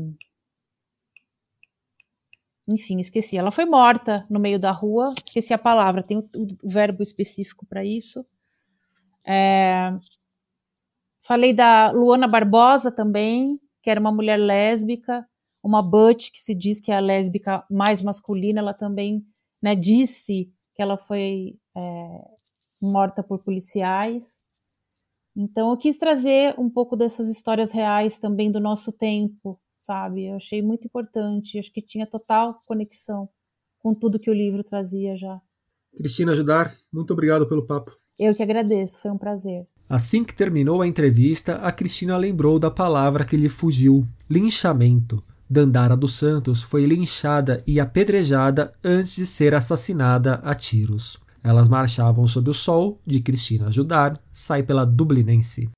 enfim, 2.65 2.99
esqueci. 2.99 3.37
Ela 3.37 3.51
foi 3.51 3.65
morta 3.65 4.25
no 4.29 4.39
meio 4.39 4.57
da 4.57 4.71
rua, 4.71 5.13
esqueci 5.25 5.53
a 5.53 5.57
palavra, 5.57 6.01
tem 6.01 6.17
o, 6.19 6.29
o 6.63 6.69
verbo 6.69 7.03
específico 7.03 7.65
para 7.65 7.83
isso. 7.83 8.25
É, 9.27 9.91
falei 11.21 11.53
da 11.53 11.91
Luana 11.91 12.29
Barbosa 12.29 12.89
também, 12.91 13.59
que 13.81 13.89
era 13.89 13.99
uma 13.99 14.11
mulher 14.11 14.37
lésbica, 14.37 15.27
uma 15.61 15.81
Butch, 15.81 16.31
que 16.31 16.41
se 16.41 16.55
diz 16.55 16.79
que 16.79 16.91
é 16.91 16.95
a 16.95 17.01
lésbica 17.01 17.65
mais 17.69 18.01
masculina, 18.01 18.61
ela 18.61 18.73
também 18.73 19.25
né, 19.61 19.75
disse 19.75 20.49
que 20.75 20.81
ela 20.81 20.97
foi 20.97 21.57
é, 21.75 22.27
morta 22.81 23.21
por 23.21 23.39
policiais. 23.39 24.42
Então, 25.35 25.71
eu 25.71 25.77
quis 25.77 25.97
trazer 25.97 26.53
um 26.59 26.69
pouco 26.69 26.95
dessas 26.95 27.27
histórias 27.27 27.71
reais 27.71 28.19
também 28.19 28.51
do 28.51 28.59
nosso 28.59 28.91
tempo, 28.91 29.59
sabe? 29.79 30.27
Eu 30.27 30.35
achei 30.35 30.61
muito 30.61 30.85
importante, 30.85 31.57
acho 31.57 31.71
que 31.71 31.81
tinha 31.81 32.05
total 32.05 32.61
conexão 32.65 33.27
com 33.79 33.93
tudo 33.93 34.19
que 34.19 34.29
o 34.29 34.33
livro 34.33 34.63
trazia 34.63 35.15
já. 35.17 35.41
Cristina 35.95 36.31
Ajudar, 36.31 36.73
muito 36.91 37.11
obrigado 37.13 37.47
pelo 37.47 37.65
papo. 37.65 37.95
Eu 38.17 38.33
que 38.33 38.43
agradeço, 38.43 39.01
foi 39.01 39.11
um 39.11 39.17
prazer. 39.17 39.67
Assim 39.89 40.23
que 40.23 40.33
terminou 40.33 40.81
a 40.81 40.87
entrevista, 40.87 41.55
a 41.55 41.71
Cristina 41.71 42.15
lembrou 42.15 42.57
da 42.57 42.71
palavra 42.71 43.25
que 43.25 43.35
lhe 43.35 43.49
fugiu: 43.49 44.07
linchamento. 44.29 45.23
Dandara 45.49 45.95
dos 45.95 46.15
Santos 46.15 46.63
foi 46.63 46.85
linchada 46.85 47.61
e 47.67 47.79
apedrejada 47.79 48.73
antes 48.83 49.13
de 49.13 49.25
ser 49.25 49.53
assassinada 49.53 50.35
a 50.35 50.55
tiros. 50.55 51.19
Elas 51.43 51.67
marchavam 51.67 52.25
sob 52.25 52.49
o 52.49 52.53
sol 52.53 53.01
de 53.05 53.19
Cristina 53.19 53.67
Ajudar, 53.67 54.17
sai 54.31 54.63
pela 54.63 54.85
Dublinense. 54.85 55.69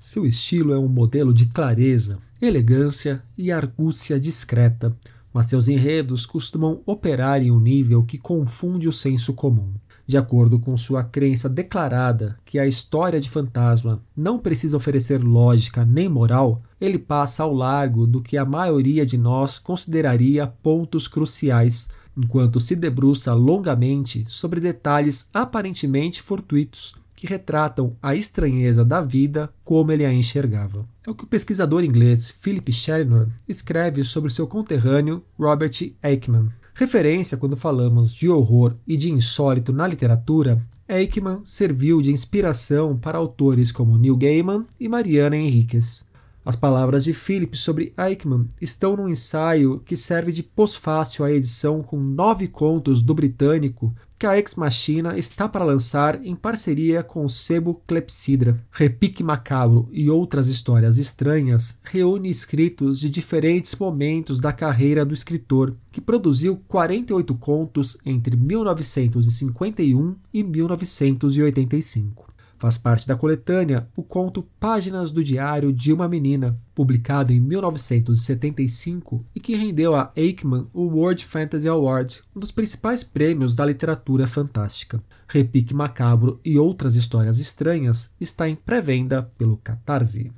Seu 0.00 0.24
estilo 0.24 0.72
é 0.72 0.78
um 0.78 0.88
modelo 0.88 1.34
de 1.34 1.46
clareza, 1.46 2.18
elegância 2.40 3.22
e 3.36 3.52
argúcia 3.52 4.18
discreta, 4.18 4.96
mas 5.32 5.46
seus 5.46 5.68
enredos 5.68 6.24
costumam 6.24 6.80
operar 6.86 7.42
em 7.42 7.50
um 7.50 7.60
nível 7.60 8.02
que 8.02 8.16
confunde 8.16 8.88
o 8.88 8.92
senso 8.92 9.34
comum. 9.34 9.74
De 10.06 10.16
acordo 10.16 10.58
com 10.58 10.76
sua 10.76 11.02
crença 11.02 11.48
declarada 11.48 12.38
que 12.44 12.58
a 12.58 12.66
história 12.66 13.20
de 13.20 13.28
fantasma 13.28 14.00
não 14.16 14.38
precisa 14.38 14.76
oferecer 14.76 15.22
lógica 15.22 15.84
nem 15.84 16.08
moral, 16.08 16.62
ele 16.80 16.96
passa 16.96 17.42
ao 17.42 17.52
largo 17.52 18.06
do 18.06 18.22
que 18.22 18.38
a 18.38 18.44
maioria 18.44 19.04
de 19.04 19.18
nós 19.18 19.58
consideraria 19.58 20.46
pontos 20.46 21.08
cruciais, 21.08 21.88
enquanto 22.16 22.60
se 22.60 22.74
debruça 22.74 23.34
longamente 23.34 24.24
sobre 24.28 24.60
detalhes 24.60 25.28
aparentemente 25.34 26.22
fortuitos 26.22 26.94
que 27.14 27.26
retratam 27.26 27.96
a 28.02 28.14
estranheza 28.14 28.84
da 28.84 29.00
vida 29.00 29.50
como 29.64 29.90
ele 29.90 30.04
a 30.04 30.12
enxergava. 30.12 30.86
É 31.06 31.10
o 31.10 31.14
que 31.14 31.24
o 31.24 31.26
pesquisador 31.26 31.82
inglês 31.82 32.30
Philip 32.30 32.72
Challoner 32.72 33.28
escreve 33.48 34.04
sobre 34.04 34.30
seu 34.30 34.46
conterrâneo 34.46 35.22
Robert 35.38 35.92
Aickman. 36.02 36.50
Referência 36.74 37.38
quando 37.38 37.56
falamos 37.56 38.12
de 38.12 38.28
horror 38.28 38.74
e 38.86 38.98
de 38.98 39.10
insólito 39.10 39.72
na 39.72 39.86
literatura, 39.86 40.62
Eichmann 40.88 41.40
serviu 41.42 42.00
de 42.00 42.12
inspiração 42.12 42.96
para 42.96 43.18
autores 43.18 43.72
como 43.72 43.98
Neil 43.98 44.16
Gaiman 44.16 44.66
e 44.78 44.88
Mariana 44.88 45.36
Henriquez. 45.36 46.05
As 46.46 46.54
palavras 46.54 47.02
de 47.02 47.12
Philip 47.12 47.58
sobre 47.58 47.92
Eichmann 47.98 48.48
estão 48.60 48.96
num 48.96 49.08
ensaio 49.08 49.80
que 49.84 49.96
serve 49.96 50.30
de 50.30 50.44
pós-fácil 50.44 51.24
à 51.24 51.32
edição 51.32 51.82
com 51.82 51.98
nove 51.98 52.46
contos 52.46 53.02
do 53.02 53.12
britânico 53.12 53.92
que 54.16 54.26
a 54.26 54.38
Ex 54.38 54.54
Machina 54.54 55.18
está 55.18 55.48
para 55.48 55.64
lançar 55.64 56.24
em 56.24 56.36
parceria 56.36 57.02
com 57.02 57.24
o 57.24 57.28
sebo 57.28 57.82
Clepsidra. 57.84 58.64
Repique 58.70 59.24
Macabro 59.24 59.88
e 59.90 60.08
outras 60.08 60.46
histórias 60.46 60.98
estranhas 60.98 61.80
reúne 61.82 62.30
escritos 62.30 63.00
de 63.00 63.10
diferentes 63.10 63.74
momentos 63.74 64.38
da 64.38 64.52
carreira 64.52 65.04
do 65.04 65.12
escritor, 65.12 65.74
que 65.90 66.00
produziu 66.00 66.62
48 66.68 67.34
contos 67.34 67.98
entre 68.06 68.36
1951 68.36 70.14
e 70.32 70.44
1985. 70.44 72.25
Faz 72.58 72.78
parte 72.78 73.06
da 73.06 73.14
coletânea 73.14 73.86
o 73.94 74.02
conto 74.02 74.42
Páginas 74.58 75.10
do 75.10 75.22
Diário 75.22 75.72
de 75.72 75.92
uma 75.92 76.08
Menina, 76.08 76.58
publicado 76.74 77.30
em 77.30 77.38
1975 77.38 79.26
e 79.34 79.40
que 79.40 79.54
rendeu 79.54 79.94
a 79.94 80.10
Aikman 80.16 80.66
o 80.72 80.84
World 80.84 81.22
Fantasy 81.24 81.68
Award, 81.68 82.22
um 82.34 82.40
dos 82.40 82.50
principais 82.50 83.04
prêmios 83.04 83.54
da 83.54 83.66
literatura 83.66 84.26
fantástica. 84.26 85.02
Repique 85.28 85.74
Macabro 85.74 86.40
e 86.42 86.58
outras 86.58 86.94
histórias 86.96 87.38
estranhas 87.38 88.14
está 88.18 88.48
em 88.48 88.54
pré-venda 88.54 89.30
pelo 89.36 89.58
Catarse. 89.58 90.32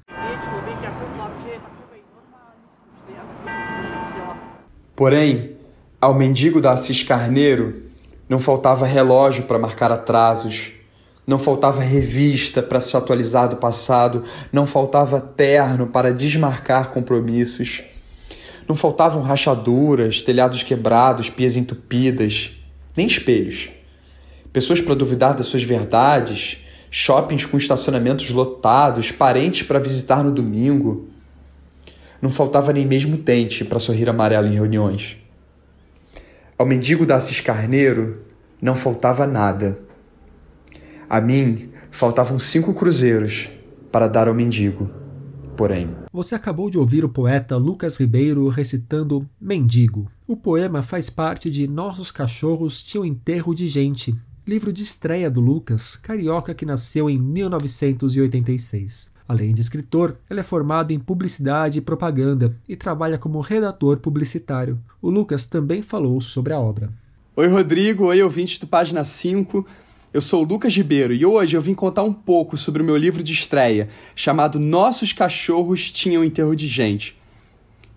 Porém, 4.96 5.52
ao 6.00 6.12
mendigo 6.12 6.60
da 6.60 6.72
Assis 6.72 7.04
Carneiro 7.04 7.84
não 8.28 8.40
faltava 8.40 8.84
relógio 8.84 9.44
para 9.44 9.58
marcar 9.58 9.92
atrasos 9.92 10.72
não 11.28 11.38
faltava 11.38 11.82
revista 11.82 12.62
para 12.62 12.80
se 12.80 12.96
atualizar 12.96 13.50
do 13.50 13.56
passado, 13.56 14.24
não 14.50 14.64
faltava 14.64 15.20
terno 15.20 15.86
para 15.86 16.10
desmarcar 16.10 16.88
compromissos, 16.88 17.82
não 18.66 18.74
faltavam 18.74 19.22
rachaduras, 19.22 20.22
telhados 20.22 20.62
quebrados, 20.62 21.28
pias 21.28 21.54
entupidas, 21.54 22.52
nem 22.96 23.06
espelhos. 23.06 23.68
Pessoas 24.54 24.80
para 24.80 24.94
duvidar 24.94 25.34
das 25.34 25.46
suas 25.48 25.62
verdades, 25.62 26.64
shoppings 26.90 27.44
com 27.44 27.58
estacionamentos 27.58 28.30
lotados, 28.30 29.12
parentes 29.12 29.64
para 29.64 29.78
visitar 29.78 30.24
no 30.24 30.30
domingo. 30.30 31.08
Não 32.22 32.30
faltava 32.30 32.72
nem 32.72 32.86
mesmo 32.86 33.18
tente 33.18 33.66
para 33.66 33.78
sorrir 33.78 34.08
amarelo 34.08 34.46
em 34.46 34.54
reuniões. 34.54 35.18
Ao 36.56 36.64
mendigo 36.64 37.04
da 37.04 37.16
Assis 37.16 37.42
Carneiro 37.42 38.22
não 38.62 38.74
faltava 38.74 39.26
nada 39.26 39.87
a 41.08 41.20
mim 41.20 41.70
faltavam 41.90 42.38
cinco 42.38 42.74
cruzeiros 42.74 43.48
para 43.90 44.06
dar 44.08 44.28
ao 44.28 44.34
mendigo. 44.34 44.90
Porém. 45.56 45.88
Você 46.12 46.34
acabou 46.34 46.70
de 46.70 46.78
ouvir 46.78 47.04
o 47.04 47.08
poeta 47.08 47.56
Lucas 47.56 47.96
Ribeiro 47.96 48.46
recitando 48.48 49.28
Mendigo. 49.40 50.10
O 50.26 50.36
poema 50.36 50.82
faz 50.82 51.10
parte 51.10 51.50
de 51.50 51.66
Nossos 51.66 52.12
Cachorros 52.12 52.82
Tinham 52.82 53.04
Enterro 53.04 53.54
de 53.54 53.66
Gente, 53.66 54.14
livro 54.46 54.72
de 54.72 54.84
estreia 54.84 55.28
do 55.30 55.40
Lucas, 55.40 55.96
carioca 55.96 56.54
que 56.54 56.64
nasceu 56.64 57.10
em 57.10 57.18
1986. 57.18 59.16
Além 59.26 59.52
de 59.52 59.60
escritor, 59.60 60.16
ele 60.30 60.40
é 60.40 60.44
formado 60.44 60.92
em 60.92 60.98
publicidade 60.98 61.78
e 61.78 61.82
propaganda 61.82 62.56
e 62.68 62.76
trabalha 62.76 63.18
como 63.18 63.40
redator 63.40 63.98
publicitário. 63.98 64.78
O 65.02 65.10
Lucas 65.10 65.44
também 65.44 65.82
falou 65.82 66.20
sobre 66.20 66.52
a 66.52 66.60
obra. 66.60 66.90
Oi, 67.36 67.46
Rodrigo. 67.46 68.06
Oi, 68.06 68.22
ouvinte 68.22 68.58
do 68.58 68.66
Página 68.66 69.04
5. 69.04 69.66
Eu 70.10 70.22
sou 70.22 70.42
o 70.42 70.46
Lucas 70.46 70.74
Ribeiro 70.74 71.12
e 71.12 71.26
hoje 71.26 71.54
eu 71.54 71.60
vim 71.60 71.74
contar 71.74 72.02
um 72.02 72.14
pouco 72.14 72.56
sobre 72.56 72.82
o 72.82 72.84
meu 72.84 72.96
livro 72.96 73.22
de 73.22 73.34
estreia, 73.34 73.90
chamado 74.16 74.58
Nossos 74.58 75.12
Cachorros 75.12 75.92
Tinham 75.92 76.24
Enterro 76.24 76.56
de 76.56 76.66
Gente. 76.66 77.14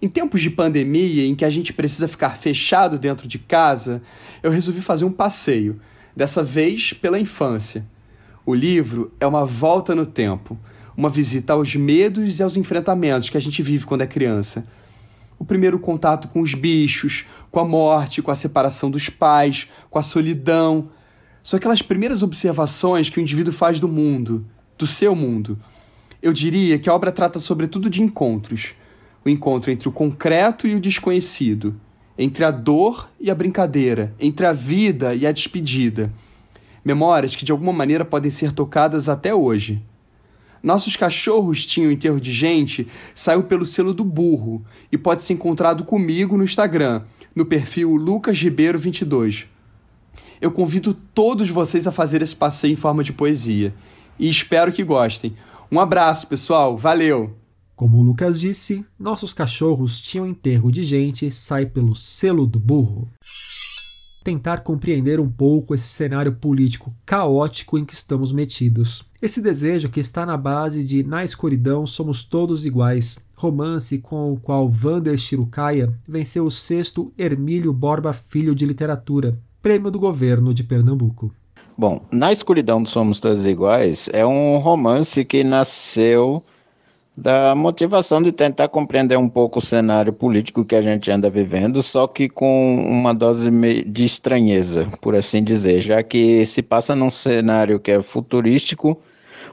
Em 0.02 0.10
tempos 0.10 0.42
de 0.42 0.50
pandemia 0.50 1.26
em 1.26 1.34
que 1.34 1.46
a 1.46 1.50
gente 1.50 1.72
precisa 1.72 2.10
ficar 2.10 2.36
fechado 2.36 3.00
dentro 3.00 3.30
de 3.30 3.40
casa, 3.40 4.02
eu 4.44 4.52
resolvi 4.52 4.82
fazer 4.82 5.06
um 5.06 5.12
passeio, 5.12 5.80
dessa 6.14 6.44
vez 6.44 6.92
pela 6.92 7.18
infância. 7.18 7.88
O 8.46 8.54
livro 8.54 9.14
é 9.18 9.26
uma 9.26 9.46
volta 9.46 9.96
no 9.96 10.06
tempo, 10.06 10.60
uma 10.98 11.10
visita 11.10 11.54
aos 11.54 11.74
medos 11.78 12.40
e 12.40 12.44
aos 12.44 12.58
enfrentamentos 12.58 13.30
que 13.30 13.38
a 13.38 13.42
gente 13.42 13.64
vive 13.64 13.86
quando 13.86 14.02
é 14.02 14.08
criança. 14.08 14.68
O 15.40 15.46
primeiro 15.46 15.80
contato 15.80 16.28
com 16.28 16.42
os 16.42 16.54
bichos, 16.54 17.24
com 17.50 17.62
a 17.62 17.66
morte, 17.66 18.22
com 18.22 18.32
a 18.32 18.36
separação 18.36 18.92
dos 18.92 19.10
pais, 19.10 19.70
com 19.90 19.98
a 19.98 20.04
solidão 20.04 20.90
são 21.44 21.58
aquelas 21.58 21.82
primeiras 21.82 22.22
observações 22.22 23.10
que 23.10 23.20
o 23.20 23.22
indivíduo 23.22 23.54
faz 23.54 23.80
do 23.80 23.88
mundo, 23.88 24.46
do 24.78 24.86
seu 24.86 25.16
mundo. 25.16 25.58
Eu 26.22 26.32
diria 26.34 26.78
que 26.78 26.90
a 26.90 26.94
obra 26.94 27.12
trata 27.12 27.40
sobretudo 27.40 27.90
de 27.90 28.02
encontros. 28.02 28.76
O 29.26 29.30
encontro 29.30 29.72
entre 29.72 29.90
o 29.90 29.92
concreto 29.92 30.68
e 30.68 30.76
o 30.76 30.80
desconhecido, 30.80 31.76
entre 32.18 32.44
a 32.44 32.52
dor 32.52 33.10
e 33.20 33.32
a 33.32 33.36
brincadeira, 33.36 34.14
entre 34.20 34.46
a 34.46 34.54
vida 34.54 35.16
e 35.16 35.26
a 35.26 35.32
despedida. 35.32 36.14
Memórias 36.86 37.36
que 37.36 37.46
de 37.46 37.52
alguma 37.52 37.74
maneira 37.74 38.06
podem 38.06 38.30
ser 38.30 38.52
tocadas 38.52 39.10
até 39.10 39.34
hoje. 39.34 39.82
Nossos 40.62 40.96
Cachorros 40.96 41.66
Tinham 41.66 41.92
Enterro 41.92 42.20
de 42.20 42.32
Gente 42.32 42.88
saiu 43.16 43.44
pelo 43.44 43.66
selo 43.66 43.94
do 43.94 44.04
Burro 44.04 44.64
e 44.92 44.98
pode 44.98 45.24
ser 45.24 45.34
encontrado 45.34 45.84
comigo 45.84 46.38
no 46.38 46.44
Instagram, 46.44 47.04
no 47.36 47.46
perfil 47.46 47.92
lucasribeiro22. 47.92 49.51
Eu 50.42 50.52
convido 50.52 50.96
todos 50.96 51.48
vocês 51.52 51.86
a 51.86 51.92
fazer 51.92 52.24
esse 52.24 52.36
passeio 52.36 52.74
em 52.74 52.76
forma 52.76 53.04
de 53.04 53.14
poesia 53.14 53.72
e 54.18 54.28
espero 54.28 54.72
que 54.72 54.84
gostem. 54.84 55.36
Um 55.72 55.80
abraço, 55.80 56.26
pessoal. 56.26 56.76
Valeu! 56.76 57.38
Como 57.76 58.00
o 58.00 58.02
Lucas 58.02 58.40
disse, 58.40 58.84
nossos 58.98 59.34
cachorros 59.34 60.02
tinham 60.02 60.26
enterro 60.26 60.72
de 60.72 60.82
gente 60.82 61.30
sai 61.30 61.68
pelo 61.68 61.96
selo 61.96 62.48
do 62.48 62.60
burro. 62.60 63.08
Tentar 64.24 64.58
compreender 64.62 65.20
um 65.20 65.30
pouco 65.30 65.76
esse 65.76 65.88
cenário 65.88 66.34
político 66.34 66.92
caótico 67.06 67.78
em 67.78 67.86
que 67.86 67.94
estamos 67.94 68.32
metidos. 68.32 69.04
Esse 69.22 69.44
desejo 69.44 69.90
que 69.90 70.00
está 70.00 70.26
na 70.26 70.38
base 70.38 70.84
de 70.84 71.04
Na 71.04 71.24
escuridão 71.24 71.86
somos 71.86 72.24
todos 72.24 72.66
iguais, 72.66 73.20
romance 73.36 74.00
com 74.00 74.34
o 74.34 74.40
qual 74.40 74.68
Vander 74.70 75.18
Chirucaia 75.18 75.94
venceu 76.08 76.46
o 76.46 76.52
sexto 76.52 77.14
Hermílio 77.16 77.72
Borba 77.72 78.12
Filho 78.12 78.56
de 78.56 78.66
Literatura, 78.66 79.40
prêmio 79.62 79.92
do 79.92 80.00
governo 80.00 80.54
de 80.54 80.64
Pernambuco. 80.64 81.32
Bom, 81.78 82.02
Na 82.12 82.32
escuridão 82.32 82.86
somos 82.86 83.20
todos 83.20 83.48
iguais 83.48 84.10
é 84.14 84.26
um 84.26 84.58
romance 84.58 85.24
que 85.24 85.44
nasceu 85.44 86.44
da 87.16 87.54
motivação 87.54 88.22
de 88.22 88.32
tentar 88.32 88.68
compreender 88.70 89.18
um 89.18 89.30
pouco 89.30 89.60
o 89.60 89.62
cenário 89.62 90.14
político 90.14 90.66
que 90.66 90.76
a 90.76 90.82
gente 90.82 91.12
anda 91.12 91.30
vivendo, 91.30 91.84
só 91.84 92.08
que 92.08 92.30
com 92.30 92.84
uma 92.88 93.14
dose 93.14 93.50
de 93.86 94.06
estranheza, 94.06 94.88
por 95.02 95.16
assim 95.16 95.44
dizer, 95.44 95.82
já 95.82 96.02
que 96.02 96.46
se 96.46 96.62
passa 96.62 96.96
num 96.96 97.10
cenário 97.10 97.80
que 97.80 97.92
é 97.92 98.02
futurístico, 98.02 98.98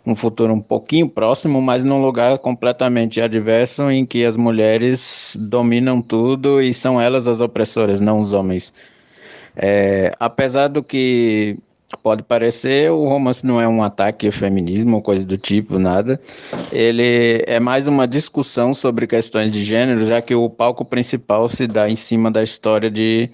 um 0.07 0.15
futuro 0.15 0.53
um 0.53 0.61
pouquinho 0.61 1.09
próximo, 1.09 1.61
mas 1.61 1.85
num 1.85 2.01
lugar 2.01 2.39
completamente 2.39 3.21
adverso 3.21 3.91
em 3.91 4.07
que 4.07 4.25
as 4.25 4.37
mulheres 4.37 5.37
dominam 5.41 6.01
tudo 6.01 6.63
e 6.63 6.73
são 6.73 7.01
elas 7.01 7.27
as 7.27 7.41
opressoras, 7.41 8.01
não 8.01 8.19
os 8.19 8.33
homens. 8.33 8.73
É, 9.59 10.13
apesar 10.19 10.69
do 10.69 10.83
que 10.83 11.59
Pode 12.03 12.23
parecer, 12.23 12.91
o 12.91 13.09
romance 13.09 13.47
não 13.47 13.59
é 13.59 13.67
um 13.67 13.83
ataque 13.83 14.27
ao 14.27 14.33
feminismo 14.33 14.97
ou 14.97 15.03
coisa 15.03 15.27
do 15.27 15.39
tipo, 15.39 15.79
nada. 15.79 16.21
Ele 16.71 17.43
é 17.47 17.59
mais 17.59 17.89
uma 17.89 18.07
discussão 18.07 18.75
sobre 18.75 19.07
questões 19.07 19.51
de 19.51 19.65
gênero, 19.65 20.05
já 20.05 20.21
que 20.21 20.35
o 20.35 20.51
palco 20.51 20.85
principal 20.85 21.49
se 21.49 21.67
dá 21.67 21.89
em 21.89 21.97
cima 21.97 22.31
da 22.31 22.43
história 22.43 22.91
de 22.91 23.31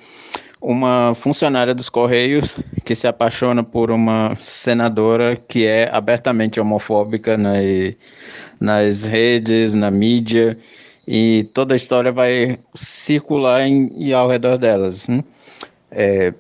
uma 0.61 1.14
funcionária 1.16 1.75
dos 1.75 1.89
Correios 1.89 2.57
que 2.85 2.95
se 2.95 3.09
apaixona 3.09 3.64
por 3.64 3.91
uma 3.91 4.37
senadora 4.41 5.35
que 5.37 5.66
é 5.66 5.91
abertamente 5.93 6.61
homofóbica 6.61 7.37
nas, 7.37 7.64
nas 8.61 9.05
redes, 9.05 9.75
na 9.75 9.91
mídia, 9.91 10.57
e 11.07 11.49
toda 11.53 11.75
a 11.75 11.77
história 11.77 12.12
vai 12.12 12.57
circular 12.72 13.66
em, 13.66 14.12
ao 14.12 14.29
redor 14.29 14.59
delas. 14.59 15.09
Né? 15.09 15.25
É, 15.95 16.34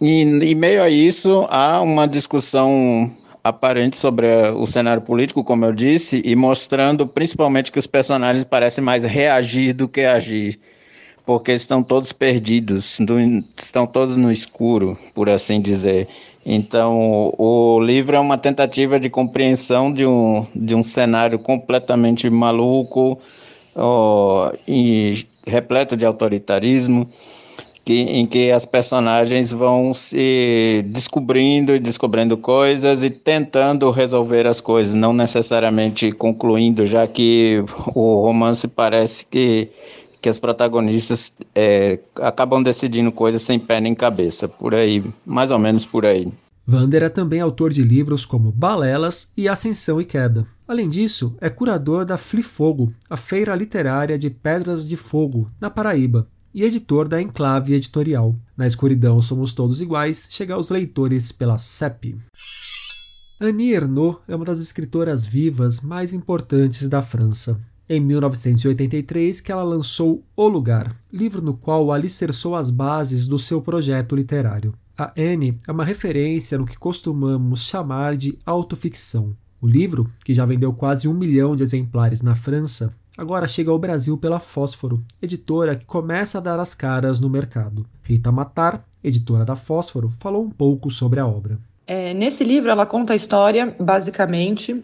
e 0.00 0.22
em 0.22 0.54
meio 0.54 0.82
a 0.82 0.88
isso, 0.88 1.46
há 1.50 1.80
uma 1.82 2.08
discussão 2.08 3.12
aparente 3.44 3.96
sobre 3.96 4.26
o 4.56 4.66
cenário 4.66 5.02
político, 5.02 5.44
como 5.44 5.64
eu 5.64 5.72
disse, 5.72 6.22
e 6.24 6.34
mostrando 6.34 7.06
principalmente 7.06 7.70
que 7.70 7.78
os 7.78 7.86
personagens 7.86 8.44
parecem 8.44 8.82
mais 8.82 9.04
reagir 9.04 9.74
do 9.74 9.86
que 9.86 10.00
agir, 10.00 10.58
porque 11.26 11.52
estão 11.52 11.82
todos 11.82 12.12
perdidos, 12.12 12.98
estão 13.56 13.86
todos 13.86 14.16
no 14.16 14.32
escuro, 14.32 14.96
por 15.14 15.28
assim 15.28 15.60
dizer. 15.60 16.08
Então, 16.44 17.32
o 17.38 17.80
livro 17.80 18.16
é 18.16 18.20
uma 18.20 18.38
tentativa 18.38 18.98
de 18.98 19.10
compreensão 19.10 19.92
de 19.92 20.06
um, 20.06 20.46
de 20.54 20.74
um 20.74 20.82
cenário 20.82 21.38
completamente 21.38 22.28
maluco 22.30 23.18
ó, 23.76 24.52
e 24.66 25.26
repleto 25.46 25.96
de 25.96 26.04
autoritarismo 26.04 27.08
que, 27.84 28.00
em 28.00 28.26
que 28.26 28.50
as 28.50 28.64
personagens 28.64 29.50
vão 29.50 29.92
se 29.92 30.84
descobrindo 30.88 31.74
e 31.74 31.80
descobrindo 31.80 32.36
coisas 32.36 33.02
e 33.02 33.10
tentando 33.10 33.90
resolver 33.90 34.46
as 34.46 34.60
coisas, 34.60 34.94
não 34.94 35.12
necessariamente 35.12 36.12
concluindo, 36.12 36.86
já 36.86 37.06
que 37.06 37.64
o 37.94 38.22
romance 38.22 38.68
parece 38.68 39.26
que, 39.26 39.68
que 40.20 40.28
as 40.28 40.38
protagonistas 40.38 41.34
é, 41.54 41.98
acabam 42.20 42.62
decidindo 42.62 43.10
coisas 43.10 43.42
sem 43.42 43.58
pé 43.58 43.80
nem 43.80 43.94
cabeça, 43.94 44.46
por 44.46 44.74
aí, 44.74 45.02
mais 45.26 45.50
ou 45.50 45.58
menos 45.58 45.84
por 45.84 46.06
aí. 46.06 46.28
Vander 46.64 47.02
é 47.02 47.08
também 47.08 47.40
autor 47.40 47.72
de 47.72 47.82
livros 47.82 48.24
como 48.24 48.52
Balelas 48.52 49.32
e 49.36 49.48
Ascensão 49.48 50.00
e 50.00 50.04
Queda. 50.04 50.46
Além 50.66 50.88
disso, 50.88 51.34
é 51.40 51.50
curador 51.50 52.04
da 52.04 52.16
Flifogo, 52.16 52.92
a 53.10 53.16
feira 53.16 53.56
literária 53.56 54.16
de 54.16 54.30
Pedras 54.30 54.88
de 54.88 54.96
Fogo, 54.96 55.50
na 55.60 55.68
Paraíba, 55.68 56.28
e 56.54 56.64
editor 56.64 57.08
da 57.08 57.20
Enclave 57.20 57.74
Editorial. 57.74 58.36
Na 58.56 58.66
escuridão 58.66 59.20
somos 59.20 59.54
todos 59.54 59.80
iguais, 59.80 60.28
chega 60.30 60.54
aos 60.54 60.70
leitores 60.70 61.32
pela 61.32 61.58
CEP. 61.58 62.16
Annie 63.40 63.72
Ernaux 63.72 64.20
é 64.28 64.36
uma 64.36 64.44
das 64.44 64.60
escritoras 64.60 65.26
vivas 65.26 65.80
mais 65.80 66.12
importantes 66.12 66.88
da 66.88 67.02
França. 67.02 67.60
Em 67.88 67.98
1983 68.00 69.40
que 69.40 69.50
ela 69.50 69.62
lançou 69.62 70.24
O 70.36 70.46
Lugar, 70.46 70.96
livro 71.12 71.42
no 71.42 71.54
qual 71.54 71.90
alicerçou 71.90 72.54
as 72.54 72.70
bases 72.70 73.26
do 73.26 73.38
seu 73.38 73.60
projeto 73.60 74.14
literário. 74.14 74.72
A 74.96 75.12
Anne 75.18 75.58
é 75.66 75.72
uma 75.72 75.84
referência 75.84 76.56
no 76.56 76.66
que 76.66 76.78
costumamos 76.78 77.62
chamar 77.62 78.16
de 78.16 78.38
autoficção. 78.46 79.36
O 79.60 79.66
livro, 79.66 80.10
que 80.24 80.34
já 80.34 80.44
vendeu 80.44 80.72
quase 80.72 81.08
um 81.08 81.14
milhão 81.14 81.56
de 81.56 81.62
exemplares 81.62 82.20
na 82.20 82.34
França, 82.34 82.94
agora 83.16 83.46
chega 83.46 83.70
ao 83.70 83.78
Brasil 83.78 84.16
pela 84.16 84.40
Fósforo, 84.40 85.02
editora 85.20 85.76
que 85.76 85.84
começa 85.84 86.38
a 86.38 86.40
dar 86.40 86.58
as 86.58 86.74
caras 86.74 87.20
no 87.20 87.28
mercado. 87.28 87.86
Rita 88.02 88.32
Matar, 88.32 88.84
editora 89.02 89.44
da 89.44 89.56
Fósforo, 89.56 90.10
falou 90.18 90.44
um 90.44 90.50
pouco 90.50 90.90
sobre 90.90 91.20
a 91.20 91.26
obra. 91.26 91.58
É, 91.86 92.14
nesse 92.14 92.44
livro, 92.44 92.70
ela 92.70 92.86
conta 92.86 93.12
a 93.12 93.16
história, 93.16 93.74
basicamente, 93.78 94.82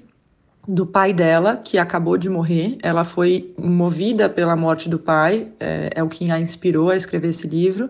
do 0.66 0.84
pai 0.84 1.14
dela, 1.14 1.56
que 1.56 1.78
acabou 1.78 2.18
de 2.18 2.28
morrer. 2.28 2.76
Ela 2.82 3.04
foi 3.04 3.54
movida 3.58 4.28
pela 4.28 4.54
morte 4.54 4.88
do 4.88 4.98
pai, 4.98 5.48
é, 5.58 5.90
é, 5.94 6.02
o 6.02 6.08
que 6.08 6.30
a 6.30 6.38
inspirou 6.38 6.90
a 6.90 6.96
escrever 6.96 7.28
esse 7.28 7.46
livro. 7.46 7.88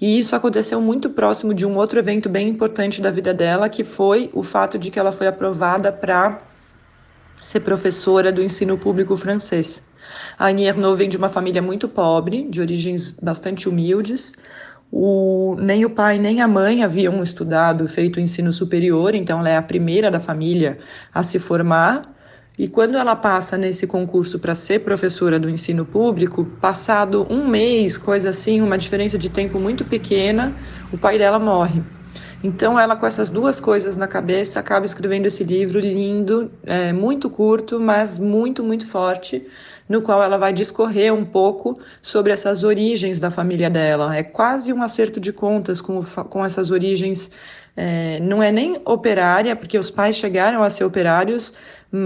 E 0.00 0.18
isso 0.18 0.34
aconteceu 0.34 0.80
muito 0.80 1.10
próximo 1.10 1.52
de 1.52 1.66
um 1.66 1.76
outro 1.76 1.98
evento 1.98 2.28
bem 2.28 2.48
importante 2.48 3.02
da 3.02 3.10
vida 3.10 3.34
dela, 3.34 3.68
que 3.68 3.84
foi 3.84 4.30
o 4.32 4.42
fato 4.42 4.78
de 4.78 4.90
que 4.90 4.98
ela 4.98 5.12
foi 5.12 5.26
aprovada 5.26 5.92
para 5.92 6.40
ser 7.44 7.60
professora 7.60 8.32
do 8.32 8.42
ensino 8.42 8.78
público 8.78 9.16
francês. 9.16 9.82
A 10.38 10.48
Annie 10.48 10.66
Ernaux 10.66 10.96
vem 10.96 11.08
de 11.08 11.16
uma 11.16 11.28
família 11.28 11.60
muito 11.60 11.88
pobre, 11.88 12.48
de 12.48 12.60
origens 12.60 13.10
bastante 13.22 13.68
humildes. 13.68 14.32
O, 14.90 15.54
nem 15.58 15.84
o 15.84 15.90
pai 15.90 16.18
nem 16.18 16.40
a 16.40 16.48
mãe 16.48 16.82
haviam 16.82 17.22
estudado, 17.22 17.86
feito 17.86 18.18
ensino 18.18 18.52
superior, 18.52 19.14
então 19.14 19.40
ela 19.40 19.50
é 19.50 19.56
a 19.56 19.62
primeira 19.62 20.10
da 20.10 20.18
família 20.18 20.78
a 21.12 21.22
se 21.22 21.38
formar. 21.38 22.10
E 22.58 22.66
quando 22.66 22.96
ela 22.96 23.14
passa 23.14 23.58
nesse 23.58 23.86
concurso 23.86 24.38
para 24.38 24.54
ser 24.54 24.80
professora 24.80 25.38
do 25.38 25.50
ensino 25.50 25.84
público, 25.84 26.44
passado 26.60 27.26
um 27.28 27.46
mês, 27.46 27.98
coisa 27.98 28.30
assim, 28.30 28.62
uma 28.62 28.78
diferença 28.78 29.18
de 29.18 29.28
tempo 29.28 29.58
muito 29.58 29.84
pequena, 29.84 30.54
o 30.92 30.96
pai 30.96 31.18
dela 31.18 31.38
morre. 31.38 31.82
Então, 32.46 32.78
ela, 32.78 32.94
com 32.94 33.06
essas 33.06 33.30
duas 33.30 33.58
coisas 33.58 33.96
na 33.96 34.06
cabeça, 34.06 34.60
acaba 34.60 34.84
escrevendo 34.84 35.24
esse 35.24 35.42
livro 35.42 35.80
lindo, 35.80 36.52
é, 36.62 36.92
muito 36.92 37.30
curto, 37.30 37.80
mas 37.80 38.18
muito, 38.18 38.62
muito 38.62 38.86
forte, 38.86 39.48
no 39.88 40.02
qual 40.02 40.22
ela 40.22 40.36
vai 40.36 40.52
discorrer 40.52 41.14
um 41.14 41.24
pouco 41.24 41.78
sobre 42.02 42.32
essas 42.32 42.62
origens 42.62 43.18
da 43.18 43.30
família 43.30 43.70
dela. 43.70 44.14
É 44.14 44.22
quase 44.22 44.74
um 44.74 44.82
acerto 44.82 45.18
de 45.18 45.32
contas 45.32 45.80
com, 45.80 46.04
com 46.04 46.44
essas 46.44 46.70
origens. 46.70 47.30
É, 47.76 48.20
não 48.20 48.42
é 48.42 48.52
nem 48.52 48.80
operária, 48.84 49.56
porque 49.56 49.76
os 49.78 49.90
pais 49.90 50.16
chegaram 50.16 50.62
a 50.62 50.70
ser 50.70 50.84
operários, 50.84 51.52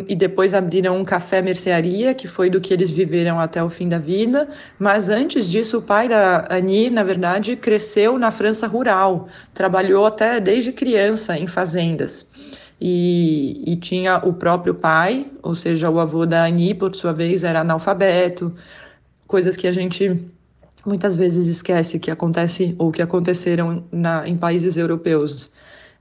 e 0.06 0.14
depois 0.14 0.52
abriram 0.52 0.98
um 0.98 1.04
café 1.04 1.40
mercearia, 1.40 2.12
que 2.12 2.28
foi 2.28 2.50
do 2.50 2.60
que 2.60 2.74
eles 2.74 2.90
viveram 2.90 3.40
até 3.40 3.62
o 3.62 3.70
fim 3.70 3.88
da 3.88 3.98
vida. 3.98 4.46
Mas 4.78 5.08
antes 5.08 5.48
disso, 5.48 5.78
o 5.78 5.82
pai 5.82 6.08
da 6.08 6.46
Annie, 6.50 6.90
na 6.90 7.02
verdade, 7.02 7.56
cresceu 7.56 8.18
na 8.18 8.30
França 8.30 8.66
rural, 8.66 9.28
trabalhou 9.54 10.04
até 10.04 10.40
desde 10.40 10.72
criança 10.72 11.38
em 11.38 11.46
fazendas. 11.46 12.26
E, 12.78 13.64
e 13.66 13.76
tinha 13.76 14.18
o 14.18 14.34
próprio 14.34 14.74
pai, 14.74 15.26
ou 15.42 15.54
seja, 15.54 15.88
o 15.88 15.98
avô 15.98 16.26
da 16.26 16.44
Annie, 16.44 16.74
por 16.74 16.94
sua 16.94 17.14
vez, 17.14 17.42
era 17.42 17.60
analfabeto, 17.60 18.54
coisas 19.26 19.56
que 19.56 19.66
a 19.66 19.72
gente 19.72 20.22
muitas 20.84 21.16
vezes 21.16 21.46
esquece 21.46 21.98
que 21.98 22.10
acontece 22.10 22.74
ou 22.78 22.92
que 22.92 23.02
aconteceram 23.02 23.84
na, 23.90 24.28
em 24.28 24.36
países 24.36 24.76
europeus. 24.76 25.50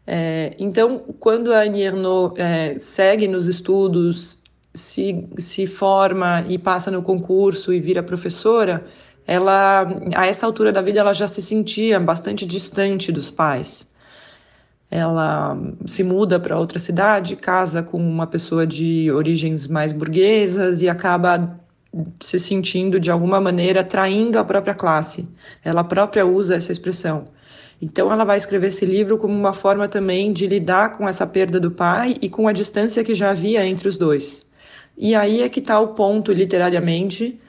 É, 0.10 0.56
então, 0.58 1.00
quando 1.20 1.54
a 1.54 1.64
Annie 1.64 1.84
Ernaux 1.84 2.34
é, 2.40 2.80
segue 2.80 3.28
nos 3.28 3.48
estudos, 3.48 4.38
se, 4.74 5.28
se 5.38 5.68
forma 5.68 6.46
e 6.48 6.58
passa 6.58 6.90
no 6.90 7.02
concurso 7.02 7.74
e 7.74 7.80
vira 7.80 8.02
professora, 8.02 8.86
ela, 9.26 9.86
a 10.16 10.26
essa 10.26 10.46
altura 10.46 10.72
da 10.72 10.82
vida, 10.82 11.02
ela 11.02 11.14
já 11.14 11.28
se 11.28 11.42
sentia 11.42 12.00
bastante 12.00 12.46
distante 12.46 13.12
dos 13.12 13.30
pais. 13.30 13.86
ela 14.90 15.58
se 15.86 16.04
muda 16.04 16.40
para 16.40 16.58
outra 16.58 16.80
cidade, 16.80 17.36
casa 17.36 17.84
com 17.84 17.98
uma 17.98 18.26
pessoa 18.28 18.66
de 18.66 19.12
origens 19.12 19.68
mais 19.68 19.92
burguesas 19.92 20.82
e 20.82 20.90
acaba 20.90 21.60
se 22.22 22.40
sentindo 22.40 23.00
de 23.00 23.12
alguma 23.12 23.42
maneira 23.42 23.84
traindo 23.84 24.40
a 24.40 24.46
própria 24.46 24.74
classe. 24.76 25.28
Ela 25.64 25.84
própria 25.84 26.26
usa 26.26 26.56
essa 26.56 26.72
expressão. 26.72 27.28
Então 27.82 28.12
ela 28.12 28.24
vai 28.24 28.38
escrever 28.38 28.68
esse 28.68 28.86
livro 28.86 29.18
como 29.18 29.34
uma 29.34 29.54
forma 29.54 29.88
também 29.88 30.34
de 30.34 30.48
lidar 30.48 30.98
com 30.98 31.08
essa 31.08 31.28
perda 31.28 31.60
do 31.60 31.72
pai 31.72 32.18
e 32.22 32.30
com 32.30 32.48
a 32.48 32.54
distância 32.54 33.04
que 33.04 33.14
já 33.14 33.32
havia 33.32 33.66
entre 33.66 33.88
os 33.88 33.98
dois. 33.98 34.46
E 34.98 35.14
aí 35.14 35.44
é 35.44 35.50
que 35.50 35.60
está 35.60 35.80
o 35.80 35.90
ponto 35.90 36.32
literariamente 36.34 37.40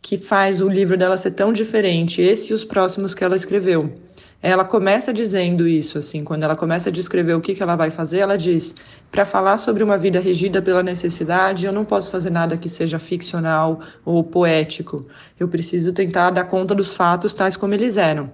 que 0.00 0.16
faz 0.18 0.60
o 0.60 0.68
livro 0.68 0.96
dela 0.96 1.16
ser 1.16 1.32
tão 1.32 1.52
diferente, 1.52 2.22
esse 2.22 2.52
e 2.52 2.54
os 2.54 2.64
próximos 2.64 3.14
que 3.14 3.24
ela 3.24 3.34
escreveu. 3.34 3.92
Ela 4.40 4.64
começa 4.64 5.12
dizendo 5.12 5.66
isso, 5.66 5.98
assim, 5.98 6.22
quando 6.22 6.44
ela 6.44 6.54
começa 6.54 6.90
a 6.90 6.92
descrever 6.92 7.34
o 7.34 7.40
que, 7.40 7.54
que 7.54 7.62
ela 7.62 7.74
vai 7.74 7.90
fazer, 7.90 8.18
ela 8.18 8.38
diz: 8.38 8.74
para 9.10 9.24
falar 9.24 9.58
sobre 9.58 9.82
uma 9.82 9.98
vida 9.98 10.20
regida 10.20 10.62
pela 10.62 10.82
necessidade, 10.82 11.66
eu 11.66 11.72
não 11.72 11.84
posso 11.84 12.10
fazer 12.10 12.30
nada 12.30 12.56
que 12.56 12.68
seja 12.68 13.00
ficcional 13.00 13.80
ou 14.04 14.22
poético. 14.22 15.06
Eu 15.40 15.48
preciso 15.48 15.92
tentar 15.92 16.30
dar 16.30 16.44
conta 16.44 16.74
dos 16.74 16.94
fatos 16.94 17.34
tais 17.34 17.56
como 17.56 17.74
eles 17.74 17.96
eram. 17.96 18.30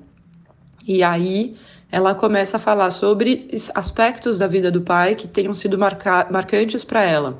E 0.87 1.03
aí 1.03 1.57
ela 1.91 2.15
começa 2.15 2.57
a 2.57 2.61
falar 2.61 2.91
sobre 2.91 3.49
aspectos 3.75 4.39
da 4.39 4.47
vida 4.47 4.71
do 4.71 4.81
pai 4.81 5.15
que 5.15 5.29
tenham 5.29 5.55
sido 5.55 5.79
marca 5.79 6.27
marcantes 6.31 6.85
para 6.85 7.05
ela. 7.05 7.39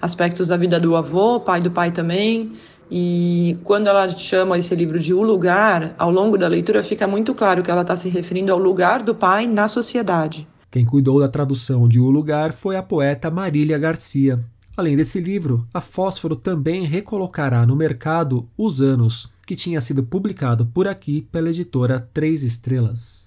Aspectos 0.00 0.46
da 0.46 0.56
vida 0.56 0.78
do 0.78 0.94
avô, 0.94 1.40
pai 1.40 1.60
do 1.60 1.70
pai 1.70 1.90
também, 1.90 2.52
e 2.90 3.58
quando 3.64 3.88
ela 3.88 4.08
chama 4.08 4.56
esse 4.56 4.74
livro 4.74 4.98
de 4.98 5.12
O 5.12 5.22
Lugar, 5.22 5.94
ao 5.98 6.10
longo 6.10 6.38
da 6.38 6.48
leitura 6.48 6.82
fica 6.82 7.06
muito 7.06 7.34
claro 7.34 7.62
que 7.62 7.70
ela 7.70 7.82
está 7.82 7.96
se 7.96 8.08
referindo 8.08 8.52
ao 8.52 8.58
lugar 8.58 9.02
do 9.02 9.14
pai 9.14 9.46
na 9.46 9.68
sociedade. 9.68 10.48
Quem 10.70 10.84
cuidou 10.84 11.20
da 11.20 11.28
tradução 11.28 11.88
de 11.88 12.00
O 12.00 12.10
Lugar 12.10 12.52
foi 12.52 12.76
a 12.76 12.82
poeta 12.82 13.30
Marília 13.30 13.78
Garcia. 13.78 14.38
Além 14.78 14.94
desse 14.94 15.18
livro, 15.18 15.66
a 15.74 15.80
Fósforo 15.80 16.36
também 16.36 16.84
recolocará 16.86 17.66
no 17.66 17.74
mercado 17.74 18.48
Os 18.56 18.80
Anos, 18.80 19.28
que 19.44 19.56
tinha 19.56 19.80
sido 19.80 20.04
publicado 20.04 20.66
por 20.66 20.86
aqui 20.86 21.22
pela 21.32 21.50
editora 21.50 22.08
Três 22.14 22.44
Estrelas. 22.44 23.26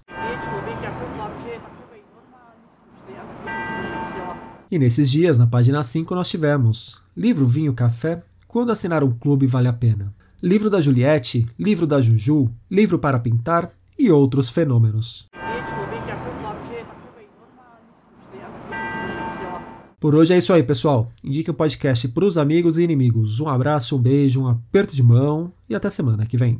E 4.70 4.78
nesses 4.78 5.10
dias, 5.10 5.36
na 5.36 5.46
página 5.46 5.84
5, 5.84 6.14
nós 6.14 6.30
tivemos 6.30 7.02
Livro 7.14 7.44
Vinho 7.44 7.74
Café, 7.74 8.22
quando 8.48 8.72
assinar 8.72 9.04
um 9.04 9.10
clube 9.10 9.46
vale 9.46 9.68
a 9.68 9.74
pena. 9.74 10.10
Livro 10.42 10.70
da 10.70 10.80
Juliette, 10.80 11.46
livro 11.58 11.86
da 11.86 12.00
Juju, 12.00 12.50
livro 12.70 12.98
para 12.98 13.18
pintar 13.18 13.72
e 13.98 14.10
outros 14.10 14.48
fenômenos. 14.48 15.30
Por 20.02 20.16
hoje 20.16 20.34
é 20.34 20.38
isso 20.38 20.52
aí, 20.52 20.64
pessoal. 20.64 21.12
Indique 21.22 21.48
o 21.48 21.54
podcast 21.54 22.08
para 22.08 22.24
os 22.24 22.36
amigos 22.36 22.76
e 22.76 22.82
inimigos. 22.82 23.38
Um 23.38 23.48
abraço, 23.48 23.96
um 23.96 24.00
beijo, 24.00 24.42
um 24.42 24.48
aperto 24.48 24.96
de 24.96 25.00
mão 25.00 25.52
e 25.70 25.76
até 25.76 25.88
semana 25.88 26.26
que 26.26 26.36
vem. 26.36 26.58